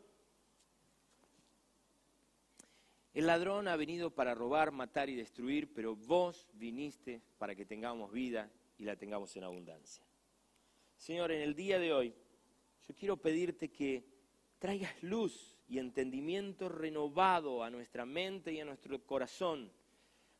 el 3.14 3.26
ladrón 3.26 3.68
ha 3.68 3.76
venido 3.76 4.10
para 4.10 4.34
robar, 4.34 4.70
matar 4.70 5.08
y 5.08 5.16
destruir, 5.16 5.72
pero 5.72 5.96
vos 5.96 6.48
viniste 6.54 7.20
para 7.38 7.54
que 7.54 7.66
tengamos 7.66 8.12
vida 8.12 8.50
y 8.78 8.84
la 8.84 8.96
tengamos 8.96 9.34
en 9.36 9.44
abundancia. 9.44 10.04
Señor, 10.96 11.32
en 11.32 11.42
el 11.42 11.54
día 11.54 11.78
de 11.78 11.92
hoy, 11.92 12.14
yo 12.86 12.94
quiero 12.94 13.16
pedirte 13.16 13.70
que 13.70 14.04
traigas 14.58 15.02
luz 15.02 15.56
y 15.68 15.78
entendimiento 15.78 16.68
renovado 16.68 17.62
a 17.62 17.70
nuestra 17.70 18.06
mente 18.06 18.52
y 18.52 18.60
a 18.60 18.64
nuestro 18.64 19.04
corazón 19.04 19.70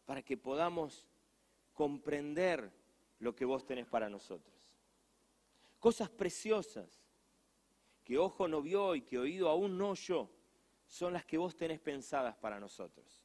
para 0.09 0.23
que 0.23 0.39
podamos 0.39 1.07
comprender 1.75 2.73
lo 3.19 3.37
que 3.37 3.45
vos 3.45 3.67
tenés 3.67 3.87
para 3.87 4.09
nosotros. 4.09 4.57
Cosas 5.79 6.09
preciosas 6.09 6.89
que 8.03 8.17
ojo 8.17 8.49
no 8.49 8.63
vio 8.63 8.95
y 8.95 9.03
que 9.03 9.19
oído 9.19 9.51
aún 9.51 9.77
no 9.77 9.91
oyó 9.91 10.31
son 10.87 11.13
las 11.13 11.27
que 11.27 11.37
vos 11.37 11.55
tenés 11.59 11.79
pensadas 11.79 12.35
para 12.37 12.59
nosotros. 12.59 13.23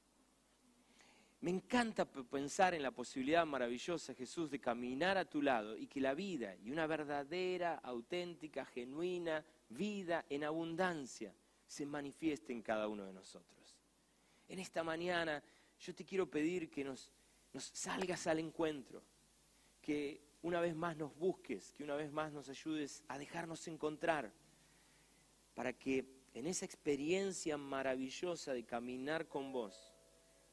Me 1.40 1.52
encanta 1.52 2.04
pensar 2.04 2.74
en 2.74 2.84
la 2.84 2.92
posibilidad 2.92 3.46
maravillosa, 3.46 4.14
Jesús, 4.14 4.52
de 4.52 4.60
caminar 4.60 5.18
a 5.18 5.24
tu 5.24 5.42
lado 5.42 5.78
y 5.78 5.88
que 5.88 6.02
la 6.02 6.14
vida 6.14 6.54
y 6.58 6.70
una 6.70 6.86
verdadera, 6.86 7.76
auténtica, 7.76 8.66
genuina 8.66 9.46
vida 9.70 10.26
en 10.28 10.44
abundancia 10.44 11.34
se 11.66 11.86
manifieste 11.86 12.52
en 12.52 12.62
cada 12.62 12.90
uno 12.90 13.06
de 13.06 13.14
nosotros. 13.14 13.80
En 14.50 14.60
esta 14.60 14.84
mañana 14.84 15.42
yo 15.84 15.94
te 15.94 16.06
quiero 16.06 16.30
pedir 16.30 16.70
que 16.70 16.84
nos, 16.84 17.12
salgas 17.58 18.28
al 18.28 18.40
encuentro, 18.40 19.04
que 19.82 20.22
una 20.42 20.62
vez 20.62 20.76
más 20.76 20.96
nos 20.96 21.16
busques, 21.16 21.74
que 21.74 21.84
una 21.84 21.96
vez 21.96 22.12
más 22.12 22.32
nos 22.32 22.48
ayudes 22.50 23.04
a 23.08 23.18
dejarnos 23.18 23.68
encontrar, 23.68 24.32
para 25.54 25.74
que 25.74 26.06
en 26.34 26.48
esa 26.48 26.66
experiencia 26.66 27.58
maravillosa 27.58 28.54
de 28.54 28.64
caminar 28.64 29.28
con 29.28 29.52
vos, 29.52 29.94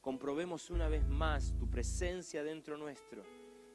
comprobemos 0.01 0.69
una 0.69 0.89
vez 0.89 1.07
más 1.07 1.55
tu 1.57 1.69
presencia 1.69 2.43
dentro 2.43 2.77
nuestro, 2.77 3.23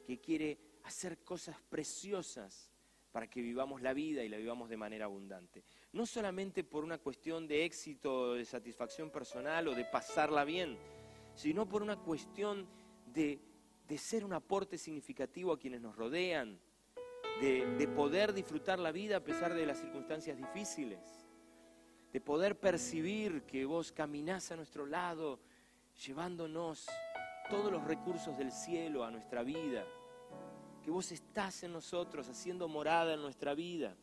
que 0.06 0.20
quiere 0.20 0.58
hacer 0.84 1.18
cosas 1.24 1.56
preciosas 1.68 2.70
para 3.10 3.28
que 3.28 3.40
vivamos 3.40 3.80
la 3.80 3.94
vida 3.94 4.22
y 4.22 4.28
la 4.28 4.36
vivamos 4.36 4.68
de 4.68 4.76
manera 4.76 5.06
abundante. 5.06 5.64
No 5.92 6.04
solamente 6.04 6.64
por 6.64 6.84
una 6.84 6.98
cuestión 6.98 7.48
de 7.48 7.64
éxito, 7.64 8.34
de 8.34 8.44
satisfacción 8.44 9.10
personal 9.10 9.66
o 9.68 9.74
de 9.74 9.86
pasarla 9.86 10.44
bien, 10.44 10.76
sino 11.36 11.68
por 11.68 11.82
una 11.82 11.96
cuestión 11.96 12.66
de, 13.12 13.38
de 13.86 13.98
ser 13.98 14.24
un 14.24 14.32
aporte 14.32 14.78
significativo 14.78 15.52
a 15.52 15.58
quienes 15.58 15.80
nos 15.80 15.94
rodean, 15.94 16.58
de, 17.40 17.76
de 17.76 17.88
poder 17.88 18.32
disfrutar 18.32 18.78
la 18.78 18.90
vida 18.90 19.18
a 19.18 19.20
pesar 19.22 19.54
de 19.54 19.66
las 19.66 19.78
circunstancias 19.78 20.38
difíciles, 20.38 21.28
de 22.12 22.20
poder 22.20 22.58
percibir 22.58 23.42
que 23.42 23.66
vos 23.66 23.92
caminás 23.92 24.50
a 24.50 24.56
nuestro 24.56 24.86
lado, 24.86 25.38
llevándonos 26.06 26.86
todos 27.50 27.70
los 27.70 27.84
recursos 27.84 28.36
del 28.38 28.50
cielo 28.50 29.04
a 29.04 29.10
nuestra 29.10 29.42
vida, 29.42 29.84
que 30.82 30.90
vos 30.90 31.12
estás 31.12 31.62
en 31.62 31.72
nosotros 31.72 32.28
haciendo 32.30 32.66
morada 32.66 33.12
en 33.12 33.20
nuestra 33.20 33.54
vida. 33.54 33.94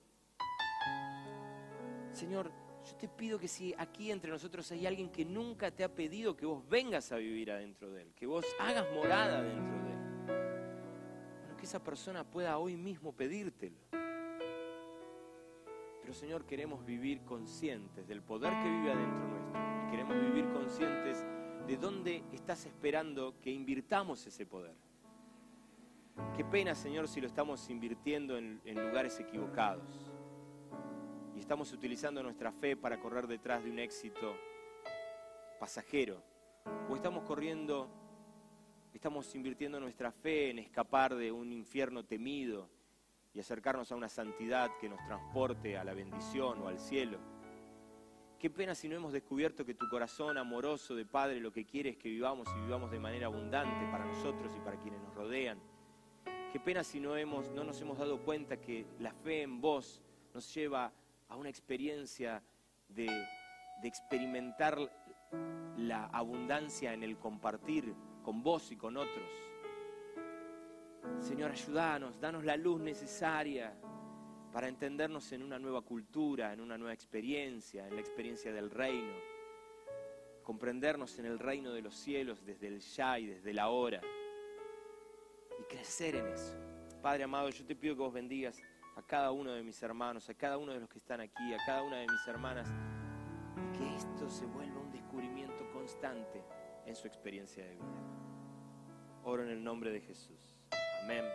Señor, 2.13 2.51
yo 2.85 2.95
te 2.97 3.07
pido 3.07 3.39
que 3.39 3.47
si 3.47 3.73
aquí 3.77 4.11
entre 4.11 4.29
nosotros 4.29 4.69
hay 4.71 4.85
alguien 4.85 5.09
que 5.09 5.23
nunca 5.23 5.71
te 5.71 5.83
ha 5.83 5.89
pedido 5.93 6.35
que 6.35 6.45
vos 6.45 6.67
vengas 6.67 7.11
a 7.11 7.17
vivir 7.17 7.51
adentro 7.51 7.89
de 7.91 8.01
él, 8.01 8.13
que 8.13 8.25
vos 8.25 8.45
hagas 8.59 8.85
morada 8.93 9.41
dentro 9.41 9.83
de 9.83 9.91
él, 9.91 9.99
bueno, 11.39 11.57
que 11.57 11.65
esa 11.65 11.81
persona 11.81 12.23
pueda 12.23 12.57
hoy 12.57 12.75
mismo 12.75 13.13
pedírtelo. 13.13 13.77
Pero 16.01 16.13
Señor, 16.13 16.45
queremos 16.45 16.85
vivir 16.85 17.21
conscientes 17.21 18.05
del 18.05 18.21
poder 18.21 18.51
que 18.61 18.69
vive 18.69 18.91
adentro 18.91 19.27
nuestro 19.29 19.87
y 19.87 19.91
queremos 19.91 20.19
vivir 20.19 20.51
conscientes 20.51 21.25
de 21.65 21.77
dónde 21.77 22.25
estás 22.33 22.65
esperando 22.65 23.39
que 23.39 23.49
invirtamos 23.49 24.27
ese 24.27 24.45
poder. 24.45 24.75
Qué 26.35 26.43
pena, 26.43 26.75
Señor, 26.75 27.07
si 27.07 27.21
lo 27.21 27.27
estamos 27.27 27.69
invirtiendo 27.69 28.37
en, 28.37 28.61
en 28.65 28.85
lugares 28.85 29.17
equivocados 29.21 30.12
y 31.35 31.39
estamos 31.39 31.71
utilizando 31.71 32.21
nuestra 32.21 32.51
fe 32.51 32.75
para 32.75 32.99
correr 32.99 33.27
detrás 33.27 33.63
de 33.63 33.71
un 33.71 33.79
éxito 33.79 34.35
pasajero 35.59 36.21
o 36.89 36.95
estamos 36.95 37.23
corriendo, 37.23 37.89
estamos 38.93 39.33
invirtiendo 39.35 39.79
nuestra 39.79 40.11
fe 40.11 40.49
en 40.49 40.59
escapar 40.59 41.15
de 41.15 41.31
un 41.31 41.51
infierno 41.51 42.03
temido 42.03 42.69
y 43.33 43.39
acercarnos 43.39 43.91
a 43.91 43.95
una 43.95 44.09
santidad 44.09 44.71
que 44.79 44.89
nos 44.89 45.03
transporte 45.05 45.77
a 45.77 45.83
la 45.83 45.93
bendición 45.93 46.61
o 46.61 46.67
al 46.67 46.79
cielo. 46.79 47.17
Qué 48.37 48.49
pena 48.49 48.75
si 48.75 48.89
no 48.89 48.95
hemos 48.95 49.13
descubierto 49.13 49.65
que 49.65 49.73
tu 49.73 49.87
corazón 49.87 50.37
amoroso 50.37 50.95
de 50.95 51.05
Padre 51.05 51.39
lo 51.39 51.51
que 51.51 51.65
quiere 51.65 51.91
es 51.91 51.97
que 51.97 52.09
vivamos 52.09 52.47
y 52.55 52.61
vivamos 52.61 52.91
de 52.91 52.99
manera 52.99 53.27
abundante 53.27 53.89
para 53.89 54.05
nosotros 54.05 54.53
y 54.55 54.59
para 54.59 54.77
quienes 54.79 55.01
nos 55.01 55.15
rodean. 55.15 55.59
Qué 56.51 56.59
pena 56.59 56.83
si 56.83 56.99
no, 56.99 57.15
hemos, 57.15 57.49
no 57.51 57.63
nos 57.63 57.81
hemos 57.81 57.97
dado 57.97 58.19
cuenta 58.19 58.57
que 58.57 58.85
la 58.99 59.13
fe 59.13 59.41
en 59.41 59.59
vos 59.61 60.01
nos 60.33 60.53
lleva 60.53 60.91
a 61.33 61.35
una 61.35 61.49
experiencia 61.49 62.43
de, 62.87 63.09
experimentar 63.81 64.77
la 65.77 66.05
abundancia 66.05 66.93
en 66.93 67.03
el 67.03 67.17
compartir 67.17 67.93
con 68.23 68.43
vos 68.43 68.71
y 68.71 68.77
con 68.77 68.95
otros. 68.95 69.29
Señor, 71.19 71.51
ayúdanos, 71.51 72.21
danos 72.21 72.45
la 72.45 72.55
luz 72.55 72.79
necesaria 72.79 73.75
para 74.53 74.67
entendernos 74.67 75.31
en 75.31 75.41
una 75.41 75.57
nueva 75.57 75.81
cultura, 75.81 76.53
en 76.53 76.61
una 76.61 76.77
nueva 76.77 76.93
experiencia, 76.93 77.87
en 77.87 77.95
la 77.95 78.01
experiencia 78.01 78.53
del 78.53 78.69
reino. 78.69 79.15
Comprendernos 80.43 81.17
en 81.17 81.25
el 81.25 81.39
reino 81.39 81.73
de 81.73 81.81
los 81.81 81.95
cielos 81.95 82.45
desde 82.45 82.67
el 82.67 82.79
ya 82.79 83.17
y 83.17 83.25
desde 83.25 83.53
la 83.53 83.69
hora. 83.69 84.01
Y 85.59 85.63
crecer 85.63 86.15
en 86.15 86.27
eso. 86.27 86.55
Padre 87.01 87.23
amado, 87.23 87.49
yo 87.49 87.65
te 87.65 87.75
pido 87.75 87.95
que 87.95 88.01
vos 88.01 88.13
bendigas 88.13 88.61
a 88.95 89.01
cada 89.01 89.31
uno 89.31 89.51
de 89.51 89.63
mis 89.63 89.81
hermanos, 89.83 90.29
a 90.29 90.33
cada 90.33 90.57
uno 90.57 90.73
de 90.73 90.79
los 90.79 90.89
que 90.89 90.97
están 90.97 91.21
aquí, 91.21 91.53
a 91.53 91.57
cada 91.65 91.83
una 91.83 91.97
de 91.97 92.07
mis 92.07 92.27
hermanas. 92.27 92.69
Que 93.77 93.95
esto 93.95 94.29
se 94.29 94.45
vuelva 94.45 94.79
un 94.79 94.91
descubrimiento 94.91 95.69
constante 95.71 96.43
en 96.85 96.95
su 96.95 97.07
experiencia 97.07 97.63
de 97.63 97.75
vida. 97.75 98.03
Oro 99.23 99.43
en 99.43 99.49
el 99.49 99.63
nombre 99.63 99.91
de 99.91 100.01
Jesús. 100.01 100.55
Amén 101.03 101.25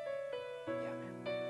y 0.67 0.87
amén. 0.87 1.48